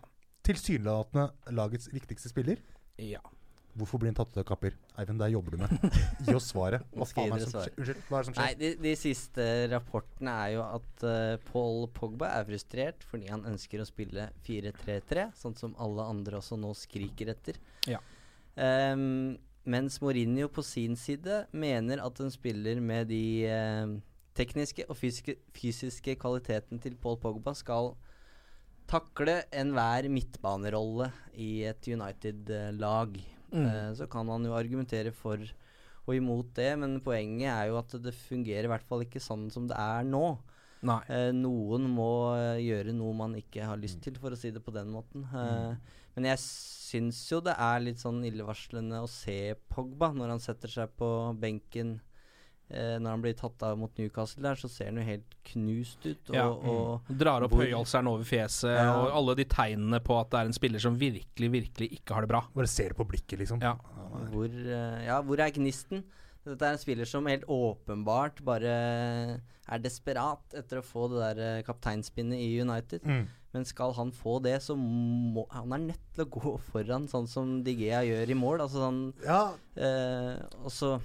Tilsynelatende 0.47 1.29
lagets 1.55 1.89
viktigste 1.93 2.31
spiller. 2.33 2.61
ja. 2.97 3.23
Hvorfor 3.77 3.99
blir 4.01 4.09
han 4.09 4.15
tatt 4.17 4.31
ut 4.33 4.39
av 4.41 4.45
kamper? 4.49 4.73
Eivind, 4.97 5.19
der 5.21 5.29
jobber 5.29 5.53
du 5.53 5.59
med. 5.61 5.69
Gi 6.25 6.33
oss 6.33 6.47
svaret. 6.49 6.81
Hva 6.97 7.05
faen 7.05 7.29
er 7.35 7.43
det 7.43 7.45
som 7.45 7.51
svar. 7.59 7.67
skjer? 7.67 7.75
Unnskyld, 7.77 7.99
hva 8.07 8.17
er 8.17 8.23
det 8.23 8.27
som 8.31 8.37
Nei, 8.39 8.47
skjer? 8.47 8.57
de, 8.63 8.69
de 8.81 8.93
siste 8.97 9.45
rapportene 9.69 10.33
er 10.33 10.53
jo 10.55 10.63
at 10.65 11.03
uh, 11.05 11.33
Paul 11.51 11.83
Pogba 11.93 12.31
er 12.39 12.47
frustrert 12.47 13.05
fordi 13.05 13.29
han 13.29 13.45
ønsker 13.45 13.83
å 13.83 13.85
spille 13.85 14.25
4-3-3, 14.47 15.27
sånn 15.37 15.57
som 15.59 15.75
alle 15.77 16.07
andre 16.09 16.39
også 16.39 16.57
nå 16.57 16.71
skriker 16.73 17.29
etter. 17.35 17.61
Ja. 17.85 18.01
Um, 18.57 19.37
mens 19.69 19.99
Mourinho 20.01 20.49
på 20.49 20.65
sin 20.65 20.97
side 20.97 21.43
mener 21.53 22.01
at 22.01 22.17
en 22.23 22.33
spiller 22.33 22.81
med 22.81 23.11
de 23.13 23.21
eh, 23.45 23.93
tekniske 24.37 24.85
og 24.87 24.97
fysiske, 24.99 25.37
fysiske 25.55 26.17
kvaliteten 26.21 26.81
til 26.83 26.97
Paul 27.01 27.17
Pogba 27.21 27.55
skal 27.57 27.95
takle 28.87 29.41
enhver 29.51 30.07
midtbanerolle 30.11 31.09
i 31.35 31.65
et 31.67 31.89
United-lag. 31.89 33.17
Mm. 33.51 33.65
Uh, 33.65 33.89
så 33.97 34.07
kan 34.11 34.29
han 34.31 34.45
jo 34.47 34.55
argumentere 34.55 35.11
for 35.15 35.41
og 36.07 36.15
imot 36.15 36.53
det, 36.55 36.71
men 36.79 37.01
poenget 37.03 37.49
er 37.51 37.65
jo 37.67 37.81
at 37.81 37.91
det 37.99 38.13
fungerer 38.15 38.67
i 38.67 38.71
hvert 38.71 38.85
fall 38.87 39.03
ikke 39.03 39.19
sånn 39.19 39.49
som 39.51 39.67
det 39.67 39.75
er 39.75 40.05
nå. 40.07 40.37
Nei. 40.87 41.01
Eh, 41.11 41.31
noen 41.35 41.87
må 41.91 42.11
eh, 42.37 42.61
gjøre 42.63 42.93
noe 42.95 43.15
man 43.17 43.33
ikke 43.35 43.65
har 43.67 43.79
lyst 43.81 43.99
til, 44.05 44.15
for 44.21 44.31
å 44.31 44.39
si 44.39 44.53
det 44.55 44.61
på 44.63 44.71
den 44.75 44.91
måten. 44.93 45.25
Eh, 45.27 45.95
Men 46.17 46.31
jeg 46.31 46.41
syns 46.41 47.19
jo 47.29 47.37
det 47.45 47.53
er 47.61 47.83
litt 47.83 47.99
sånn 48.01 48.23
illevarslende 48.25 49.03
å 49.03 49.09
se 49.11 49.53
Pogba 49.69 50.09
når 50.15 50.31
han 50.33 50.41
setter 50.41 50.71
seg 50.71 50.95
på 50.97 51.09
benken. 51.37 51.97
Eh, 52.69 52.97
når 52.99 53.09
han 53.13 53.21
blir 53.23 53.33
tatt 53.39 53.63
av 53.63 53.77
mot 53.79 53.91
Newcastle 53.97 54.43
der, 54.43 54.55
så 54.59 54.67
ser 54.69 54.89
han 54.91 54.97
jo 54.99 55.03
helt 55.07 55.35
knust 55.45 56.03
ut. 56.05 56.29
Og, 56.29 56.35
Ja. 56.35 56.47
og 56.49 57.01
Drar 57.17 57.43
opp 57.43 57.53
høyhalseren 57.55 58.07
over 58.11 58.23
fjeset, 58.27 58.75
Ja. 58.75 58.93
og 58.99 59.11
alle 59.15 59.35
de 59.35 59.45
tegnene 59.45 60.01
på 60.03 60.19
at 60.19 60.29
det 60.31 60.39
er 60.41 60.45
en 60.45 60.53
spiller 60.53 60.79
som 60.79 60.97
virkelig, 60.99 61.49
virkelig 61.51 61.91
ikke 62.01 62.13
har 62.13 62.21
det 62.21 62.29
bra. 62.29 62.41
Bare 62.53 62.67
ser 62.67 62.89
på 62.93 63.07
blikket, 63.07 63.39
liksom. 63.39 63.61
Ja. 63.61 63.75
Hvor, 64.31 64.45
eh, 64.51 65.05
ja, 65.05 65.21
hvor 65.21 65.39
er 65.39 65.51
gnisten? 65.51 66.03
Dette 66.45 66.61
er 66.61 66.71
en 66.73 66.77
spiller 66.77 67.05
som 67.05 67.25
helt 67.25 67.43
åpenbart 67.47 68.43
bare 68.43 69.39
er 69.69 69.79
desperat 69.79 70.39
etter 70.55 70.79
å 70.79 70.83
få 70.85 71.09
det 71.11 71.35
der 71.37 71.57
eh, 71.59 71.63
kapteinspinnet 71.67 72.39
i 72.39 72.59
United. 72.61 73.01
Mm. 73.03 73.27
Men 73.53 73.65
skal 73.65 73.93
han 73.93 74.11
få 74.11 74.41
det, 74.43 74.59
så 74.61 74.75
må 74.77 75.45
Han 75.51 75.71
er 75.73 75.77
nødt 75.93 76.13
til 76.13 76.25
å 76.25 76.29
gå 76.29 76.59
foran, 76.71 77.07
sånn 77.07 77.27
som 77.27 77.63
Digea 77.63 78.01
gjør 78.03 78.29
i 78.29 78.33
mål. 78.33 78.59
Altså 78.59 78.83
sånn 78.83 79.13
Ja, 79.23 79.53
eh, 79.77 80.37
Og 80.63 80.69
så 80.71 80.99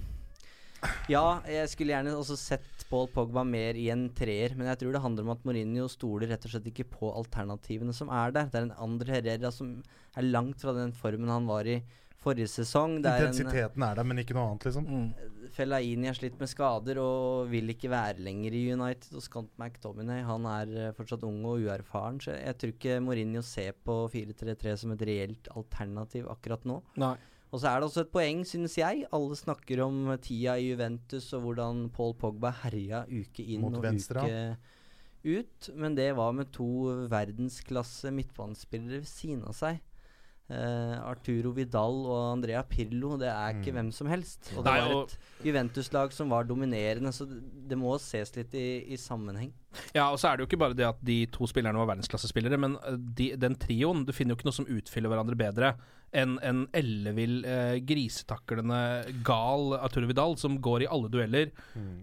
Ja, 1.11 1.41
jeg 1.49 1.71
skulle 1.71 1.95
gjerne 1.95 2.15
også 2.17 2.37
sett 2.39 2.85
Paul 2.89 3.09
Pogba 3.13 3.43
mer 3.47 3.77
i 3.79 3.89
en 3.93 4.05
treer, 4.15 4.53
men 4.57 4.69
jeg 4.69 4.81
tror 4.81 4.95
det 4.95 5.03
handler 5.03 5.25
om 5.25 5.33
at 5.33 5.43
Mourinho 5.47 5.87
stoler 5.91 6.29
rett 6.33 6.45
og 6.45 6.53
slett 6.53 6.69
ikke 6.69 6.87
på 6.91 7.09
alternativene 7.11 7.95
som 7.95 8.11
er 8.13 8.35
der. 8.35 8.51
Det 8.51 8.59
er 8.59 8.67
en 8.67 8.79
andre 8.85 9.17
Herrera 9.17 9.51
som 9.53 9.75
er 10.13 10.29
langt 10.29 10.61
fra 10.61 10.75
den 10.77 10.93
formen 10.95 11.31
han 11.31 11.49
var 11.49 11.69
i 11.69 11.79
forrige 12.23 12.49
sesong. 12.51 12.97
Det 13.03 13.11
er 13.11 13.25
en 13.25 13.31
intensiteten 13.31 13.85
er 13.85 13.97
der, 13.99 14.07
men 14.07 14.21
ikke 14.21 14.35
noe 14.37 14.51
annet, 14.51 14.67
liksom. 14.69 14.87
Mm. 14.87 15.49
Fellaini 15.53 16.09
har 16.09 16.17
slitt 16.17 16.39
med 16.41 16.49
skader 16.49 16.99
og 17.01 17.51
vil 17.51 17.73
ikke 17.73 17.91
være 17.91 18.23
lenger 18.23 18.55
i 18.55 18.63
United. 18.73 19.11
Og 19.17 19.25
Scant 19.25 19.51
McTominay 19.59 20.23
han 20.27 20.47
er 20.49 20.73
eh, 20.85 20.93
fortsatt 20.97 21.25
ung 21.27 21.41
og 21.49 21.65
uerfaren, 21.65 22.21
så 22.23 22.37
jeg 22.37 22.57
tror 22.59 22.73
ikke 22.75 23.01
Mourinho 23.03 23.43
ser 23.45 23.75
på 23.85 24.03
4-3-3 24.13 24.75
som 24.85 24.95
et 24.95 25.05
reelt 25.09 25.51
alternativ 25.53 26.29
akkurat 26.31 26.65
nå. 26.69 26.79
Nei. 27.03 27.15
Og 27.53 27.61
så 27.61 27.69
er 27.69 27.79
det 27.79 27.85
også 27.85 28.01
et 28.07 28.13
poeng, 28.13 28.39
synes 28.49 28.75
jeg. 28.79 29.03
Alle 29.13 29.35
snakker 29.37 29.83
om 29.85 30.07
tida 30.17 30.55
i 30.57 30.71
Juventus 30.71 31.27
og 31.37 31.45
hvordan 31.45 31.83
Paul 31.93 32.15
Pogba 32.17 32.49
herja 32.63 33.03
uke 33.05 33.45
inn 33.45 33.61
Mot 33.61 33.77
og 33.77 33.85
venstre, 33.85 34.23
uke 34.25 35.35
ut. 35.37 35.69
Men 35.77 35.93
det 35.97 36.09
var 36.17 36.33
med 36.33 36.49
to 36.55 36.65
verdensklasse 37.13 38.09
midtbanespillere 38.15 39.03
ved 39.03 39.09
siden 39.09 39.45
av 39.45 39.53
seg. 39.57 39.77
Eh, 40.51 40.95
Arturo 40.99 41.53
Vidal 41.55 42.01
og 42.03 42.33
Andrea 42.33 42.61
Pirlo, 42.67 43.15
det 43.17 43.29
er 43.31 43.53
ikke 43.55 43.71
Mm. 43.71 43.77
hvem 43.77 43.91
som 43.93 44.07
helst. 44.11 44.51
Og 44.57 44.65
det 44.65 44.73
Nei, 44.73 44.79
var 44.93 45.03
et 45.05 45.17
Juventus-lag 45.41 46.11
som 46.11 46.29
var 46.29 46.43
dominerende, 46.43 47.13
så 47.15 47.25
det, 47.25 47.77
må 47.77 47.97
ses 47.97 48.35
litt 48.35 48.53
i, 48.53 48.83
i 48.91 48.97
sammenheng. 48.99 49.53
Ja, 49.95 50.11
og 50.11 50.19
så 50.19 50.27
er 50.29 50.37
det 50.37 50.43
jo 50.43 50.49
ikke 50.51 50.59
bare 50.59 50.75
det 50.75 50.85
at 50.85 50.99
de 51.01 51.25
to 51.27 51.47
spillerne 51.47 51.79
var 51.79 51.87
verdensklassespillere, 51.95 52.59
men 52.59 52.75
eh, 52.83 52.97
de, 53.15 53.35
den 53.39 53.55
trioen 53.55 54.05
Du 54.05 54.11
finner 54.11 54.35
jo 54.35 54.41
ikke 54.41 54.49
noe 54.51 54.59
som 54.59 54.65
utfyller 54.69 55.09
hverandre 55.09 55.35
bedre 55.39 55.73
enn 56.13 56.35
en 56.45 56.67
ellevill, 56.77 57.39
eh, 57.49 57.79
grisetaklende, 57.81 58.77
gal 59.25 59.73
Arturo 59.79 60.05
Vidal 60.05 60.35
som 60.37 60.59
går 60.61 60.83
i 60.85 60.87
alle 60.93 61.09
dueller. 61.09 61.49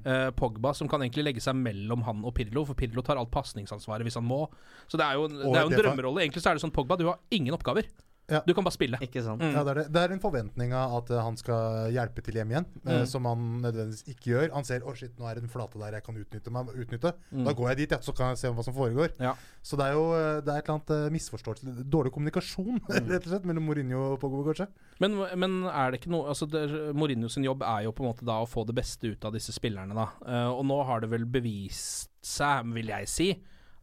Eh, 0.05 0.31
Pogba 0.35 0.73
som 0.75 0.89
kan 0.91 1.01
egentlig 1.05 1.29
legge 1.29 1.41
seg 1.45 1.55
mellom 1.55 2.03
han 2.09 2.25
og 2.27 2.35
Pirlo, 2.35 2.65
for 2.67 2.75
Pirlo 2.75 3.03
tar 3.07 3.21
alt 3.21 3.31
pasningsansvaret 3.31 4.03
hvis 4.03 4.19
han 4.19 4.27
må. 4.27 4.49
Så 4.89 4.99
det 4.99 5.07
er 5.07 5.15
jo, 5.21 5.29
det 5.29 5.45
er 5.55 5.63
jo 5.69 5.71
en 5.71 5.79
drømmerolle. 5.85 6.25
Egentlig 6.25 6.43
så 6.43 6.51
er 6.51 6.59
det 6.59 6.65
sånn 6.65 6.75
Pogba, 6.75 6.97
du 6.99 7.07
har 7.07 7.21
ingen 7.31 7.55
oppgaver. 7.55 7.87
Ja. 8.31 8.41
Du 8.47 8.53
kan 8.55 8.65
bare 8.65 8.73
spille. 8.77 8.99
Ikke 9.03 9.23
sant? 9.27 9.43
Mm. 9.43 9.53
Ja, 9.57 9.65
det, 9.67 9.71
er 9.71 9.81
det. 9.83 9.85
det 9.93 10.03
er 10.05 10.13
en 10.15 10.21
forventning 10.23 10.73
av 10.73 10.95
at 11.01 11.11
eh, 11.11 11.21
han 11.23 11.37
skal 11.37 11.91
hjelpe 11.93 12.23
til 12.23 12.35
hjem 12.39 12.51
igjen, 12.55 12.67
eh, 12.87 13.01
Mm. 13.01 13.07
som 13.07 13.25
han 13.27 13.45
nødvendigvis 13.63 14.05
ikke 14.15 14.31
gjør. 14.33 14.53
Han 14.55 14.65
ser 14.65 14.81
'å 14.81 14.95
shit, 14.97 15.17
nå 15.19 15.27
er 15.31 15.35
det 15.35 15.43
en 15.45 15.49
flate 15.51 15.79
der 15.79 15.93
jeg 15.99 16.05
kan 16.05 16.15
utnytte 16.17 16.51
meg 16.55 16.67
utnytte. 16.75 17.13
Mm. 17.33 17.45
Da 17.45 17.53
går 17.53 17.69
jeg 17.71 17.77
dit, 17.77 17.91
ja, 17.91 17.99
så 17.99 18.15
kan 18.17 18.29
jeg 18.31 18.39
se 18.39 18.49
hva 18.49 18.63
som 18.65 18.75
foregår. 18.75 19.11
Ja. 19.21 19.35
Så 19.63 19.77
det 19.77 19.87
er 19.87 19.93
jo 19.99 20.07
eh, 20.15 20.41
det 20.41 20.49
er 20.55 20.59
et 20.59 20.69
eller 20.69 20.79
annet 20.79 20.91
eh, 20.91 21.11
misforståelse, 21.11 21.85
dårlig 21.91 22.13
kommunikasjon 22.13 22.81
Mm. 22.81 23.09
rett 23.13 23.27
og 23.27 23.31
slett, 23.33 23.45
mellom 23.45 23.65
Mourinho 23.67 24.13
og 24.15 24.21
Pogba, 24.21 24.45
kanskje. 24.55 24.69
Men, 25.01 25.17
men 25.39 25.65
er 25.69 25.91
det 25.91 26.01
ikke 26.01 26.11
noe 26.15 26.29
altså 26.29 26.47
det, 26.49 26.95
Mourinho 26.95 27.29
sin 27.29 27.45
jobb 27.45 27.63
er 27.63 27.85
jo 27.85 27.93
på 27.93 28.05
en 28.05 28.11
måte 28.15 28.25
da 28.25 28.41
å 28.43 28.49
få 28.49 28.65
det 28.67 28.75
beste 28.75 29.11
ut 29.11 29.25
av 29.25 29.33
disse 29.33 29.53
spillerne. 29.53 29.95
da 29.95 30.09
Uh, 30.27 30.51
Og 30.55 30.65
nå 30.67 30.85
har 30.87 31.01
det 31.01 31.11
vel 31.11 31.25
bevist 31.25 32.11
seg, 32.23 32.65
vil 32.75 32.87
jeg 32.93 33.09
si, 33.09 33.29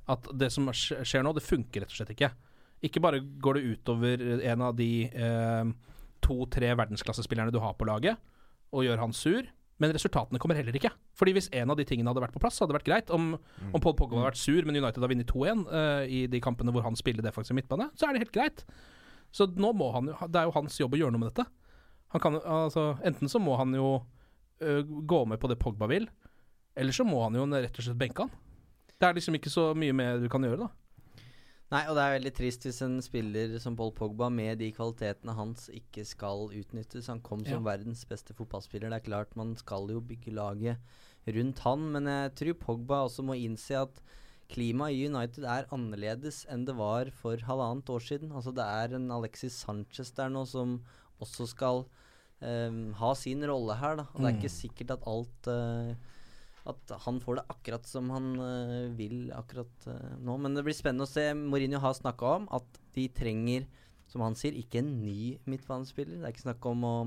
at 0.07 0.23
det 0.37 0.51
som 0.51 0.67
skjer 0.71 1.23
nå, 1.23 1.33
det 1.33 1.43
funker 1.43 1.81
rett 1.81 1.89
og 1.91 1.97
slett 1.97 2.13
ikke. 2.15 2.31
Ikke 2.85 3.01
bare 3.01 3.21
går 3.21 3.57
det 3.57 3.75
utover 3.75 4.23
en 4.45 4.63
av 4.67 4.75
de 4.77 5.07
eh, 5.09 5.69
to-tre 6.21 6.73
verdensklassespillerne 6.77 7.53
du 7.53 7.61
har 7.63 7.77
på 7.77 7.87
laget, 7.89 8.19
og 8.75 8.85
gjør 8.85 9.01
han 9.01 9.15
sur. 9.15 9.47
Men 9.77 9.93
resultatene 9.93 10.39
kommer 10.41 10.57
heller 10.57 10.75
ikke. 10.77 10.91
Fordi 11.17 11.33
Hvis 11.37 11.49
en 11.53 11.69
av 11.69 11.77
de 11.77 11.85
tingene 11.85 12.09
hadde 12.09 12.23
vært 12.23 12.33
på 12.33 12.41
plass, 12.41 12.57
hadde 12.59 12.73
det 12.73 12.79
vært 12.79 12.89
greit. 12.89 13.11
Om, 13.13 13.35
om 13.69 13.81
Paul 13.81 13.93
Pogba 13.97 14.17
hadde 14.17 14.31
vært 14.31 14.41
sur, 14.41 14.65
men 14.65 14.77
United 14.79 15.03
har 15.03 15.11
vunnet 15.11 15.29
2-1 15.29 15.65
eh, 15.69 16.03
i 16.09 16.21
de 16.31 16.41
kampene 16.41 16.73
hvor 16.73 16.85
han 16.85 16.97
spiller 16.97 17.25
defensiv 17.25 17.57
midtbane, 17.57 17.91
så 17.97 18.07
er 18.07 18.15
det 18.15 18.25
helt 18.25 18.33
greit. 18.33 18.65
Så 19.35 19.49
nå 19.53 19.73
må 19.75 19.91
han 19.91 20.07
jo 20.07 20.15
Det 20.31 20.39
er 20.39 20.47
jo 20.47 20.55
hans 20.55 20.77
jobb 20.79 20.95
å 20.95 21.01
gjøre 21.01 21.13
noe 21.13 21.25
med 21.25 21.33
dette. 21.33 21.45
Han 22.15 22.23
kan, 22.23 22.39
altså, 22.39 22.95
enten 23.05 23.29
så 23.29 23.41
må 23.43 23.57
han 23.59 23.75
jo 23.75 23.89
øh, 24.63 24.81
gå 24.85 25.21
med 25.27 25.41
på 25.41 25.49
det 25.51 25.59
Pogba 25.59 25.89
vil, 25.91 26.07
eller 26.77 26.95
så 26.95 27.03
må 27.03 27.19
han 27.25 27.35
jo 27.35 27.45
rett 27.51 27.77
og 27.77 27.83
slett 27.83 27.99
benke 27.99 28.23
han. 28.23 28.31
Det 28.97 29.05
er 29.09 29.17
liksom 29.17 29.35
ikke 29.37 29.51
så 29.51 29.73
mye 29.77 29.93
mer 29.93 30.21
du 30.21 30.29
kan 30.31 30.45
gjøre, 30.45 30.65
da. 30.65 30.86
Nei, 31.67 31.81
og 31.89 31.97
det 31.97 32.03
er 32.05 32.13
veldig 32.15 32.31
trist 32.37 32.63
hvis 32.63 32.77
en 32.85 33.01
spiller 33.03 33.57
som 33.59 33.75
Paul 33.75 33.91
Pogba 33.91 34.29
med 34.31 34.61
de 34.61 34.69
kvalitetene 34.71 35.33
hans 35.35 35.65
ikke 35.75 36.05
skal 36.07 36.45
utnyttes. 36.55 37.09
Han 37.11 37.19
kom 37.19 37.43
som 37.43 37.59
Ja. 37.59 37.75
verdens 37.75 38.05
beste 38.07 38.33
fotballspiller. 38.33 38.89
Det 38.89 39.01
er 39.01 39.09
klart 39.09 39.35
man 39.35 39.53
skal 39.59 39.89
jo 39.91 39.99
bygge 39.99 40.31
laget 40.31 40.77
rundt 41.27 41.59
han, 41.59 41.91
men 41.91 42.05
jeg 42.07 42.35
tror 42.39 42.53
Pogba 42.53 43.01
også 43.03 43.25
må 43.27 43.35
innse 43.35 43.75
at 43.75 43.99
klimaet 44.47 44.95
i 44.95 45.07
United 45.09 45.43
er 45.43 45.67
annerledes 45.75 46.45
enn 46.47 46.63
det 46.63 46.75
var 46.77 47.11
for 47.11 47.35
halvannet 47.35 47.89
år 47.91 47.99
siden. 47.99 48.31
Altså 48.31 48.53
det 48.55 48.63
er 48.63 48.95
en 48.95 49.11
Alexis 49.11 49.51
Sanchez 49.59 50.13
der 50.15 50.29
nå 50.29 50.45
som 50.47 50.77
også 51.19 51.49
skal 51.51 51.83
um, 52.41 52.93
ha 52.93 53.13
sin 53.13 53.43
rolle 53.43 53.75
her, 53.75 53.97
da. 53.97 54.05
Og 54.13 54.21
det 54.21 54.29
er 54.29 54.37
ikke 54.39 54.53
sikkert 54.55 54.91
at 54.95 55.03
alt 55.05 55.47
eh, 55.51 55.95
at 56.67 56.93
han 57.05 57.19
får 57.23 57.39
det 57.39 57.45
akkurat 57.53 57.89
som 57.89 58.09
han 58.13 58.31
uh, 58.39 58.87
vil 58.97 59.29
akkurat 59.35 59.89
uh, 59.89 60.15
nå. 60.19 60.37
Men 60.43 60.57
det 60.57 60.65
blir 60.67 60.77
spennende 60.77 61.07
å 61.07 61.11
se. 61.11 61.29
Mourinho 61.37 61.81
har 61.83 61.97
snakka 61.97 62.33
om 62.39 62.49
at 62.55 62.81
de 62.97 63.07
trenger, 63.15 63.67
som 64.11 64.23
han 64.25 64.37
sier, 64.39 64.55
ikke 64.57 64.81
en 64.81 64.97
ny 65.03 65.37
midtbanespiller. 65.49 66.19
Det 66.19 66.27
er 66.27 66.35
ikke 66.35 66.47
snakk 66.49 66.71
om 66.71 66.87
å 66.87 66.97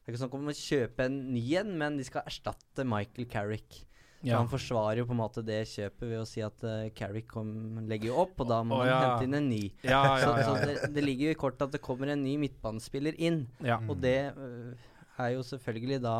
det 0.00 0.08
er 0.08 0.14
ikke 0.14 0.22
snakk 0.24 0.34
om 0.38 0.48
å 0.50 0.56
kjøpe 0.56 1.04
en 1.06 1.16
ny 1.30 1.42
en, 1.60 1.72
men 1.78 1.96
de 2.00 2.04
skal 2.08 2.26
erstatte 2.26 2.86
Michael 2.88 3.28
Carrick. 3.30 3.82
Ja. 4.20 4.36
Han 4.36 4.50
forsvarer 4.52 5.00
jo 5.00 5.06
på 5.08 5.14
en 5.14 5.20
måte 5.20 5.42
det 5.44 5.62
kjøpet 5.70 6.02
ved 6.04 6.18
å 6.20 6.26
si 6.28 6.42
at 6.44 6.64
uh, 6.66 6.88
Carrick 6.96 7.28
kom, 7.30 7.52
legger 7.88 8.10
jo 8.10 8.18
opp, 8.24 8.34
og 8.42 8.50
da 8.50 8.60
må 8.66 8.80
oh, 8.82 8.84
ja. 8.88 8.98
hente 9.04 9.28
inn 9.28 9.38
en 9.38 9.48
ny. 9.48 9.62
Ja, 9.84 10.00
ja, 10.02 10.16
Så, 10.24 10.32
så 10.44 10.56
det, 10.66 10.74
det 10.96 11.04
ligger 11.04 11.30
jo 11.30 11.36
i 11.36 11.38
kortet 11.40 11.68
at 11.68 11.76
det 11.76 11.82
kommer 11.84 12.12
en 12.12 12.24
ny 12.24 12.34
midtbanespiller 12.42 13.16
inn. 13.20 13.44
Og 13.86 13.94
det 14.02 14.18
uh, 14.36 14.90
er 15.20 15.34
jo 15.36 15.46
selvfølgelig 15.46 16.00
da 16.04 16.16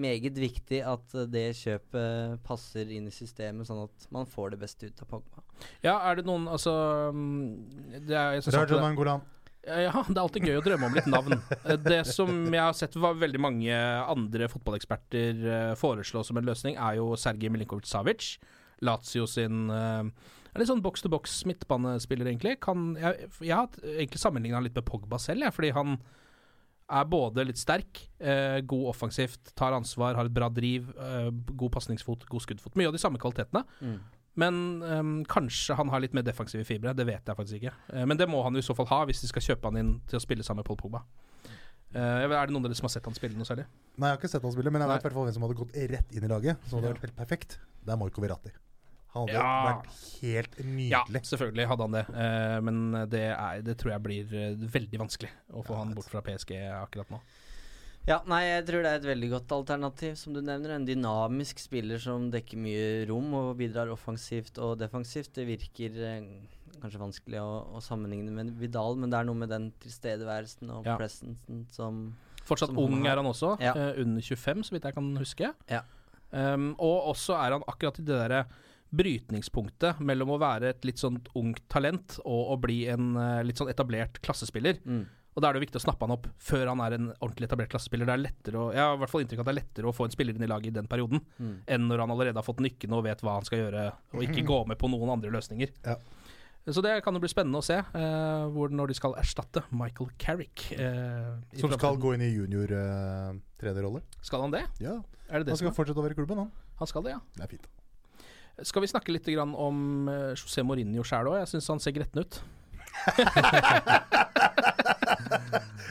meget 0.00 0.36
viktig 0.38 0.82
at 0.86 1.14
øh, 1.14 1.26
det 1.30 1.46
kjøpet 1.58 2.42
passer 2.46 2.90
inn 2.94 3.08
i 3.10 3.14
systemet, 3.14 3.68
sånn 3.68 3.84
at 3.86 4.06
man 4.14 4.28
får 4.28 4.54
det 4.54 4.60
beste 4.62 4.90
ut 4.90 5.02
av 5.04 5.10
Pogba. 5.10 5.42
ja, 5.84 5.96
er 6.10 6.20
det 6.20 6.26
noen 6.28 6.46
Altså 6.50 6.72
mm, 7.14 7.98
det 8.06 8.16
er, 8.16 8.38
at 8.38 8.70
Nangolan. 8.78 9.26
Ja, 9.68 10.00
det 10.06 10.14
er 10.16 10.22
alltid 10.22 10.46
gøy 10.48 10.56
å 10.60 10.64
drømme 10.64 10.88
om 10.88 10.96
litt 10.96 11.08
navn. 11.10 11.34
Eh, 11.64 11.76
Det 11.82 12.00
som 12.08 12.30
jeg 12.46 12.62
har 12.62 12.76
sett 12.78 12.94
var 12.96 13.18
veldig 13.20 13.40
mange 13.42 13.74
andre 14.08 14.48
fotballeksperter 14.48 15.42
eh, 15.44 15.74
foreslå 15.76 16.22
som 16.24 16.38
en 16.40 16.46
løsning, 16.48 16.78
er 16.78 16.98
jo 17.00 17.10
Sergej 17.18 17.52
Milinkovic-Savic. 17.52 18.36
Lazio 18.86 19.26
sin 19.28 19.66
eh, 19.74 20.06
er 20.54 20.62
litt 20.62 20.70
sånn 20.70 20.84
box 20.84 21.02
to 21.04 21.10
box 21.12 21.40
midtbanespiller, 21.48 22.30
egentlig. 22.30 22.56
Kan, 22.64 22.94
jeg, 23.00 23.28
jeg 23.42 23.54
har 23.58 23.68
egentlig 23.98 24.22
sammenligna 24.22 24.62
litt 24.64 24.78
med 24.78 24.86
Pogba 24.88 25.20
selv, 25.20 25.44
jeg, 25.44 25.56
fordi 25.58 25.74
han 25.76 25.98
er 26.88 27.08
både 27.08 27.44
litt 27.44 27.60
sterk, 27.60 28.00
eh, 28.20 28.60
god 28.68 28.86
offensivt, 28.94 29.52
tar 29.58 29.76
ansvar, 29.76 30.16
har 30.16 30.28
et 30.28 30.34
bra 30.34 30.48
driv, 30.48 30.88
eh, 30.96 31.30
god 31.52 31.72
pasningsfot, 31.74 32.24
god 32.30 32.44
skuddfot. 32.44 32.78
Mye 32.80 32.88
av 32.88 32.96
de 32.96 33.02
samme 33.02 33.20
kvalitetene. 33.20 33.64
Men 34.38 34.82
um, 34.82 35.14
kanskje 35.26 35.74
han 35.74 35.90
har 35.90 36.02
litt 36.04 36.14
mer 36.14 36.22
defensive 36.22 36.62
fibre. 36.66 36.92
Det 36.94 37.06
vet 37.08 37.26
jeg 37.26 37.38
faktisk 37.38 37.58
ikke. 37.58 37.72
Eh, 37.90 38.04
men 38.06 38.18
det 38.20 38.28
må 38.30 38.42
han 38.46 38.54
i 38.56 38.62
så 38.62 38.76
fall 38.78 38.86
ha 38.92 39.00
hvis 39.08 39.24
de 39.24 39.30
skal 39.32 39.42
kjøpe 39.42 39.66
han 39.72 39.80
inn 39.80 39.96
til 40.10 40.20
å 40.20 40.22
spille 40.22 40.46
sammen 40.46 40.62
med 40.62 40.68
Paul 40.68 40.78
Pogba. 40.78 41.02
Eh, 41.90 42.22
er 42.22 42.30
det 42.30 42.52
noen 42.54 42.62
av 42.62 42.68
dere 42.68 42.78
som 42.78 42.86
har 42.86 42.94
sett 42.94 43.08
han 43.08 43.16
spille 43.18 43.34
noe 43.38 43.48
særlig? 43.48 43.66
Nei, 43.96 44.12
jeg 44.12 44.14
har 44.14 44.20
ikke 44.20 44.30
sett 44.30 44.46
han 44.46 44.54
spille, 44.54 44.70
men 44.70 44.84
jeg 44.84 44.92
Nei. 44.92 45.00
vet 45.02 45.18
hvem 45.18 45.34
som 45.34 45.46
hadde 45.48 45.58
gått 45.58 45.74
rett 45.94 46.14
inn 46.14 46.28
i 46.28 46.30
laget. 46.30 46.70
Som 46.70 46.78
hadde 46.78 46.94
vært 46.94 47.08
helt 47.08 47.18
perfekt. 47.18 47.58
Det 47.82 47.94
er 47.94 47.98
Marco 47.98 48.22
Verratti. 48.22 48.54
Han 49.18 49.28
hadde 49.28 49.38
Ja. 49.38 49.72
vært 49.72 49.98
helt 50.22 50.56
Ja, 50.90 51.02
selvfølgelig 51.32 51.66
hadde 51.70 51.86
han 51.86 51.96
det. 51.98 52.04
Uh, 52.14 52.60
men 52.64 52.80
det, 53.10 53.24
er, 53.34 53.62
det 53.66 53.76
tror 53.80 53.92
jeg 53.96 54.02
blir 54.06 54.34
eh, 54.38 54.54
veldig 54.78 54.98
vanskelig 55.04 55.30
å 55.52 55.62
få 55.66 55.76
han 55.80 55.94
bort 55.96 56.08
fra 56.10 56.22
PSG 56.24 56.54
akkurat 56.78 57.10
nå. 57.10 57.20
Ja, 58.08 58.22
nei, 58.24 58.44
jeg 58.46 58.62
tror 58.70 58.82
det 58.86 58.90
er 58.90 59.00
et 59.02 59.08
veldig 59.10 59.28
godt 59.34 59.50
alternativ, 59.52 60.14
som 60.16 60.32
du 60.32 60.40
nevner. 60.40 60.70
En 60.78 60.86
dynamisk 60.88 61.58
spiller 61.60 62.00
som 62.00 62.30
dekker 62.32 62.56
mye 62.56 62.86
rom 63.10 63.34
og 63.36 63.50
bidrar 63.58 63.90
offensivt 63.92 64.56
og 64.64 64.78
defensivt. 64.80 65.34
Det 65.36 65.44
virker 65.44 65.98
eh, 66.06 66.30
kanskje 66.80 67.02
vanskelig 67.02 67.42
å, 67.42 67.50
å 67.76 67.82
sammenligne 67.84 68.32
med 68.32 68.54
Vidal, 68.56 68.96
men 68.96 69.10
det 69.12 69.18
er 69.20 69.28
noe 69.28 69.36
med 69.36 69.50
den 69.52 69.68
tilstedeværelsen 69.84 70.70
og 70.72 70.86
Ja. 70.88 70.96
presensen 70.96 71.66
som 71.74 72.14
Fortsatt 72.48 72.70
Som 72.72 72.78
ung 72.80 73.04
er 73.04 73.16
han 73.20 73.26
også, 73.28 73.58
Ja. 73.60 73.74
eh, 73.76 74.00
under 74.00 74.22
25, 74.24 74.62
så 74.64 74.72
vidt 74.72 74.84
jeg 74.88 74.94
kan 74.96 75.10
huske. 75.20 75.52
Ja. 75.68 75.82
Um, 76.32 76.70
og 76.78 77.10
også 77.12 77.36
er 77.36 77.52
han 77.58 77.62
akkurat 77.68 77.98
i 78.00 78.04
det 78.04 78.16
derre 78.16 78.46
brytningspunktet 78.94 80.00
mellom 80.00 80.30
å 80.34 80.40
være 80.40 80.70
et 80.74 80.84
litt 80.88 80.98
sånn 81.00 81.20
ungt 81.36 81.64
talent 81.68 82.18
og 82.24 82.54
å 82.54 82.58
bli 82.60 82.86
en 82.88 83.14
eh, 83.16 83.42
litt 83.44 83.58
sånn 83.60 83.70
etablert 83.72 84.20
klassespiller. 84.24 84.80
mm. 84.84 85.06
Og 85.38 85.42
da 85.44 85.48
er 85.48 85.54
det 85.54 85.60
jo 85.60 85.66
viktig 85.68 85.78
å 85.78 85.82
snappe 85.84 86.02
han 86.02 86.10
opp 86.16 86.24
før 86.42 86.66
han 86.66 86.80
er 86.82 86.94
en 86.96 87.04
ordentlig 87.22 87.46
etablert 87.46 87.70
klassespiller. 87.70 88.08
Det 88.08 88.14
er 88.16 88.22
lettere 88.24 88.58
å, 88.58 88.72
Jeg 88.74 88.82
har 88.82 88.96
i 88.96 88.98
hvert 88.98 89.10
fall 89.12 89.22
inntrykk 89.22 89.38
av 89.38 89.44
at 89.44 89.46
det 89.46 89.52
er 89.52 89.58
lettere 89.60 89.86
å 89.86 89.94
få 89.94 90.06
en 90.08 90.14
spiller 90.16 90.34
inn 90.34 90.42
i 90.42 90.48
laget 90.50 90.72
i 90.72 90.74
den 90.80 90.88
perioden, 90.90 91.20
Mm. 91.38 91.52
enn 91.68 91.84
når 91.86 92.00
han 92.02 92.10
allerede 92.10 92.34
har 92.40 92.42
fått 92.42 92.58
nykkene 92.64 92.96
og 92.98 93.04
vet 93.06 93.20
hva 93.22 93.36
han 93.36 93.44
skal 93.46 93.60
gjøre, 93.60 93.84
og 94.16 94.24
ikke 94.26 94.42
gå 94.50 94.58
med 94.66 94.78
på 94.80 94.90
noen 94.90 95.12
andre 95.14 95.30
løsninger. 95.30 95.70
Ja. 95.86 95.94
Så 96.68 96.82
det 96.82 96.96
kan 97.04 97.14
jo 97.14 97.20
bli 97.22 97.30
spennende 97.30 97.62
å 97.62 97.64
se 97.64 97.78
eh, 97.78 98.48
hvor, 98.50 98.68
når 98.74 98.90
de 98.90 98.94
skal 98.98 99.14
erstatte 99.20 99.62
Michael 99.70 100.10
Carrick. 100.18 100.72
eh, 100.74 101.38
Som 101.60 101.70
skal 101.72 101.96
gå 102.02 102.16
inn 102.16 102.26
i 102.26 102.32
junior-trenerrolle. 102.34 104.02
Skal 104.26 104.42
han 104.42 104.50
det? 104.58 104.64
ja. 104.82 104.98
Er 105.30 105.38
det 105.42 105.46
det 105.46 105.52
Han 105.52 105.58
som 105.60 105.66
skal 105.68 105.76
fortsette 105.76 106.00
å 106.00 106.04
være 106.06 106.14
i 106.16 106.18
klubben, 106.18 106.38
han. 106.40 106.50
Han 106.80 106.88
skal 106.88 107.02
det, 107.04 107.10
ja. 107.12 107.20
Det 107.36 107.42
er 107.44 107.50
fint. 107.52 107.66
Skal 108.66 108.82
vi 108.82 108.90
snakke 108.90 109.12
litt 109.14 109.28
grann 109.30 109.54
om 109.54 110.08
uh, 110.10 110.32
José 110.34 110.64
Mourinho 110.66 111.04
sjæl 111.06 111.30
òg? 111.30 111.38
Jeg 111.44 111.52
syns 111.54 111.68
han 111.70 111.82
ser 111.82 111.94
gretten 111.96 112.24
ut. 112.24 112.40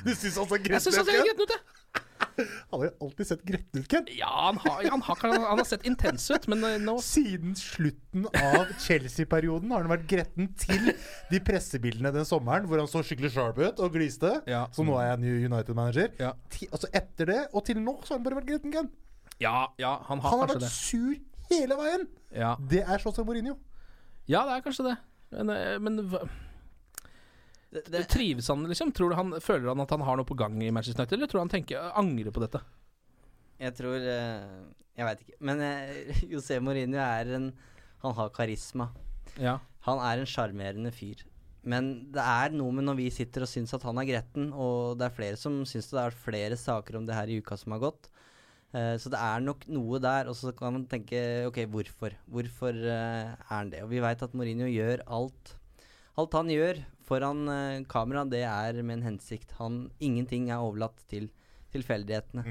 Du 0.05 0.11
syns 0.15 0.37
han 0.37 0.47
ser 0.49 0.69
Jeg 0.71 0.83
synes 0.83 0.97
han 0.99 1.07
ser 1.07 1.23
gretten 1.23 1.43
ut, 1.47 1.53
jeg. 1.55 1.61
Han 2.37 2.81
har 2.81 2.83
jo 2.85 2.91
alltid 3.07 3.27
sett 3.31 3.43
gretten 3.47 3.81
ut, 3.81 3.87
Ken. 3.89 4.05
Ja, 4.13 4.29
han 4.29 4.59
har, 4.61 4.83
han, 4.91 5.01
har, 5.01 5.17
han 5.33 5.57
har 5.57 5.65
sett 5.65 5.85
intens 5.89 6.27
ut, 6.29 6.45
men 6.51 6.61
eh, 6.67 6.75
nå 6.81 6.93
Siden 7.01 7.55
slutten 7.57 8.27
av 8.29 8.69
Chelsea-perioden 8.83 9.73
har 9.73 9.85
han 9.85 9.89
vært 9.95 10.05
gretten 10.09 10.51
til 10.59 10.91
de 11.31 11.39
pressebildene 11.47 12.11
den 12.13 12.27
sommeren 12.29 12.67
hvor 12.69 12.81
han 12.81 12.89
så 12.91 13.01
skikkelig 13.05 13.31
sharp 13.33 13.57
ut 13.61 13.81
og 13.81 13.97
gliste. 13.97 14.35
Ja. 14.49 14.67
Så 14.75 14.85
nå 14.85 14.97
er 15.01 15.11
jeg 15.15 15.23
ny 15.25 15.33
United-manager. 15.49 16.13
Ja. 16.21 16.35
Altså 16.69 16.91
Etter 16.93 17.31
det 17.31 17.41
og 17.53 17.65
til 17.69 17.81
nå 17.81 17.97
så 18.03 18.13
har 18.13 18.19
han 18.19 18.27
bare 18.29 18.39
vært 18.41 18.51
gretten, 18.53 18.75
Ken. 18.75 18.93
Ja, 19.41 19.67
ja, 19.81 19.95
han 20.07 20.21
har 20.21 20.29
Han 20.33 20.43
har 20.45 20.53
vært 20.55 20.65
det. 20.65 20.71
sur 20.73 21.17
hele 21.51 21.77
veien. 21.79 22.07
Ja. 22.35 22.55
Det 22.59 22.83
er 22.83 23.03
José 23.03 23.23
Mourinho. 23.25 23.57
ja, 24.27 24.43
det 24.47 24.57
er 24.57 24.65
kanskje 24.65 24.89
det. 24.89 24.97
Men, 25.31 25.49
eh, 25.53 25.77
men 25.79 25.99
hva- 26.11 26.27
det, 27.69 27.83
det, 27.91 28.05
trives 28.09 28.47
han, 28.47 28.63
liksom? 28.67 28.91
Tror 28.95 29.11
du 29.11 29.15
han, 29.19 29.33
føler 29.43 29.67
han 29.73 29.83
at 29.83 29.91
han 29.91 30.03
har 30.07 30.17
noe 30.19 30.27
på 30.27 30.37
gang 30.39 30.55
i 30.63 30.71
Manchester 30.71 31.03
United, 31.03 31.17
eller 31.17 31.31
tror 31.31 31.43
han 31.43 31.51
tenker, 31.51 31.89
angrer 31.99 32.31
på 32.31 32.43
dette? 32.43 32.61
Jeg 33.59 33.73
tror 33.75 33.97
eh, 33.97 34.59
Jeg 34.97 35.05
veit 35.07 35.23
ikke. 35.25 35.37
Men 35.49 35.61
uh, 35.61 36.21
José 36.33 36.59
Mourinho 36.63 36.99
er 37.01 37.33
en 37.37 37.49
Han 38.03 38.13
har 38.13 38.29
karisma. 38.29 38.91
Ja. 39.41 39.57
Han 39.87 39.99
er 40.03 40.21
en 40.21 40.29
sjarmerende 40.29 40.91
fyr. 40.93 41.23
Men 41.67 42.11
det 42.13 42.23
er 42.23 42.53
noe 42.55 42.71
med 42.71 42.85
når 42.87 42.95
vi 43.01 43.07
sitter 43.11 43.43
og 43.43 43.49
syns 43.51 43.73
at 43.75 43.83
han 43.83 43.97
er 43.99 44.07
gretten, 44.07 44.51
og 44.53 44.95
det 44.99 45.07
er 45.09 45.15
flere 45.17 45.39
som 45.39 45.57
syns 45.67 45.89
det 45.91 45.99
er 45.99 46.15
flere 46.15 46.55
saker 46.59 46.95
om 46.99 47.07
det 47.07 47.17
her 47.17 47.27
i 47.27 47.39
uka 47.41 47.57
som 47.59 47.73
har 47.75 47.81
gått. 47.83 48.07
Eh, 48.75 48.95
så 48.99 49.11
det 49.11 49.19
er 49.19 49.43
nok 49.45 49.63
noe 49.71 49.99
der, 50.03 50.27
og 50.27 50.35
så 50.35 50.51
kan 50.55 50.75
man 50.75 50.87
tenke 50.91 51.19
ok, 51.47 51.61
hvorfor? 51.71 52.17
Hvorfor 52.27 52.75
uh, 52.75 53.31
er 53.31 53.53
han 53.53 53.71
det? 53.71 53.83
Og 53.85 53.91
vi 53.93 54.03
veit 54.03 54.23
at 54.23 54.35
Mourinho 54.35 54.67
gjør 54.67 55.05
alt. 55.07 55.53
Alt 56.19 56.35
han 56.35 56.51
gjør 56.51 56.81
foran 57.07 57.45
uh, 57.47 57.85
kamera, 57.87 58.25
det 58.27 58.43
er 58.43 58.81
med 58.81 58.99
en 58.99 59.07
hensikt. 59.13 59.55
Han, 59.61 59.85
ingenting 60.03 60.51
er 60.51 60.63
overlatt 60.63 60.99
til 61.07 61.29
tilfeldighetene. 61.71 62.43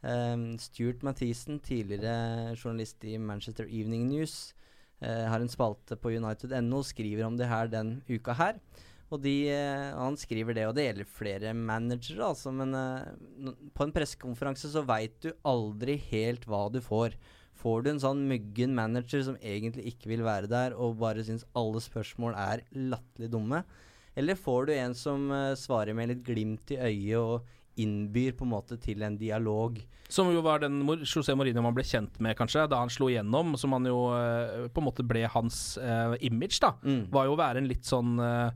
Um, 0.00 0.54
Stuart 0.56 1.02
Mathisen, 1.04 1.58
tidligere 1.60 2.54
journalist 2.56 3.04
i 3.04 3.18
Manchester 3.20 3.68
Evening 3.68 4.08
News, 4.08 4.54
har 5.00 5.40
en 5.40 5.48
spalte 5.48 5.96
på 5.96 6.10
United.no, 6.12 6.82
skriver 6.84 7.24
om 7.24 7.36
det 7.38 7.46
her 7.48 7.70
den 7.72 8.02
uka 8.08 8.34
her. 8.36 8.58
Og 9.10 9.18
de, 9.24 9.34
eh, 9.50 9.90
han 9.98 10.16
skriver 10.18 10.54
det, 10.54 10.68
og 10.68 10.76
det 10.76 10.86
gjelder 10.86 11.10
flere 11.10 11.52
managere, 11.56 12.22
altså, 12.28 12.52
men 12.54 12.76
uh, 12.78 13.50
på 13.74 13.86
en 13.86 13.94
pressekonferanse 13.94 14.70
så 14.70 14.84
veit 14.86 15.16
du 15.24 15.32
aldri 15.50 15.96
helt 16.12 16.46
hva 16.46 16.68
du 16.70 16.78
får. 16.84 17.16
Får 17.60 17.82
du 17.82 17.90
en 17.90 18.02
sånn 18.02 18.22
muggen 18.30 18.76
manager 18.76 19.24
som 19.26 19.38
egentlig 19.42 19.90
ikke 19.90 20.12
vil 20.12 20.22
være 20.24 20.50
der, 20.50 20.78
og 20.78 21.00
bare 21.02 21.26
syns 21.26 21.46
alle 21.58 21.82
spørsmål 21.82 22.38
er 22.38 22.62
latterlig 22.70 23.32
dumme? 23.34 23.64
Eller 24.18 24.38
får 24.38 24.70
du 24.70 24.76
en 24.78 24.94
som 24.94 25.26
uh, 25.34 25.56
svarer 25.58 25.96
med 25.96 26.14
litt 26.14 26.22
glimt 26.30 26.70
i 26.70 26.78
øyet 26.78 27.18
og 27.18 27.56
innbyr 27.80 28.38
på 28.38 28.46
en 28.46 28.54
måte 28.54 28.78
til 28.78 29.02
en 29.02 29.18
dialog? 29.18 29.82
Som 30.10 30.30
jo 30.30 30.42
var 30.42 30.62
den 30.62 30.82
José 31.02 31.34
Mourinho 31.38 31.62
man 31.66 31.74
ble 31.74 31.86
kjent 31.86 32.18
med, 32.22 32.38
kanskje, 32.38 32.66
da 32.70 32.78
han 32.82 32.90
slo 32.90 33.10
igjennom. 33.10 33.54
Som 33.58 33.74
han 33.74 33.86
jo 33.86 34.00
på 34.74 34.82
en 34.82 34.86
måte 34.86 35.06
ble 35.06 35.22
hans 35.30 35.78
eh, 35.78 36.16
image, 36.26 36.58
da. 36.62 36.74
Mm. 36.82 37.04
Var 37.14 37.28
jo 37.28 37.36
å 37.36 37.38
være 37.38 37.62
en 37.62 37.70
litt 37.70 37.86
sånn 37.86 38.18
eh, 38.18 38.50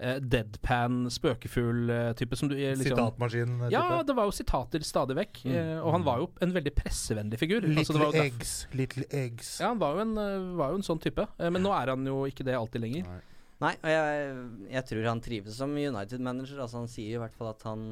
eh, 0.00 0.18
deadpan, 0.22 1.06
spøkefull 1.12 1.90
eh, 1.94 2.10
type. 2.18 2.36
Som 2.38 2.50
du 2.50 2.56
eh, 2.56 2.74
liksom 2.78 2.96
Sitatmaskin-type. 2.96 3.70
Ja, 3.74 4.02
det 4.06 4.16
var 4.18 4.28
jo 4.30 4.34
sitater 4.36 4.84
stadig 4.86 5.16
vekk. 5.18 5.40
eh, 5.50 5.74
og 5.82 5.92
han 5.96 6.06
var 6.06 6.22
jo 6.22 6.30
en 6.44 6.54
veldig 6.56 6.74
pressevennlig 6.78 7.40
figur. 7.40 7.66
Little 7.66 7.98
Altså, 8.08 8.22
eggs, 8.24 8.52
little 8.78 9.06
eggs. 9.10 9.56
Ja, 9.62 9.72
han 9.72 9.82
var 9.82 9.96
jo 9.98 10.04
en, 10.06 10.14
var 10.60 10.72
jo 10.74 10.80
en 10.82 10.86
sånn 10.86 11.02
type. 11.02 11.26
Men 11.38 11.62
nå 11.64 11.74
er 11.76 11.94
han 11.94 12.06
jo 12.06 12.22
ikke 12.30 12.46
det 12.46 12.56
alltid 12.58 12.84
lenger. 12.84 13.10
Nei, 13.58 13.72
og 13.82 13.90
jeg, 13.90 14.32
jeg 14.70 14.84
tror 14.92 15.06
han 15.10 15.20
trives 15.24 15.56
som 15.58 15.72
United-manager. 15.74 16.60
Altså 16.62 16.78
Han 16.84 16.90
sier 16.90 17.16
i 17.16 17.22
hvert 17.22 17.34
fall 17.34 17.48
at 17.50 17.64
han 17.66 17.88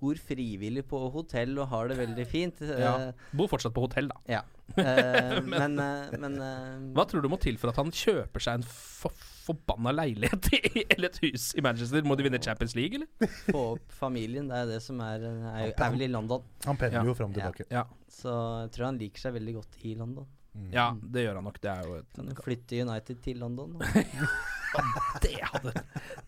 bor 0.00 0.16
frivillig 0.16 0.82
på 0.88 0.98
hotell 1.12 1.52
og 1.60 1.68
har 1.68 1.90
det 1.92 1.98
veldig 2.00 2.24
fint. 2.26 2.62
Ja. 2.64 3.12
Bor 3.36 3.46
fortsatt 3.52 3.74
på 3.76 3.84
hotell, 3.84 4.08
da. 4.10 4.16
ja. 4.38 4.42
Eh, 4.74 5.36
men 5.52 5.76
men 5.78 6.38
eh, 6.42 6.78
Hva 6.96 7.04
tror 7.06 7.22
du 7.22 7.28
må 7.30 7.38
til 7.38 7.54
for 7.60 7.70
at 7.70 7.78
han 7.78 7.92
kjøper 7.94 8.42
seg 8.42 8.58
en 8.58 8.64
for 8.66 9.12
forbanna 9.46 9.92
leilighet 9.94 10.48
i, 10.58 10.84
eller 10.92 11.08
et 11.12 11.18
hus 11.24 11.48
i 11.58 11.62
Manchester? 11.64 12.02
Må 12.06 12.16
de 12.18 12.26
vinne 12.26 12.40
Champions 12.42 12.74
League, 12.78 12.98
eller? 12.98 13.30
få 13.50 13.62
opp 13.76 13.92
familien, 13.94 14.48
det 14.50 14.58
er 14.64 14.72
det 14.74 14.80
som 14.84 15.00
er 15.06 15.22
Er, 15.26 15.70
er 15.72 15.92
vel 15.94 16.06
i 16.08 16.10
London. 16.12 16.42
Han 16.66 16.76
pendler 16.80 17.00
Ja. 17.02 17.06
jo 17.10 17.14
fram 17.18 17.30
og 17.32 17.38
tilbake. 17.38 17.68
Ja. 17.72 17.84
Så 18.10 18.32
jeg 18.64 18.74
tror 18.76 18.90
han 18.90 18.98
liker 19.02 19.26
seg 19.28 19.36
veldig 19.38 19.54
godt 19.60 19.78
i 19.86 19.94
London. 19.98 20.26
ja, 20.72 20.86
det 20.96 21.26
gjør 21.26 21.34
han 21.36 21.44
nok. 21.44 21.58
Det 21.60 21.68
er 21.70 21.82
jo 21.84 21.96
Kan 22.16 22.28
et, 22.30 22.36
jo 22.38 22.44
flytte 22.46 22.78
United 22.86 23.18
til 23.24 23.38
London. 23.44 23.74
det 25.22 25.34
hadde 25.42 25.72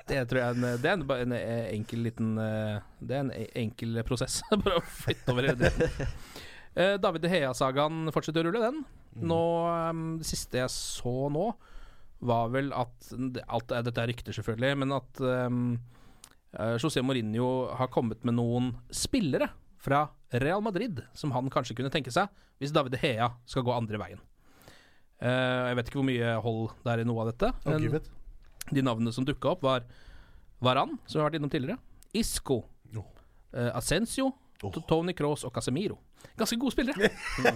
Det 0.08 0.20
tror 0.30 0.40
jeg 0.40 0.56
en, 0.56 0.66
det 0.82 0.88
er 0.88 0.94
en, 0.96 1.06
bare 1.08 1.24
en 1.26 1.34
eh, 1.36 1.66
enkel 1.74 2.04
liten 2.06 2.34
eh, 2.40 2.78
Det 3.00 3.16
er 3.16 3.24
en 3.26 3.32
e- 3.34 3.50
enkel 3.64 4.00
prosess. 4.08 4.40
Bare 4.62 4.78
å 4.80 4.84
flytte 4.84 5.32
over 5.34 5.48
det. 5.58 5.72
Eh, 6.78 6.94
David 7.02 7.24
De 7.24 7.30
Hea-sagaen 7.32 8.12
fortsetter 8.14 8.44
å 8.46 8.52
rulle, 8.52 8.62
den. 8.70 8.82
Nå, 9.28 9.40
eh, 9.72 10.02
Det 10.20 10.28
siste 10.28 10.60
jeg 10.62 10.72
så 10.76 11.14
nå, 11.34 11.48
var 12.20 12.48
vel 12.50 12.72
at 12.74 13.12
alt, 13.48 13.70
er- 13.72 13.82
Dette 13.86 14.02
er 14.02 14.10
rykter, 14.10 14.32
selvfølgelig, 14.34 14.78
men 14.80 14.92
at 14.96 15.20
um, 15.22 15.60
José 16.82 17.02
Mourinho 17.04 17.68
har 17.78 17.90
kommet 17.92 18.24
med 18.26 18.34
noen 18.38 18.72
spillere 18.90 19.50
fra 19.78 20.08
Real 20.32 20.60
Madrid 20.64 21.02
som 21.14 21.30
han 21.36 21.48
kanskje 21.52 21.76
kunne 21.78 21.92
tenke 21.94 22.10
seg 22.10 22.26
hvis 22.58 22.72
David 22.74 22.96
Hea 22.98 23.28
skal 23.46 23.62
gå 23.62 23.70
andre 23.76 24.00
veien. 24.02 24.18
Uh, 25.22 25.70
jeg 25.70 25.76
vet 25.78 25.88
ikke 25.90 25.98
hvor 26.00 26.08
mye 26.08 26.32
hold 26.42 26.64
det 26.84 26.92
er 26.94 27.02
i 27.02 27.06
noe 27.08 27.22
av 27.22 27.30
dette. 27.32 27.52
Men- 27.66 27.86
okay, 27.88 28.00
de 28.74 28.82
navnene 28.84 29.12
som 29.14 29.24
dukka 29.24 29.54
opp, 29.54 29.62
var 29.64 29.86
Varan, 30.60 30.96
som 31.06 31.18
vi 31.18 31.22
har 31.22 31.30
vært 31.30 31.38
innom 31.38 31.50
tidligere, 31.52 31.78
Isco, 32.18 32.64
Jo. 32.92 33.04
eh, 33.54 33.70
Ascencio, 33.78 34.32
T- 34.58 34.80
Tony 34.90 35.12
Cross 35.14 35.44
og 35.46 35.52
Casemiro. 35.54 35.94
Ganske 36.38 36.56
gode 36.58 36.72
spillere. 36.74 37.08
Ja, 37.46 37.52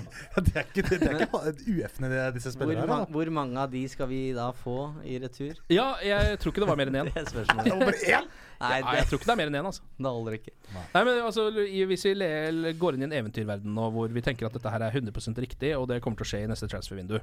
det 0.47 0.53
er 0.55 0.67
ikke, 0.69 0.83
det 0.87 1.09
er 1.09 1.25
ikke 1.25 1.41
UF-ene 1.73 2.11
disse 2.37 2.53
spillerne 2.55 2.85
Hvor, 2.87 2.93
her. 2.95 3.07
da. 3.09 3.13
hvor 3.17 3.31
mange 3.35 3.59
av 3.59 3.73
de 3.73 3.81
skal 3.91 4.07
vi 4.07 4.21
da 4.37 4.45
få 4.55 4.77
i 5.11 5.17
retur? 5.19 5.59
Ja, 5.73 5.89
jeg 6.07 6.39
tror 6.39 6.53
ikke 6.55 6.63
det 6.63 6.69
var 6.71 6.79
mer 6.79 6.93
enn 6.93 7.01
én. 7.01 7.11
Det 7.13 7.25
er 7.25 7.27
Det 7.33 7.73
var 7.75 7.83
bare 7.83 7.99
én! 7.99 8.29
Nei, 8.63 8.71
Ja, 8.79 8.85
det, 8.87 8.95
jeg 9.01 9.09
tror 9.11 9.19
ikke 9.19 9.27
det 9.27 9.35
er 9.35 9.41
mer 9.43 9.51
enn 9.51 9.59
én, 9.59 9.67
altså. 9.73 9.83
det 9.99 10.13
holder 10.15 10.37
ikke. 10.39 10.55
Nei, 10.95 11.03
men 11.09 11.13
altså, 11.27 11.49
Hvis 11.91 12.05
vi 12.07 12.73
går 12.85 12.95
inn 12.95 13.03
i 13.03 13.09
en 13.11 13.17
eventyrverden 13.19 13.75
nå 13.75 13.89
hvor 13.97 14.15
vi 14.15 14.23
tenker 14.23 14.47
at 14.47 14.55
dette 14.55 14.71
her 14.71 14.87
er 14.87 14.95
100% 14.95 15.43
riktig, 15.43 15.73
og 15.75 15.89
det 15.91 15.99
kommer 16.05 16.23
til 16.23 16.29
å 16.29 16.31
skje 16.37 16.45
i 16.47 16.51
neste 16.55 16.71
transfervindu, 16.71 17.19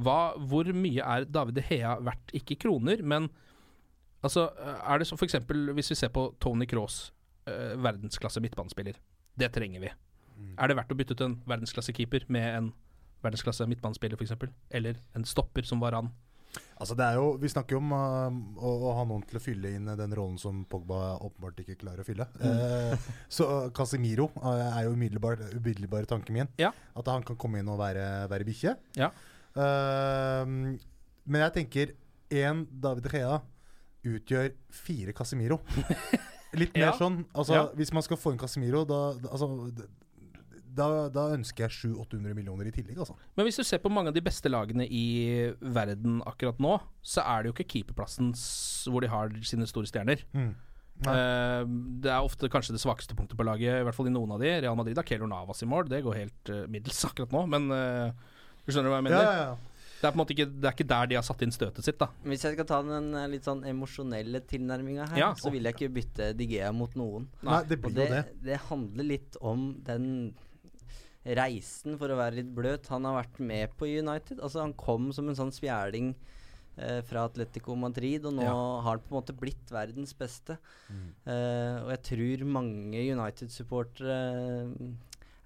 hva, 0.00 0.18
hvor 0.48 0.72
mye 0.72 1.04
er 1.04 1.28
David 1.28 1.60
De 1.60 1.66
Hea 1.68 1.98
verdt? 2.00 2.32
Ikke 2.40 2.56
kroner, 2.64 3.04
men 3.04 3.28
altså, 4.24 4.48
er 4.88 5.02
det 5.02 5.06
så 5.12 5.18
for 5.20 5.28
eksempel 5.28 5.68
hvis 5.76 5.92
vi 5.92 5.98
ser 6.00 6.08
på 6.16 6.30
Tony 6.40 6.64
Cross, 6.70 7.10
eh, 7.48 7.74
verdensklasse 7.82 8.42
midtbanespiller. 8.44 8.98
Det 9.38 9.52
trenger 9.54 9.84
vi. 9.84 9.92
Er 10.58 10.68
det 10.68 10.76
verdt 10.76 10.92
å 10.92 10.98
bytte 10.98 11.14
ut 11.14 11.22
en 11.24 11.38
verdensklassekeeper 11.46 12.26
med 12.32 12.48
en 12.56 12.68
verdensklasse 13.22 13.66
midtbanespiller, 13.70 14.18
f.eks.? 14.18 14.52
Eller 14.74 14.98
en 15.16 15.26
stopper 15.28 15.66
som 15.68 15.80
var 15.82 15.94
han? 15.98 16.10
Altså 16.76 16.92
det 16.98 17.04
er 17.06 17.16
jo, 17.16 17.28
Vi 17.40 17.48
snakker 17.48 17.78
jo 17.78 17.80
om 17.80 17.92
uh, 17.94 18.58
å, 18.60 18.72
å 18.90 18.94
ha 18.98 19.04
noen 19.08 19.22
til 19.24 19.38
å 19.38 19.40
fylle 19.40 19.70
inn 19.72 19.86
den 19.96 20.16
rollen 20.18 20.36
som 20.40 20.64
Pogba 20.68 21.14
åpenbart 21.24 21.62
ikke 21.62 21.78
klarer 21.80 22.02
å 22.02 22.06
fylle. 22.06 22.26
Så 23.32 23.46
uh, 23.48 23.68
Casemiro 23.72 24.28
uh, 24.42 24.50
er 24.66 24.88
jo 24.88 24.96
umiddelbar, 24.96 25.40
umiddelbare 25.54 26.10
tanken 26.10 26.36
min. 26.36 26.50
Ja. 26.60 26.72
At 26.98 27.08
han 27.08 27.24
kan 27.24 27.38
komme 27.40 27.62
inn 27.62 27.70
og 27.72 27.80
være, 27.80 28.08
være 28.32 28.48
bikkje. 28.48 28.74
Ja. 28.98 29.12
Eh, 29.52 30.44
men 31.24 31.44
jeg 31.44 31.54
tenker 31.56 31.94
én 32.32 32.64
David 32.82 33.08
Rea 33.12 33.40
utgjør 34.02 34.52
fire 34.72 35.14
Casemiro. 35.16 35.60
Litt 36.52 36.74
mer 36.74 36.90
Ja. 36.90 36.92
sånn. 36.92 37.24
Altså, 37.34 37.54
Ja. 37.54 37.66
Hvis 37.74 37.92
man 37.92 38.02
skal 38.02 38.16
få 38.16 38.32
inn 38.32 38.38
Casemiro, 38.38 38.84
da, 38.84 39.12
da, 39.14 39.28
altså, 39.28 39.72
da, 40.74 41.08
da 41.12 41.26
ønsker 41.36 41.66
jeg 41.66 41.70
700-800 41.94 42.34
millioner 42.34 42.66
i 42.68 42.72
tillegg. 42.74 42.98
Altså. 42.98 43.14
Men 43.36 43.46
hvis 43.46 43.56
du 43.56 43.64
ser 43.64 43.78
på 43.78 43.90
mange 43.92 44.08
av 44.08 44.14
de 44.14 44.20
beste 44.24 44.48
lagene 44.52 44.86
i 44.88 45.52
verden 45.60 46.20
akkurat 46.28 46.58
nå, 46.62 46.78
så 47.02 47.24
er 47.24 47.42
det 47.42 47.52
jo 47.52 47.56
ikke 47.56 47.70
keeperplassen 47.74 48.32
hvor 48.88 49.00
de 49.04 49.10
har 49.12 49.32
sine 49.42 49.66
store 49.68 49.86
stjerner. 49.90 50.24
Mm. 50.32 50.54
Eh, 51.02 51.64
det 52.04 52.10
er 52.12 52.22
ofte 52.22 52.48
kanskje 52.52 52.76
det 52.76 52.82
svakeste 52.82 53.16
punktet 53.18 53.36
på 53.38 53.44
laget, 53.46 53.80
i 53.80 53.84
hvert 53.86 53.96
fall 53.96 54.06
i 54.06 54.14
noen 54.14 54.32
av 54.36 54.42
de. 54.42 54.52
Real 54.62 54.76
Madrid 54.78 54.96
har 54.96 55.06
Keylor 55.08 55.30
Navas 55.30 55.62
i 55.64 55.66
mål, 55.66 55.88
det 55.90 56.02
går 56.04 56.14
helt 56.20 56.52
uh, 56.52 56.62
middels 56.70 57.00
akkurat 57.08 57.32
nå, 57.34 57.42
men 57.50 57.66
uh, 57.74 58.12
du 58.62 58.70
skjønner 58.70 58.92
hva 58.92 59.00
jeg 59.00 59.08
mener? 59.08 59.24
Ja, 59.24 59.32
ja, 59.32 59.46
ja. 59.50 59.71
Det 60.02 60.08
er 60.08 60.10
på 60.10 60.16
en 60.18 60.22
måte 60.24 60.34
ikke, 60.34 60.48
det 60.50 60.66
er 60.66 60.74
ikke 60.74 60.88
der 60.90 61.06
de 61.12 61.14
har 61.14 61.22
satt 61.22 61.42
inn 61.46 61.52
støtet 61.54 61.84
sitt, 61.86 61.96
da. 62.00 62.08
Hvis 62.26 62.42
jeg 62.42 62.56
skal 62.56 62.66
ta 62.66 62.80
den 62.82 63.12
eh, 63.14 63.28
litt 63.30 63.46
sånn 63.46 63.62
emosjonelle 63.70 64.40
tilnærminga 64.50 65.06
her, 65.12 65.18
Ja. 65.20 65.28
så 65.38 65.52
vil 65.54 65.62
jeg 65.68 65.76
ikke 65.78 65.92
bytte 65.94 66.32
Digea 66.36 66.72
mot 66.74 66.92
noen. 66.98 67.28
Nei, 67.46 67.60
det 67.70 67.78
blir 67.80 67.94
det, 67.94 68.08
jo 68.08 68.14
det. 68.16 68.24
det 68.48 68.58
handler 68.66 69.04
litt 69.12 69.36
om 69.40 69.68
den 69.86 70.08
reisen, 71.24 71.94
for 72.00 72.10
å 72.10 72.16
være 72.18 72.40
litt 72.40 72.50
bløt, 72.54 72.88
han 72.90 73.04
har 73.06 73.20
vært 73.22 73.38
med 73.46 73.76
på 73.78 73.86
United. 73.86 74.40
Altså 74.42 74.60
Han 74.64 74.72
kom 74.74 75.12
som 75.14 75.28
en 75.30 75.38
sånn 75.38 75.52
spjæling 75.54 76.14
eh, 76.76 76.98
fra 77.06 77.28
Atletico 77.28 77.76
Madrid, 77.78 78.24
og 78.26 78.34
nå 78.34 78.42
Ja. 78.42 78.80
har 78.82 78.96
han 78.96 78.98
på 79.06 79.12
en 79.14 79.20
måte 79.22 79.38
blitt 79.38 79.70
verdens 79.70 80.12
beste. 80.18 80.58
Mm. 80.90 81.08
Eh, 81.26 81.82
og 81.84 81.90
jeg 81.94 82.02
tror 82.10 82.44
mange 82.58 82.98
United-supportere 83.14 84.96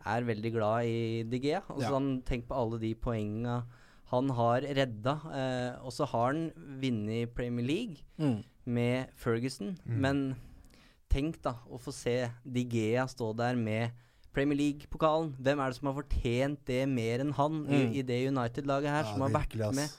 er 0.07 0.23
veldig 0.23 0.53
glad 0.55 0.85
i 0.87 1.23
Digea. 1.29 1.61
Altså, 1.69 1.83
Ja. 1.83 1.91
sånn, 1.91 2.23
tenk 2.25 2.47
på 2.49 2.55
alle 2.57 2.79
de 2.81 2.95
poenga 2.95 3.65
han 4.13 4.29
har 4.31 4.61
redda. 4.63 5.15
Eh, 5.35 5.85
og 5.85 5.91
så 5.93 6.07
har 6.07 6.33
han 6.33 6.51
vunnet 6.81 7.35
Premier 7.35 7.67
League 7.67 8.43
med 8.67 9.09
Ferguson, 9.17 9.77
Mm. 9.87 10.01
men 10.01 10.37
tenk 11.11 11.41
da 11.43 11.55
å 11.71 11.79
få 11.81 11.93
se 11.95 12.31
Digea 12.45 13.07
stå 13.07 13.35
der 13.37 13.55
med 13.57 13.91
Premier 14.35 14.59
League-pokalen. 14.59 15.35
Hvem 15.41 15.59
er 15.63 15.71
det 15.71 15.77
som 15.79 15.87
har 15.93 16.03
fortjent 16.03 16.59
det 16.67 16.87
mer 16.89 17.21
enn 17.21 17.33
han 17.33 17.65
Mm. 17.67 17.71
i, 17.95 17.99
i 17.99 18.03
det 18.03 18.29
United-laget 18.29 18.91
her, 18.91 19.05
Ja, 19.05 19.13
som 19.13 19.21
har 19.23 19.31
virkelig, 19.31 19.61
vært 19.65 19.75
med 19.75 19.91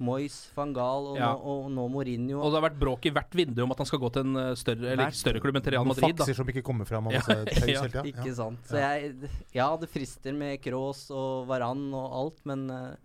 Moyes, 0.00 0.48
van 0.56 0.72
Gaal 0.72 1.06
og, 1.12 1.16
Ja. 1.18 1.34
nå, 1.34 1.40
og 1.44 1.70
nå 1.70 1.88
Mourinho. 1.90 2.40
Og 2.42 2.50
det 2.52 2.60
har 2.62 2.70
vært 2.70 2.78
bråk 2.80 3.06
i 3.06 3.10
hvert 3.10 3.30
vindu 3.30 3.62
om 3.62 3.70
at 3.70 3.76
han 3.78 3.86
skal 3.86 3.98
gå 4.00 4.12
til 4.12 4.22
en 4.22 4.36
eh, 4.36 4.54
større, 4.54 4.86
eller 4.92 5.04
Hvert- 5.04 5.14
større 5.14 5.40
klubb 5.40 5.56
enn 5.56 5.62
Real 5.70 5.84
Noen 5.84 5.94
Madrid. 5.94 6.16
Da. 6.16 6.24
fakser 6.24 6.34
som 6.34 6.46
ikke 6.46 6.62
kommer 6.64 6.84
fram. 6.86 7.10
Ja, 7.12 7.20
ja. 7.28 8.02
Ikke 8.02 8.34
sant. 8.34 8.58
Så 8.66 8.78
jeg 8.80 9.28
Ja, 9.54 9.76
det 9.76 9.88
frister 9.90 10.32
med 10.34 10.60
Kroos 10.62 11.10
og 11.10 11.46
Varan 11.46 11.92
og 11.94 12.12
alt, 12.12 12.46
men 12.46 12.66
Mm. 12.66 12.96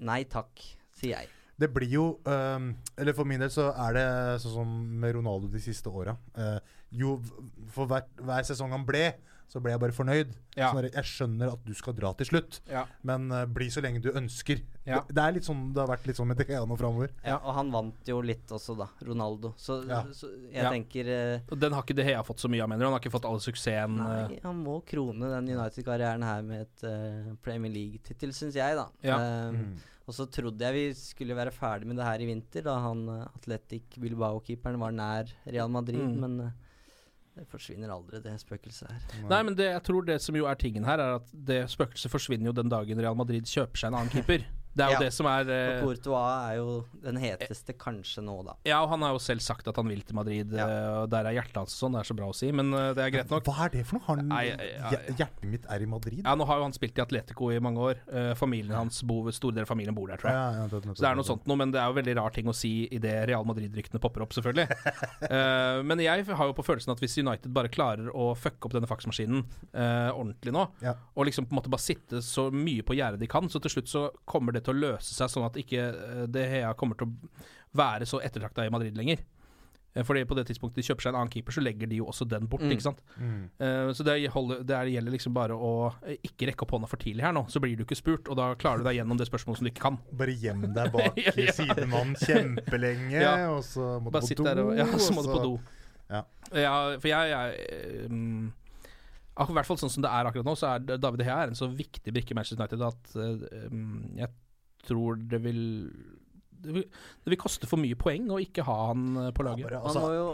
Nei 0.00 0.24
takk, 0.24 0.62
sier 0.96 1.16
jeg. 1.20 1.28
Det 1.60 1.68
blir 1.76 1.90
jo 1.92 2.04
um, 2.24 2.70
Eller 2.96 3.12
for 3.12 3.28
min 3.28 3.40
del 3.42 3.50
så 3.52 3.66
er 3.76 3.92
det 3.98 4.04
sånn 4.40 4.54
som 4.62 4.70
med 5.02 5.12
Ronaldo 5.18 5.46
de 5.52 5.60
siste 5.60 5.92
åra. 5.92 6.14
jo 6.90 7.18
For 7.68 7.84
hver, 7.90 8.06
hver 8.16 8.46
sesong 8.48 8.72
han 8.72 8.86
ble, 8.88 9.10
så 9.50 9.60
ble 9.60 9.72
jeg 9.74 9.80
bare 9.82 9.92
fornøyd. 9.92 10.30
Ja. 10.56 10.70
Sånn 10.72 10.86
jeg 10.88 11.04
skjønner 11.04 11.52
at 11.52 11.64
du 11.66 11.74
skal 11.74 11.92
dra 11.98 12.12
til 12.14 12.26
slutt, 12.30 12.60
Ja. 12.70 12.84
men 13.02 13.28
uh, 13.34 13.44
bli 13.50 13.66
så 13.68 13.82
lenge 13.82 14.00
du 14.00 14.08
ønsker. 14.14 14.62
Ja. 14.86 15.00
Det, 15.04 15.14
det 15.18 15.22
er 15.26 15.32
litt 15.36 15.44
sånn 15.50 15.72
det 15.74 15.82
har 15.82 15.90
vært 15.90 16.06
litt 16.08 16.16
sånn 16.16 16.30
med 16.30 16.38
DGA 16.40 16.62
framover. 16.78 17.10
Ja, 17.26 17.36
og 17.42 17.52
han 17.58 17.70
vant 17.74 18.08
jo 18.08 18.20
litt 18.22 18.46
også, 18.56 18.78
da. 18.78 18.86
Ronaldo. 19.04 19.52
Så, 19.58 19.82
Ja. 19.90 20.00
så 20.16 20.30
jeg 20.48 20.62
Ja. 20.64 20.70
tenker 20.70 21.12
uh, 21.50 21.54
Den 21.56 21.72
har 21.76 21.82
ikke 21.82 21.96
De 21.98 22.04
Hea 22.08 22.22
fått 22.22 22.38
så 22.40 22.48
mye 22.48 22.62
av, 22.62 22.68
mener 22.70 22.80
du? 22.80 22.86
Han 22.86 22.94
har 22.96 23.00
ikke 23.04 23.12
fått 23.18 23.26
all 23.28 23.38
suksessen? 23.42 23.98
Nei, 24.00 24.40
han 24.42 24.64
må 24.64 24.80
krone 24.86 25.28
den 25.36 25.52
United-karrieren 25.58 26.22
her 26.24 26.42
med 26.42 26.62
et 26.70 27.36
Premier 27.42 27.70
League-tittel, 27.74 28.30
syns 28.32 28.54
jeg, 28.56 28.76
da. 28.80 28.88
Ja. 29.02 29.18
Eh, 29.20 29.50
Mm. 29.50 29.76
Og 30.10 30.16
så 30.16 30.26
trodde 30.26 30.58
jeg 30.66 30.74
vi 30.74 30.84
skulle 30.98 31.36
være 31.38 31.52
ferdig 31.54 31.86
med 31.86 32.00
det 32.00 32.06
her 32.08 32.22
i 32.24 32.26
vinter, 32.26 32.64
da 32.66 32.74
han 32.82 33.04
uh, 33.06 33.20
Atletic 33.38 33.94
Bilbao-keeperen 34.02 34.80
var 34.82 34.90
nær 34.96 35.30
Real 35.46 35.70
Madrid, 35.70 36.00
Mm. 36.02 36.16
men 36.24 36.40
eh, 36.48 36.56
det 37.38 37.44
forsvinner 37.48 37.92
aldri, 37.94 38.18
det 38.24 38.32
spøkelset 38.42 38.90
her. 38.90 39.04
Nei, 39.30 39.42
men 39.46 39.54
det, 39.56 39.68
jeg 39.70 39.82
tror 39.86 40.02
det 40.08 40.16
som 40.20 40.34
jo 40.36 40.48
er 40.50 40.58
tingen 40.58 40.84
her, 40.84 40.98
er 40.98 41.20
at 41.20 41.30
det 41.32 41.60
spøkelset 41.70 42.10
forsvinner 42.10 42.50
jo 42.50 42.56
den 42.58 42.68
dagen 42.72 42.98
Real 43.00 43.14
Madrid 43.16 43.46
kjøper 43.46 43.78
seg 43.84 43.92
en 43.92 44.00
annen 44.02 44.10
keeper. 44.12 44.44
Det 44.76 44.84
er 44.84 44.92
jo 44.92 44.98
Ja. 44.98 44.98
det 45.02 45.12
som 45.12 45.26
er 45.26 45.48
eh, 45.50 45.80
Courtois 45.82 46.50
er 46.50 46.56
jo 46.60 46.84
den 47.02 47.16
heteste 47.16 47.74
kanskje 47.74 48.22
nå, 48.22 48.36
da. 48.46 48.54
Ja, 48.64 48.82
og 48.84 48.88
han 48.90 49.02
har 49.02 49.12
jo 49.16 49.18
selv 49.18 49.40
sagt 49.42 49.66
at 49.66 49.76
han 49.76 49.88
vil 49.88 50.00
til 50.06 50.14
Madrid, 50.14 50.52
Ja. 50.52 50.66
eh, 50.68 51.02
og 51.02 51.10
der 51.10 51.26
er 51.26 51.34
hjertet 51.34 51.56
hans 51.58 51.74
og 51.74 51.80
sånn. 51.90 51.92
Det 51.96 52.00
er 52.04 52.08
så 52.14 52.16
bra 52.16 52.28
å 52.30 52.34
si, 52.34 52.52
men 52.52 52.72
eh, 52.72 52.92
det 52.94 53.02
er 53.02 53.10
greit 53.10 53.30
nok. 53.30 53.44
Hva 53.44 53.64
er 53.66 53.68
det 53.74 53.84
for 53.86 53.98
noe? 53.98 54.06
Han, 54.06 54.28
Nei, 54.28 54.44
ja, 54.46 54.56
jeg- 54.56 54.78
hjer- 54.94 55.16
hjertet 55.18 55.44
mitt 55.50 55.66
er 55.68 55.82
i 55.82 55.86
Madrid. 55.86 56.22
Ja, 56.24 56.34
Nå 56.36 56.46
har 56.46 56.58
jo 56.58 56.62
han 56.62 56.72
spilt 56.72 56.96
i 56.98 57.02
Atletico 57.02 57.50
i 57.50 57.58
mange 57.58 57.78
år. 57.78 57.96
Eh, 58.12 58.34
familien 58.34 58.76
hans 58.76 59.02
bor, 59.02 59.30
Store 59.32 59.52
deler 59.52 59.62
av 59.66 59.68
familien 59.74 59.94
bor 59.94 60.06
der, 60.06 60.16
tror 60.16 60.30
jeg. 60.30 60.38
Ja, 60.38 60.52
ja, 60.62 60.66
det, 60.68 60.82
Så 60.96 61.02
det 61.02 61.10
er 61.10 61.14
noe 61.18 61.24
sånt 61.26 61.46
noe, 61.46 61.56
men 61.56 61.70
det 61.72 61.80
er 61.80 61.86
jo 61.90 61.98
veldig 62.00 62.16
rar 62.16 62.30
ting 62.30 62.46
å 62.46 62.54
si 62.54 62.86
idet 62.90 63.26
Real 63.28 63.44
Madrid-ryktene 63.44 64.00
popper 64.00 64.22
opp, 64.22 64.30
selvfølgelig. 64.32 64.68
uh, 65.30 65.82
men 65.88 65.98
jeg 65.98 66.24
har 66.26 66.46
jo 66.46 66.52
på 66.56 66.64
følelsen 66.64 66.92
at 66.94 67.00
hvis 67.02 67.18
United 67.18 67.52
bare 67.52 67.68
klarer 67.68 68.08
å 68.14 68.30
fucke 68.38 68.66
opp 68.68 68.72
denne 68.72 68.86
faksmaskinen 68.90 69.44
uh, 69.74 70.10
ordentlig 70.14 70.52
nå, 70.54 70.68
Ja. 70.82 70.94
og 71.16 71.26
liksom 71.26 71.46
på 71.46 71.52
en 71.54 71.58
måte 71.60 71.70
bare 71.72 71.82
sitte 71.82 72.22
så 72.22 72.50
mye 72.52 72.82
på 72.86 72.94
gjerdet 72.96 73.18
de 73.18 73.26
kan, 73.26 73.48
så 73.48 73.60
til 73.60 73.70
slutt 73.70 73.88
så 73.90 74.10
kommer 74.26 74.52
det 74.52 74.59
til 74.64 74.74
å 74.74 74.80
løse 74.86 75.14
seg 75.14 75.28
sånn 75.32 75.46
at 75.48 75.56
ikke 75.60 75.82
eh, 75.90 76.24
De 76.30 76.46
Hea 76.48 76.72
kommer 76.74 76.96
til 77.00 77.08
å 77.08 77.44
være 77.78 78.06
så 78.06 78.18
ettertrakta 78.24 78.64
i 78.66 78.70
Madrid 78.74 78.96
lenger. 78.98 79.20
Eh, 79.94 80.04
Fordi 80.06 80.24
på 80.24 80.36
det 80.38 80.44
tidspunktet 80.46 80.76
de 80.78 80.84
kjøper 80.86 81.02
seg 81.02 81.10
en 81.12 81.18
annen 81.20 81.30
keeper, 81.32 81.50
så 81.56 81.62
legger 81.62 81.88
de 81.90 81.96
jo 81.98 82.06
også 82.06 82.26
den 82.30 82.46
bort, 82.46 82.62
Mm. 82.62 82.70
ikke 82.76 82.82
sant. 82.86 83.00
Mm. 83.18 83.50
Uh, 83.58 83.90
så 83.94 84.04
det, 84.06 84.14
holder, 84.30 84.62
det 84.62 84.76
er- 84.76 84.90
gjelder 84.94 85.12
liksom 85.16 85.34
bare 85.34 85.54
å 85.58 85.72
ikke 86.22 86.46
rekke 86.50 86.62
opp 86.62 86.70
hånda 86.76 86.86
for 86.88 86.96
tidlig 87.02 87.22
her 87.26 87.32
nå, 87.34 87.42
så 87.50 87.58
blir 87.62 87.74
du 87.76 87.82
ikke 87.84 87.98
spurt, 87.98 88.28
og 88.30 88.36
da 88.38 88.54
klarer 88.54 88.78
du 88.78 88.84
deg 88.86 89.00
gjennom 89.00 89.18
det 89.18 89.26
spørsmålet 89.26 89.58
som 89.58 89.66
du 89.66 89.70
ikke 89.72 89.82
kan. 89.88 89.98
Bare 90.12 90.34
gjem 90.38 90.62
deg 90.74 90.92
bak 90.94 91.18
Ja, 91.18 91.32
ja. 91.36 91.52
sidemannen 91.58 92.14
kjempelenge, 92.22 93.18
Ja. 93.20 93.34
og 93.50 93.62
så 93.66 93.96
må 94.00 94.10
du 94.10 94.18
Bare 94.18 94.30
på 94.30 94.34
do. 94.38 94.44
der 94.44 94.62
og 94.62 94.76
Ja, 94.78 94.86
så 94.98 95.12
må 95.16 95.22
du 95.26 95.32
på 95.34 95.42
do. 95.42 95.60
Ja. 96.10 96.22
for 96.98 97.06
jeg, 97.10 97.30
jeg 97.30 98.06
um, 98.10 98.52
I 99.40 99.44
hvert 99.54 99.66
fall 99.66 99.78
sånn 99.78 99.90
som 99.90 100.02
det 100.02 100.10
er 100.10 100.26
akkurat 100.26 100.44
nå, 100.46 100.54
så 100.58 100.74
er 100.76 100.98
David 100.98 101.22
Hea 101.26 101.44
en 101.46 101.54
så 101.58 101.66
viktig 101.70 102.12
brikke 102.12 102.30
i 102.34 102.38
Manchester 102.38 102.58
United 102.62 102.82
at 102.82 103.14
um, 103.70 104.10
jeg 104.18 104.28
tror 104.86 105.20
det 105.30 105.42
vil 105.44 105.62
det 106.60 106.74
vil, 106.76 106.84
det 107.24 107.32
vil 107.32 107.40
koste 107.40 107.68
for 107.68 107.80
mye 107.80 107.96
poeng 107.96 108.26
å 108.34 108.40
ikke 108.42 108.64
ha 108.66 108.74
han 108.90 109.06
eh, 109.16 109.30
på 109.36 109.46
laget. 109.46 109.64
bare, 109.64 109.80
altså, 109.80 110.02
jo, 110.12 110.26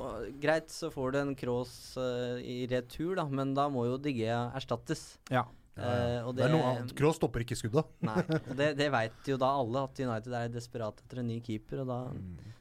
greit, 0.42 0.72
så 0.74 0.90
får 0.90 1.14
du 1.14 1.20
en 1.20 1.36
Kroos 1.38 1.76
uh, 2.00 2.40
i 2.42 2.64
retur, 2.70 3.14
da, 3.20 3.28
men 3.30 3.54
da 3.54 3.68
må 3.70 3.86
jo 3.86 4.00
Digge 4.02 4.26
erstattes. 4.26 5.06
Ja. 5.30 5.44
Uh, 5.76 6.24
og 6.24 6.30
det 6.32 6.40
det, 6.40 6.44
er 6.46 6.54
noe 6.54 6.68
annet. 6.72 6.94
Kroos 6.96 7.18
stopper 7.20 7.44
ikke 7.44 7.58
skudda. 7.58 7.84
Nei, 8.08 8.22
og 8.38 8.54
det, 8.58 8.72
det 8.78 8.88
veit 8.94 9.28
jo 9.28 9.36
da 9.40 9.52
alle, 9.60 9.84
at 9.84 10.00
United 10.00 10.38
er 10.38 10.52
desperat 10.52 11.02
etter 11.04 11.20
en 11.22 11.30
ny 11.30 11.38
keeper. 11.44 11.84
Og 11.84 11.90
da, 11.92 12.00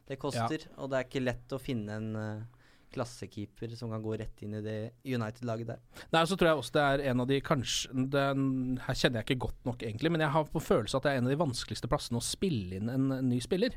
det 0.09 0.19
koster, 0.21 0.67
og 0.75 0.91
det 0.91 0.99
er 0.99 1.07
ikke 1.07 1.23
lett 1.23 1.55
å 1.55 1.61
finne 1.61 1.95
en 2.01 2.09
eh, 2.19 2.54
klassekeeper 2.95 3.75
som 3.77 3.91
kan 3.93 4.03
gå 4.03 4.15
rett 4.19 4.41
inn 4.45 4.55
i 4.57 4.61
det 4.65 4.77
United-laget 5.05 5.73
der. 5.73 5.81
Nei, 6.15 6.23
så 6.25 6.37
tror 6.39 6.49
jeg 6.49 6.61
også 6.61 6.75
det 6.77 6.85
er 6.85 7.03
en 7.11 7.23
av 7.23 7.27
de 7.29 7.41
kanskje 7.43 8.05
den, 8.15 8.45
Her 8.85 8.97
kjenner 8.97 9.21
jeg 9.21 9.27
ikke 9.29 9.43
godt 9.47 9.67
nok, 9.67 9.83
egentlig, 9.83 10.11
men 10.15 10.23
jeg 10.25 10.33
har 10.33 10.47
på 10.51 10.63
følelse 10.63 10.97
at 10.97 11.05
det 11.05 11.11
er 11.13 11.19
en 11.21 11.27
av 11.29 11.35
de 11.35 11.41
vanskeligste 11.43 11.91
plassene 11.91 12.21
å 12.21 12.25
spille 12.25 12.79
inn 12.79 12.89
en, 12.91 13.11
ny 13.29 13.41
spiller. 13.43 13.75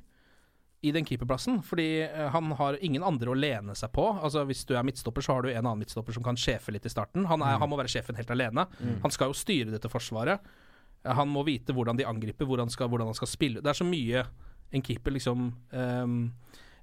I 0.87 0.93
den 0.95 1.03
keeperplassen, 1.03 1.57
fordi 1.67 1.89
eh, 2.07 2.29
han 2.31 2.53
har 2.55 2.77
ingen 2.87 3.03
andre 3.03 3.33
å 3.33 3.35
lene 3.35 3.75
seg 3.75 3.91
på. 3.97 4.05
Altså 4.15 4.45
Hvis 4.47 4.63
du 4.69 4.77
er 4.79 4.87
midtstopper, 4.87 5.25
så 5.27 5.35
har 5.35 5.43
du 5.43 5.49
en 5.51 5.65
annen 5.65 5.81
midtstopper 5.83 6.15
som 6.15 6.23
kan 6.23 6.39
sjefe 6.39 6.71
litt 6.71 6.87
i 6.87 6.93
starten. 6.93 7.27
Han, 7.27 7.43
er, 7.43 7.59
han 7.59 7.71
må 7.73 7.79
være 7.81 7.91
sjefen 7.91 8.15
helt 8.15 8.31
alene. 8.31 8.69
Han 9.03 9.11
skal 9.11 9.33
jo 9.33 9.39
styre 9.41 9.75
dette 9.75 9.91
forsvaret. 9.91 10.39
Eh, 11.03 11.15
Han 11.19 11.33
må 11.35 11.43
vite 11.49 11.75
hvordan 11.75 11.99
de 11.99 12.07
angriper, 12.07 12.47
hvordan, 12.47 12.71
skal, 12.71 12.93
hvordan 12.93 13.11
han 13.11 13.19
skal 13.19 13.33
spille. 13.33 13.65
Det 13.65 13.73
er 13.75 13.81
så 13.81 13.89
mye 13.89 14.23
en 14.71 14.85
keeper 14.85 15.15
liksom 15.17 15.49
ehm, 15.73 16.17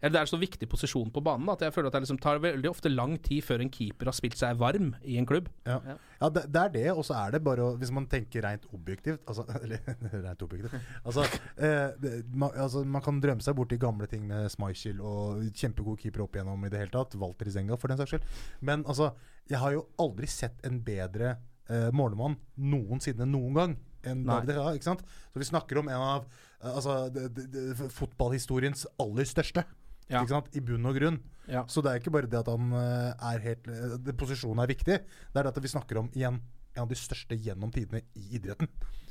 Eller 0.02 0.14
det 0.16 0.22
er 0.22 0.30
så 0.30 0.40
viktig 0.40 0.68
posisjon 0.70 1.12
på 1.14 1.24
banen 1.26 1.50
at 1.54 1.64
jeg 1.66 1.74
føler 1.76 1.90
at 1.90 1.98
det 1.98 2.04
liksom 2.06 2.20
tar 2.24 2.42
veldig 2.44 2.70
ofte 2.70 2.92
lang 2.92 3.16
tid 3.24 3.46
før 3.46 3.64
en 3.64 3.72
keeper 3.74 4.10
har 4.10 4.16
spilt 4.18 4.38
seg 4.40 4.60
varm 4.60 4.94
i 5.04 5.18
en 5.22 5.28
klubb. 5.30 5.48
Ja, 5.68 5.80
ja 6.20 6.30
det, 6.36 6.46
det 6.54 6.62
er 6.62 6.74
det, 6.76 6.86
og 6.94 7.04
så 7.08 7.18
er 7.20 7.36
det 7.36 7.44
bare 7.46 7.64
å 7.66 7.74
Hvis 7.80 7.92
man 7.96 8.08
tenker 8.12 8.46
rent 8.46 8.68
objektivt 8.76 9.24
altså, 9.28 9.44
Eller 9.64 9.82
rent 10.14 10.44
objektivt 10.46 10.76
Altså, 11.04 11.26
eh, 11.58 11.90
det, 12.00 12.12
man, 12.32 12.54
altså 12.54 12.86
Man 12.88 13.04
kan 13.04 13.20
drømme 13.24 13.44
seg 13.44 13.58
bort 13.58 13.74
i 13.76 13.80
gamle 13.82 14.08
ting 14.12 14.24
med 14.30 14.48
Smichel 14.54 15.02
og 15.04 15.44
kjempegode 15.56 16.00
keepere 16.02 16.26
opp 16.26 16.38
igjennom 16.38 16.64
i 16.66 16.72
det 16.72 16.84
hele 16.84 16.94
tatt. 16.94 17.18
Walter 17.20 17.50
Zenga, 17.52 17.78
for 17.80 17.92
den 17.92 18.00
saks 18.00 18.16
skyld. 18.16 18.30
Men 18.66 18.86
altså, 18.88 19.12
jeg 19.52 19.62
har 19.62 19.76
jo 19.76 19.86
aldri 20.02 20.30
sett 20.32 20.64
en 20.68 20.80
bedre 20.86 21.36
eh, 21.70 21.90
målemann 21.96 22.38
noensinne 22.56 23.28
noen 23.30 23.60
gang 23.60 23.76
enn 24.06 24.24
Nei. 24.26 24.42
David 24.46 24.52
De 24.52 24.76
Ikke 24.80 24.90
sant? 24.90 25.04
Så 25.34 25.42
vi 25.42 25.48
snakker 25.50 25.82
om 25.82 25.90
en 25.92 26.02
av 26.02 26.28
eh, 26.28 26.72
altså, 26.72 26.98
det, 27.14 27.30
det, 27.38 27.48
det, 27.54 27.90
fotballhistoriens 27.94 28.88
aller 29.02 29.30
største. 29.30 29.66
Ja. 30.10 30.22
I 30.54 30.60
bunn 30.62 30.86
og 30.86 30.96
grunn. 31.00 31.20
Ja. 31.48 31.64
Så 31.70 31.82
det 31.82 31.92
er 31.92 32.00
ikke 32.02 32.12
bare 32.14 32.28
det 32.30 32.40
at 32.40 32.48
han 32.50 32.72
eh, 32.74 33.14
er 33.34 33.40
helt 33.44 33.68
eh, 33.70 33.96
det, 34.02 34.16
Posisjonen 34.18 34.62
er 34.64 34.68
viktig. 34.70 34.98
Det 35.34 35.40
er 35.40 35.44
det 35.48 35.54
at 35.54 35.62
vi 35.64 35.72
snakker 35.72 35.98
om 36.02 36.10
igjen 36.14 36.40
en 36.76 36.82
av 36.84 36.90
de 36.90 36.96
største 37.00 37.38
gjennom 37.40 37.72
tidene 37.74 38.02
i 38.18 38.36
idretten. 38.38 38.68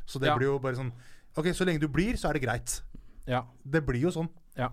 Så 0.06 0.20
det 0.20 0.28
Ja. 0.28 0.36
blir 0.36 0.50
jo 0.52 0.58
bare 0.58 0.76
sånn 0.76 0.92
Ok, 1.36 1.46
så 1.50 1.64
lenge 1.66 1.80
du 1.82 1.88
blir, 1.88 2.14
så 2.14 2.28
er 2.28 2.34
det 2.38 2.42
greit. 2.44 2.82
Ja. 3.26 3.40
Det 3.66 3.80
blir 3.86 3.98
jo 4.04 4.10
sånn. 4.14 4.28
Ja. 4.56 4.68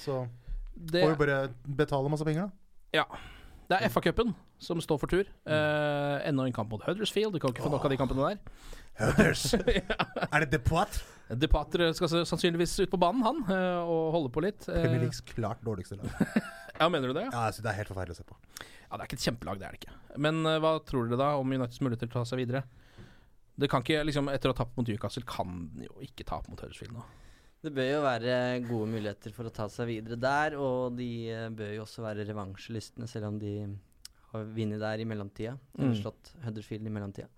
Så 0.00 0.22
Det, 0.74 1.02
får 1.02 1.10
vi 1.16 1.26
bare 1.26 1.50
betale 1.68 2.08
masse 2.08 2.24
penger, 2.24 2.46
da. 2.48 3.02
ja. 3.02 3.04
Det 3.72 3.78
er 3.80 3.88
FA-cupen 3.88 4.34
som 4.60 4.80
står 4.84 5.00
for 5.00 5.08
tur. 5.08 5.24
Uh, 5.48 6.20
enda 6.28 6.44
en 6.44 6.54
kamp 6.54 6.68
mot 6.72 6.82
Huddersfield. 6.84 7.32
Du 7.32 7.40
kan 7.40 7.54
ikke 7.54 7.64
få 7.64 7.72
nok 7.72 7.86
av 7.88 7.94
de 7.94 7.98
kampene 8.00 8.34
der. 8.34 8.40
Hudders! 9.00 9.54
Er 10.32 10.44
det 10.44 10.50
Depoitre? 10.52 11.06
Depoitre 11.40 11.88
skal 11.96 12.10
sannsynligvis 12.28 12.74
ut 12.82 12.90
på 12.92 13.00
banen, 13.00 13.22
han, 13.24 13.38
eh, 13.48 13.78
og 13.88 14.10
holde 14.12 14.32
på 14.34 14.42
litt. 14.44 14.66
Eh, 14.68 14.82
Premier 14.82 15.06
Leagues 15.06 15.22
klart 15.24 15.62
dårligste 15.64 15.96
lag. 15.96 16.10
ja, 16.80 16.88
mener 16.92 17.08
du 17.08 17.16
det? 17.16 17.24
Ja, 17.30 17.46
altså, 17.46 17.64
det 17.64 17.70
er 17.72 17.78
helt 17.78 17.88
forferdelig 17.88 18.18
å 18.18 18.20
se 18.20 18.26
på. 18.28 18.36
Ja, 18.60 18.98
Det 18.98 18.98
er 18.98 19.06
ikke 19.08 19.18
et 19.20 19.26
kjempelag, 19.30 19.62
det 19.62 19.68
er 19.68 19.76
det 19.76 19.80
ikke. 19.80 19.96
Men 20.26 20.42
uh, 20.44 20.58
hva 20.60 20.74
tror 20.84 21.08
dere 21.08 21.20
da 21.22 21.30
om 21.40 21.54
Uniteds 21.54 21.80
muligheter 21.80 22.10
til 22.10 22.18
å 22.18 22.20
ta 22.20 22.28
seg 22.28 22.42
videre? 22.42 22.66
Det 23.56 23.68
kan 23.72 23.84
ikke, 23.84 24.02
liksom 24.08 24.28
Etter 24.32 24.50
å 24.50 24.54
ha 24.54 24.60
tapt 24.60 24.76
mot 24.76 24.88
Newcastle, 24.88 25.24
kan 25.28 25.56
jo 25.80 25.96
ikke 26.04 26.28
tape 26.28 26.52
mot 26.52 26.60
Huddersfield 26.60 26.98
nå. 26.98 27.06
Det 27.62 27.70
bør 27.74 27.86
jo 27.92 28.02
være 28.02 28.36
gode 28.66 28.88
muligheter 28.90 29.32
for 29.36 29.46
å 29.46 29.52
ta 29.54 29.68
seg 29.70 29.86
videre 29.92 30.16
der, 30.18 30.56
og 30.58 30.96
de 30.98 31.08
eh, 31.30 31.48
bør 31.54 31.74
jo 31.76 31.84
også 31.84 32.02
være 32.02 32.24
revansjelystne, 32.26 33.06
selv 33.10 33.28
om 33.30 33.36
de 33.38 33.52
har 34.32 34.46
vunnet 34.56 34.80
der 34.80 35.02
i 35.02 35.04
mellomtida. 35.06 35.52
Eller 35.76 35.92
Mm. 35.92 35.98
slått 36.00 36.30
Huddersfield 36.42 36.86
i 36.88 36.90
mellomtida. 36.90 37.28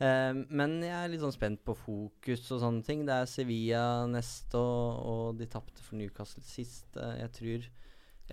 Eh, 0.00 0.32
men 0.50 0.78
jeg 0.82 0.96
er 0.96 1.08
litt 1.12 1.20
sånn 1.20 1.34
spent 1.36 1.60
på 1.64 1.76
fokus 1.76 2.50
og 2.50 2.62
sånne 2.64 2.82
ting. 2.86 3.04
Det 3.06 3.14
er 3.14 3.26
Sevilla 3.30 4.06
neste, 4.10 4.56
og, 4.58 5.04
og 5.12 5.38
de 5.38 5.46
tapte 5.46 5.84
for 5.84 5.96
Newcastle 6.00 6.42
sist. 6.42 6.88
Eh, 6.96 7.18
jeg 7.20 7.32
tror 7.38 7.68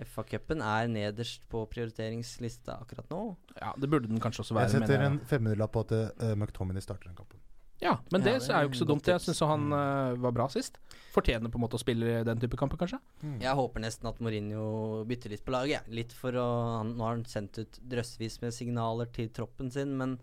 FA-cupen 0.00 0.62
er 0.64 0.88
nederst 0.88 1.44
på 1.52 1.66
prioriteringslista 1.68 2.78
akkurat 2.80 3.10
nå. 3.12 3.36
Ja, 3.60 3.74
Det 3.76 3.90
burde 3.90 4.08
den 4.08 4.18
kanskje 4.22 4.46
også 4.46 4.54
være. 4.56 4.70
Jeg 4.70 4.80
setter 4.80 5.04
en 5.04 5.18
femhundrelapp 5.28 5.72
på 5.76 5.82
at 5.84 5.92
uh, 6.22 6.34
McTominay 6.34 6.80
starter 6.80 7.10
den 7.10 7.16
kampen. 7.18 7.38
Ja, 7.80 7.94
men 8.12 8.20
det, 8.20 8.34
Ja, 8.36 8.40
det 8.44 8.54
er 8.54 8.64
jo 8.64 8.70
ikke 8.70 8.80
så 8.82 8.88
dumt. 8.88 9.08
Jeg 9.08 9.22
syns 9.24 9.40
han 9.48 9.70
uh, 9.72 10.16
var 10.20 10.34
bra 10.36 10.46
sist. 10.52 10.76
Fortjener 11.14 11.50
på 11.50 11.58
en 11.58 11.64
måte 11.64 11.78
å 11.78 11.82
spille 11.82 12.20
den 12.26 12.42
type 12.42 12.58
kamper, 12.60 12.78
kanskje. 12.80 13.00
Jeg 13.40 13.56
håper 13.56 13.82
nesten 13.82 14.10
at 14.10 14.20
Mourinho 14.22 15.04
bytter 15.08 15.32
litt 15.32 15.44
på 15.46 15.54
laget. 15.54 15.80
Ja. 15.80 15.94
Litt 16.00 16.12
for 16.16 16.36
å 16.38 16.48
han, 16.80 16.92
Nå 16.98 17.06
har 17.06 17.16
han 17.16 17.24
sendt 17.28 17.58
ut 17.62 17.80
drøssevis 17.92 18.38
med 18.44 18.54
signaler 18.54 19.08
til 19.16 19.32
troppen 19.34 19.72
sin, 19.72 19.96
men 19.98 20.18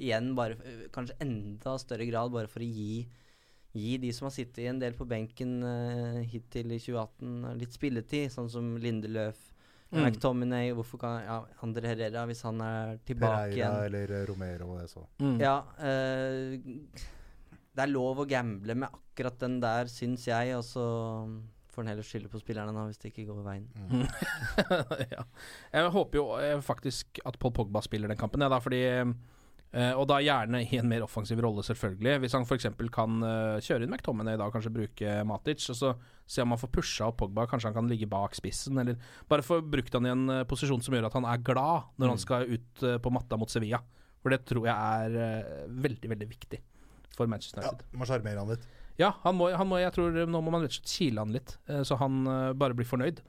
igjen 0.00 0.34
bare 0.38 0.54
øh, 0.60 0.84
Kanskje 0.94 1.18
enda 1.24 1.74
større 1.82 2.06
grad 2.08 2.30
bare 2.32 2.48
for 2.48 2.62
å 2.62 2.68
gi 2.68 3.08
Gi 3.76 3.98
de 4.02 4.08
som 4.14 4.26
har 4.26 4.34
sittet 4.34 4.64
en 4.66 4.80
del 4.82 4.96
på 4.98 5.06
benken 5.06 5.60
uh, 5.62 6.16
hittil 6.26 6.72
i 6.74 6.78
2018, 6.82 7.52
litt 7.60 7.76
spilletid, 7.76 8.32
sånn 8.34 8.48
som 8.50 8.72
Lindeløf, 8.82 9.38
Mm. 9.90 10.04
McTominay 10.06 10.68
Hvorfor 10.70 11.00
kan 11.02 11.16
ja, 11.24 11.38
Andre 11.66 11.90
Herrera, 11.90 12.26
hvis 12.30 12.44
han 12.46 12.60
er 12.62 13.00
tilbake 13.02 13.50
Pereira 13.50 13.56
igjen 13.56 13.86
eller 13.88 14.12
eh, 14.14 14.26
Romero 14.28 14.68
og 14.74 14.82
det 14.82 14.90
så. 14.92 15.02
Mm. 15.18 15.40
ja, 15.42 15.56
eh, 15.82 17.08
det 17.70 17.82
er 17.86 17.90
lov 17.90 18.22
å 18.22 18.28
gamble 18.28 18.76
med 18.78 18.90
akkurat 18.90 19.38
den 19.42 19.58
der, 19.62 19.90
syns 19.90 20.26
jeg. 20.28 20.54
Og 20.58 20.62
så 20.66 20.84
får 21.70 21.82
han 21.82 21.92
heller 21.92 22.06
skylde 22.06 22.30
på 22.30 22.40
spillerne 22.42 22.74
nå 22.74 22.86
hvis 22.88 23.02
det 23.02 23.12
ikke 23.12 23.26
går 23.30 23.42
veien. 23.46 23.66
ja. 25.16 25.26
Jeg 25.74 25.92
håper 25.96 26.20
jo 26.20 26.24
eh, 26.38 26.56
faktisk 26.64 27.22
at 27.26 27.38
Paul 27.42 27.54
Pogba 27.56 27.82
spiller 27.86 28.10
den 28.10 28.20
kampen, 28.20 28.42
ja, 28.42 28.50
da, 28.52 28.60
fordi 28.62 28.82
eh, 28.88 29.14
Og 29.70 30.02
da 30.10 30.16
gjerne 30.18 30.64
i 30.66 30.78
en 30.80 30.88
mer 30.90 31.04
offensiv 31.06 31.38
rolle, 31.44 31.62
selvfølgelig. 31.62 32.16
Hvis 32.24 32.32
han 32.34 32.42
f.eks. 32.42 32.66
kan 32.90 33.20
eh, 33.22 33.60
kjøre 33.62 33.86
inn 33.86 33.92
McTominay 33.94 34.34
da, 34.40 34.48
kanskje 34.50 34.72
bruke 34.74 35.12
Matic, 35.28 35.62
og 35.70 35.78
så 35.78 35.92
se 36.30 36.42
om 36.42 36.50
han 36.54 36.58
får 36.58 36.72
pusha 36.74 37.06
opp 37.06 37.20
Pogba. 37.22 37.44
Kanskje 37.50 37.70
han 37.70 37.76
kan 37.78 37.90
ligge 37.90 38.08
bak 38.10 38.34
spissen, 38.34 38.78
eller 38.82 38.98
bare 39.30 39.44
få 39.46 39.60
brukt 39.62 39.94
han 39.94 40.08
i 40.08 40.10
en 40.10 40.24
eh, 40.40 40.42
posisjon 40.50 40.82
som 40.82 40.94
gjør 40.96 41.06
at 41.10 41.14
han 41.20 41.28
er 41.30 41.44
glad 41.46 41.86
når 42.02 42.14
han 42.16 42.22
skal 42.22 42.50
ut 42.50 42.82
eh, 42.86 42.98
på 43.02 43.12
matta 43.14 43.38
mot 43.38 43.50
Sevilla. 43.50 43.78
For 44.20 44.34
det 44.34 44.42
tror 44.50 44.66
jeg 44.66 44.74
er 44.74 45.16
eh, 45.22 45.62
veldig, 45.86 46.10
veldig 46.16 46.28
viktig 46.34 46.60
for 47.14 47.30
Manchester 47.30 47.62
Ja, 47.62 47.70
United. 47.70 47.94
må 47.98 48.10
sjarmere 48.10 48.42
han 48.42 48.50
litt. 48.56 48.66
Ja, 48.98 49.14
han 49.22 49.36
må, 49.38 49.50
han 49.54 49.68
må, 49.70 49.78
jeg 49.80 49.92
tror 49.94 50.16
nå 50.26 50.40
må 50.42 50.52
man 50.52 50.64
rett 50.64 50.74
og 50.74 50.80
slett 50.80 50.94
kile 50.96 51.22
han 51.22 51.34
litt, 51.34 51.54
eh, 51.70 51.84
så 51.86 51.98
han 52.00 52.24
eh, 52.26 52.52
bare 52.58 52.76
blir 52.76 52.88
fornøyd. 52.88 53.22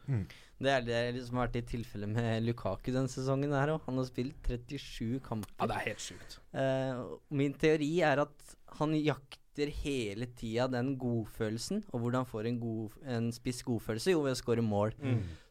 Det 0.61 0.69
er 0.69 0.83
det 0.85 1.25
som 1.25 1.39
har 1.39 1.49
vært 1.49 1.61
i 1.61 1.67
tilfelle 1.73 2.09
med 2.09 2.43
Lukaku 2.45 2.91
denne 2.91 3.09
sesongen 3.09 3.53
her 3.55 3.73
òg. 3.73 3.81
Han 3.87 3.97
har 3.97 4.07
spilt 4.09 4.45
37 4.45 5.21
kamper. 5.25 5.53
Ja, 5.57 5.69
det 5.71 5.77
er 5.79 5.87
helt 5.89 6.03
sjukt. 6.03 6.37
Uh, 6.53 7.17
min 7.33 7.55
teori 7.57 7.95
er 8.05 8.21
at 8.27 8.53
han 8.77 8.93
jakter 8.99 9.71
hele 9.81 10.27
tida 10.37 10.67
den 10.71 10.93
godfølelsen. 11.01 11.81
Og 11.89 12.05
hvordan 12.05 12.29
får 12.29 12.51
en, 12.51 12.59
god, 12.61 12.99
en 13.09 13.31
spiss 13.33 13.63
godfølelse? 13.65 14.13
Jo, 14.13 14.21
ved 14.27 14.37
å 14.37 14.41
skåre 14.41 14.65
mål. 14.65 14.93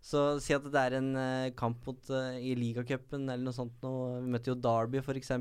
Så 0.05 0.39
si 0.45 0.55
at 0.55 0.71
det 0.71 0.87
er 0.87 1.01
en 1.01 1.11
uh, 1.19 1.51
kamp 1.59 1.83
mot, 1.91 2.01
uh, 2.15 2.39
i 2.39 2.55
ligacupen 2.59 3.27
eller 3.27 3.51
noe 3.51 3.57
sånt 3.57 3.83
nå. 3.83 3.93
Vi 4.23 4.31
møtte 4.37 4.55
jo 4.55 4.61
Derby, 4.63 5.03
f.eks. 5.03 5.35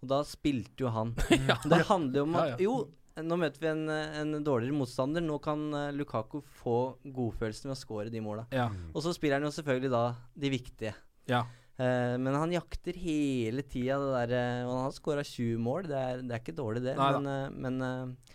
Og 0.00 0.08
da 0.14 0.22
spilte 0.24 0.86
jo 0.86 0.94
han. 0.94 1.12
Det 1.70 1.82
handler 1.90 2.22
jo 2.22 2.28
om 2.28 2.38
at 2.38 2.54
Ja, 2.54 2.54
ja. 2.54 2.62
Jo, 2.70 2.78
nå 3.18 3.38
møter 3.40 3.62
vi 3.62 3.70
en, 3.70 3.86
eh, 3.92 4.18
en 4.20 4.44
dårligere 4.46 4.76
motstander. 4.76 5.24
Nå 5.24 5.38
kan 5.42 5.62
eh, 5.76 5.92
Lukaku 5.96 6.40
få 6.60 6.76
godfølelsen 7.04 7.70
ved 7.70 7.76
å 7.76 7.80
skåre 7.80 8.12
de 8.12 8.22
måla. 8.24 8.46
Ja. 8.54 8.68
Og 8.94 9.02
så 9.04 9.14
spiller 9.16 9.40
han 9.40 9.48
jo 9.48 9.54
selvfølgelig 9.56 9.94
da 9.96 10.04
de 10.34 10.52
viktige. 10.58 10.94
ja. 11.30 11.46
Uh, 11.80 12.18
men 12.20 12.34
han 12.36 12.50
jakter 12.52 12.92
hele 13.00 13.62
tida 13.64 13.94
det 13.96 14.08
derre 14.12 14.40
Og 14.66 14.72
han 14.74 14.82
har 14.82 14.90
skåra 14.92 15.22
20 15.24 15.62
mål, 15.64 15.86
det 15.88 15.96
er, 15.96 16.18
det 16.20 16.34
er 16.36 16.42
ikke 16.42 16.52
dårlig, 16.58 16.82
det. 16.84 16.92
Nei, 16.98 17.06
men 17.14 17.28
uh, 17.30 17.54
men 17.56 17.78
uh, 17.80 18.34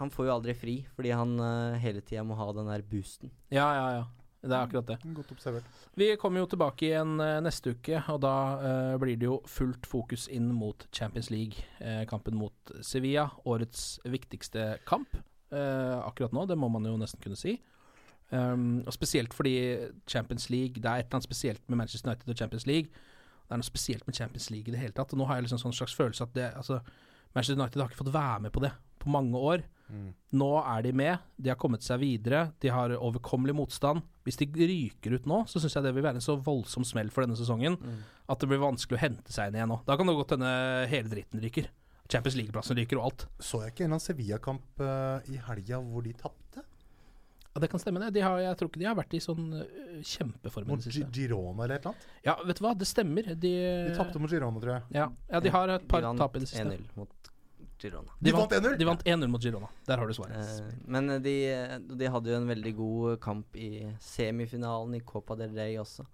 han 0.00 0.08
får 0.12 0.30
jo 0.30 0.32
aldri 0.32 0.54
fri, 0.56 0.74
fordi 0.96 1.12
han 1.12 1.34
eh, 1.44 1.80
hele 1.82 2.00
tida 2.00 2.24
må 2.24 2.38
ha 2.38 2.48
den 2.56 2.70
der 2.70 2.84
boosten. 2.88 3.32
Ja, 3.52 3.66
ja, 3.76 3.86
ja. 3.98 4.04
Det 4.40 4.54
er 4.54 4.62
akkurat 4.62 4.88
det. 4.88 4.96
Godt 5.14 5.32
observert. 5.34 5.80
Vi 6.00 6.14
kommer 6.20 6.40
jo 6.40 6.48
tilbake 6.48 6.86
igjen 6.88 7.18
eh, 7.20 7.38
neste 7.44 7.74
uke, 7.76 7.98
og 8.08 8.22
da 8.24 8.36
uh, 8.56 8.94
blir 9.00 9.18
det 9.20 9.28
jo 9.28 9.40
fullt 9.44 9.84
fokus 9.88 10.30
inn 10.32 10.48
mot 10.56 10.86
Champions 10.96 11.28
League. 11.28 11.60
Uh, 11.76 12.06
kampen 12.08 12.38
mot 12.40 12.72
Sevilla, 12.80 13.28
årets 13.44 13.98
viktigste 14.08 14.78
kamp 14.88 15.18
uh, 15.52 16.06
akkurat 16.06 16.32
nå, 16.32 16.46
det 16.46 16.58
må 16.58 16.70
man 16.72 16.86
jo 16.88 16.96
nesten 17.00 17.20
kunne 17.22 17.38
si. 17.38 17.58
Um, 18.30 18.82
og 18.86 18.94
spesielt 18.94 19.34
fordi 19.34 19.54
Champions 20.06 20.44
League 20.50 20.78
Det 20.78 20.84
er 20.84 21.00
et 21.00 21.08
eller 21.08 21.16
annet 21.16 21.26
spesielt 21.26 21.62
med 21.66 21.80
Manchester 21.80 22.10
United 22.10 22.30
og 22.30 22.36
Champions 22.38 22.66
League. 22.66 22.88
Det 23.42 23.56
er 23.56 23.58
noe 23.58 23.66
spesielt 23.66 24.06
med 24.06 24.14
Champions 24.14 24.50
League 24.54 24.70
i 24.70 24.74
det 24.74 24.78
hele 24.78 24.94
tatt. 24.94 25.12
Og 25.12 25.18
nå 25.18 25.26
har 25.26 25.40
jeg 25.40 25.48
liksom 25.48 25.58
sånn 25.58 25.74
slags 25.74 25.96
følelse 25.98 26.28
at 26.28 26.36
det 26.36 26.52
Altså, 26.54 26.78
Manchester 27.34 27.58
United 27.58 27.82
har 27.82 27.90
ikke 27.90 28.02
fått 28.04 28.14
være 28.14 28.40
med 28.46 28.54
på 28.54 28.62
det 28.64 28.72
på 29.00 29.12
mange 29.12 29.38
år. 29.38 29.64
Mm. 29.90 30.10
Nå 30.38 30.48
er 30.60 30.84
de 30.86 30.92
med, 30.94 31.26
de 31.40 31.50
har 31.50 31.58
kommet 31.58 31.82
seg 31.82 32.02
videre, 32.02 32.44
de 32.62 32.70
har 32.70 32.94
overkommelig 32.94 33.56
motstand. 33.58 34.04
Hvis 34.26 34.38
de 34.38 34.46
ryker 34.54 35.16
ut 35.16 35.26
nå, 35.30 35.42
så 35.50 35.62
syns 35.62 35.74
jeg 35.78 35.86
det 35.86 35.94
vil 35.96 36.04
være 36.06 36.20
en 36.20 36.24
så 36.24 36.36
voldsom 36.38 36.86
smell 36.86 37.10
for 37.10 37.24
denne 37.24 37.38
sesongen 37.38 37.78
at 38.30 38.42
det 38.42 38.50
blir 38.50 38.62
vanskelig 38.62 38.98
å 38.98 39.02
hente 39.02 39.34
seg 39.34 39.50
inn 39.50 39.58
igjen 39.58 39.72
nå. 39.72 39.80
Da 39.88 39.96
kan 39.98 40.06
det 40.06 40.14
godt 40.18 40.36
hende 40.36 40.50
hele 40.92 41.10
dritten 41.10 41.42
ryker. 41.42 41.70
Champions 42.10 42.36
League-plassen 42.38 42.78
ryker 42.78 42.98
og 42.98 43.08
alt. 43.08 43.26
Så 43.42 43.62
jeg 43.64 43.74
ikke 43.74 43.86
en 43.86 43.96
av 43.96 44.02
Sevilla-kamp 44.02 44.82
eh, 44.82 45.32
i 45.34 45.40
helga 45.46 45.80
hvor 45.82 46.06
de 46.06 46.14
tapte? 46.18 46.64
Ja, 47.50 47.62
det 47.62 47.70
kan 47.70 47.82
stemme, 47.82 48.02
det. 48.02 48.12
De 48.14 48.22
har, 48.22 48.38
jeg 48.38 48.58
tror 48.58 48.70
ikke 48.70 48.82
de 48.82 48.86
har 48.86 48.98
vært 48.98 49.14
i 49.18 49.22
sånn 49.22 49.48
kjempeform 50.06 50.68
i 50.68 50.70
Mot. 50.74 50.88
Girona 51.14 51.64
eller 51.64 51.74
et 51.76 51.84
eller 51.86 51.94
annet? 51.94 52.06
Ja, 52.26 52.36
vet 52.46 52.60
du 52.60 52.64
hva, 52.66 52.74
det 52.78 52.88
stemmer. 52.90 53.30
De, 53.34 53.52
De 53.88 53.94
tapte 53.96 54.18
mot 54.22 54.30
Girona, 54.30 54.60
tror 54.62 54.74
jeg. 54.76 54.82
ja, 55.00 55.08
ja, 55.30 55.40
de 55.40 55.52
har 55.54 55.74
et 55.76 55.88
par 55.88 56.06
tap 56.16 56.36
i 56.36 56.44
det 56.44 56.48
siste. 56.50 56.64
1-0 56.66 56.86
mot 56.96 57.30
Girona. 57.80 58.12
De 58.20 58.32
vant 58.36 58.52
1-0? 58.52 58.74
De 58.76 58.84
vant 58.84 59.04
1-0 59.08 59.28
mot 59.32 59.40
Girona. 59.42 59.68
Der 59.88 59.96
har 60.02 60.06
du 60.10 60.12
svaret. 60.16 60.36
Eh, 60.36 60.80
men 60.84 61.08
eh, 61.16 61.20
de, 61.24 61.36
de 61.96 62.10
hadde 62.12 62.28
jo 62.34 62.40
en 62.42 62.50
veldig 62.50 62.74
god 62.76 63.20
kamp 63.24 63.56
i 63.56 63.70
semifinalen 64.04 64.98
i 64.98 65.04
Copa 65.06 65.36
del 65.40 65.54
Rey 65.56 65.78
også. 65.80 66.04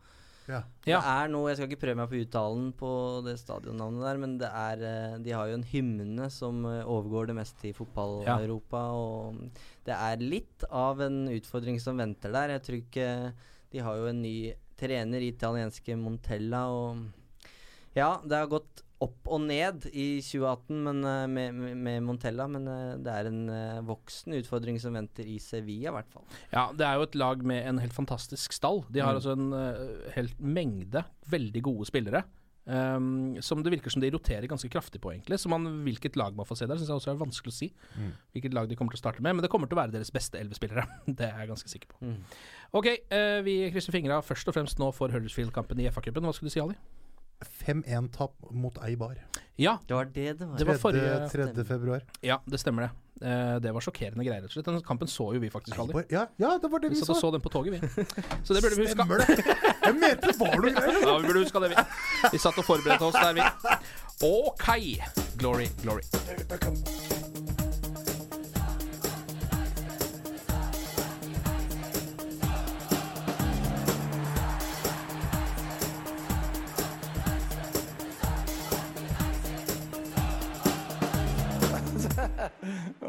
Ja. 0.47 0.61
Ja. 0.87 1.01
Det 1.01 1.09
er 1.11 1.31
noe, 1.33 1.49
Jeg 1.51 1.57
skal 1.59 1.67
ikke 1.73 1.81
prøve 1.83 1.99
meg 1.99 2.07
på 2.13 2.21
uttalen 2.23 2.69
på 2.79 2.91
det 3.27 3.33
stadionnavnet 3.41 4.05
der, 4.07 4.21
men 4.23 4.37
det 4.39 4.47
er 4.55 4.85
eh, 4.87 5.17
De 5.27 5.33
har 5.35 5.49
jo 5.51 5.57
en 5.59 5.67
hymne 5.67 6.29
som 6.31 6.61
eh, 6.71 6.85
overgår 6.87 7.27
det 7.33 7.35
meste 7.41 7.67
i 7.67 7.75
fotball-Europa. 7.75 8.85
Og 8.95 9.41
det 9.89 9.97
er 9.97 10.23
litt 10.23 10.63
av 10.71 11.03
en 11.03 11.25
utfordring 11.35 11.81
som 11.83 11.99
venter 11.99 12.31
der. 12.31 12.55
Jeg 12.55 12.63
tror 12.69 12.79
ikke 12.79 13.09
De 13.73 13.83
har 13.85 13.97
jo 14.01 14.07
en 14.11 14.23
ny 14.23 14.55
trener, 14.79 15.25
italienske 15.25 15.97
Montella, 15.99 16.67
og 16.69 17.07
Ja, 17.97 18.21
det 18.29 18.37
har 18.37 18.51
gått 18.53 18.83
opp 19.01 19.29
og 19.29 19.43
ned 19.45 19.87
i 19.93 20.21
2018 20.25 20.79
men, 20.85 21.01
eh, 21.05 21.27
med, 21.29 21.77
med, 21.77 22.03
Montella, 22.05 22.47
men 22.49 22.67
eh, 22.69 22.95
det 23.05 23.13
er 23.13 23.29
en 23.29 23.43
eh, 23.53 23.81
voksen 23.85 24.33
utfordring 24.39 24.79
som 24.81 24.97
venter 24.97 25.25
i 25.29 25.37
Sevilla, 25.41 25.91
i 25.91 25.97
hvert 25.99 26.09
fall. 26.13 26.25
Ja, 26.53 26.67
det 26.73 26.87
er 26.87 26.97
jo 26.97 27.05
et 27.09 27.19
lag 27.21 27.45
med 27.45 27.67
en 27.69 27.81
helt 27.83 27.93
fantastisk 27.97 28.57
stall. 28.57 28.85
De 28.89 29.01
har 29.05 29.13
Mm. 29.13 29.21
altså 29.21 29.33
en 29.37 30.13
helt 30.15 30.41
mengde 30.41 31.05
veldig 31.29 31.63
gode 31.63 31.89
spillere. 31.89 32.25
Um, 32.67 33.37
som 33.47 33.61
det 33.63 33.71
virker 33.71 33.93
som 33.95 34.03
de 34.03 34.09
roterer 34.11 34.49
ganske 34.51 34.69
kraftig 34.73 34.99
på, 34.99 35.13
egentlig. 35.15 35.39
Så 35.39 35.47
man, 35.53 35.63
hvilket 35.87 36.17
lag 36.19 36.35
man 36.35 36.49
får 36.49 36.59
se 36.59 36.67
der, 36.67 36.81
syns 36.81 36.91
jeg 36.91 36.99
også 36.99 37.13
er 37.13 37.21
vanskelig 37.21 37.53
å 37.53 37.57
si. 37.57 37.69
Mm. 37.95 38.09
Hvilket 38.35 38.57
lag 38.59 38.67
de 38.69 38.75
kommer 38.79 38.91
til 38.91 38.99
å 38.99 39.05
starte 39.05 39.23
med. 39.23 39.37
Men 39.39 39.47
det 39.47 39.51
kommer 39.53 39.71
til 39.71 39.79
å 39.79 39.83
være 39.85 39.95
deres 39.95 40.11
beste 40.15 40.41
elleve 40.41 40.59
spillere. 40.59 40.83
det 41.07 41.29
er 41.29 41.45
jeg 41.45 41.53
ganske 41.53 41.71
sikker 41.71 41.93
på. 41.95 42.01
Mm. 42.03 42.19
Ok, 42.75 42.91
uh, 43.15 43.39
vi 43.47 43.57
krysser 43.71 43.95
fingra 43.95 44.19
først 44.27 44.51
og 44.51 44.59
fremst 44.59 44.83
nå 44.83 44.91
for 44.97 45.15
Huddersfield-kampen 45.15 45.79
i 45.85 45.87
FA-cupen. 45.95 46.27
Hva 46.27 46.35
skulle 46.35 46.51
du 46.51 46.57
si, 46.59 46.65
Ali? 46.65 46.79
5-1-tap 47.63 48.51
mot 48.51 48.79
Eibar. 48.83 49.19
Ja, 49.61 49.79
Det 49.87 49.95
var 49.95 50.05
det 50.11 50.39
det 50.39 50.47
var. 50.47 50.59
Det 50.59 50.67
var 50.67 50.79
forrige- 50.81 51.29
3. 51.31 51.65
februar. 51.65 52.03
ja, 52.23 52.41
det 52.47 52.61
stemmer 52.61 52.89
det. 52.89 52.91
Eh, 53.23 53.57
det 53.65 53.73
var 53.73 53.81
sjokkerende 53.81 54.25
greier, 54.27 54.43
rett 54.45 54.51
og 54.51 54.57
slett. 54.59 54.67
Den 54.69 54.83
kampen 54.85 55.09
så 55.09 55.31
jo 55.35 55.41
vi 55.41 55.49
faktisk, 55.53 55.79
aldri. 55.81 56.05
Ja, 56.13 56.27
ja, 56.37 56.59
det 56.61 56.71
var 56.73 56.83
det 56.85 56.91
Vi 56.93 56.99
vi 57.01 57.07
så. 57.07 57.17
så 57.17 57.31
den 57.33 57.41
på 57.41 57.53
toget, 57.53 57.79
vi. 57.79 58.05
Så 58.45 58.53
det 58.53 58.63
burde 58.63 58.77
vi 58.77 58.85
huske. 58.85 58.99
Stemmer 58.99 59.25
det? 59.25 59.41
Jeg 59.87 59.95
mente 59.97 60.33
det 60.33 60.37
var 60.41 60.57
noe 60.61 60.75
greier. 60.77 61.01
Ja, 61.07 61.17
vi 61.19 61.31
burde 61.31 61.45
huska 61.47 61.65
det, 61.65 61.73
vi. 61.73 61.87
Vi 62.37 62.43
satt 62.45 62.61
og 62.61 62.69
forberedte 62.69 63.09
oss 63.09 63.17
der, 63.17 63.33
vi. 63.33 63.77
OK. 64.27 64.71
Glory, 65.41 65.69
glory. 65.83 67.06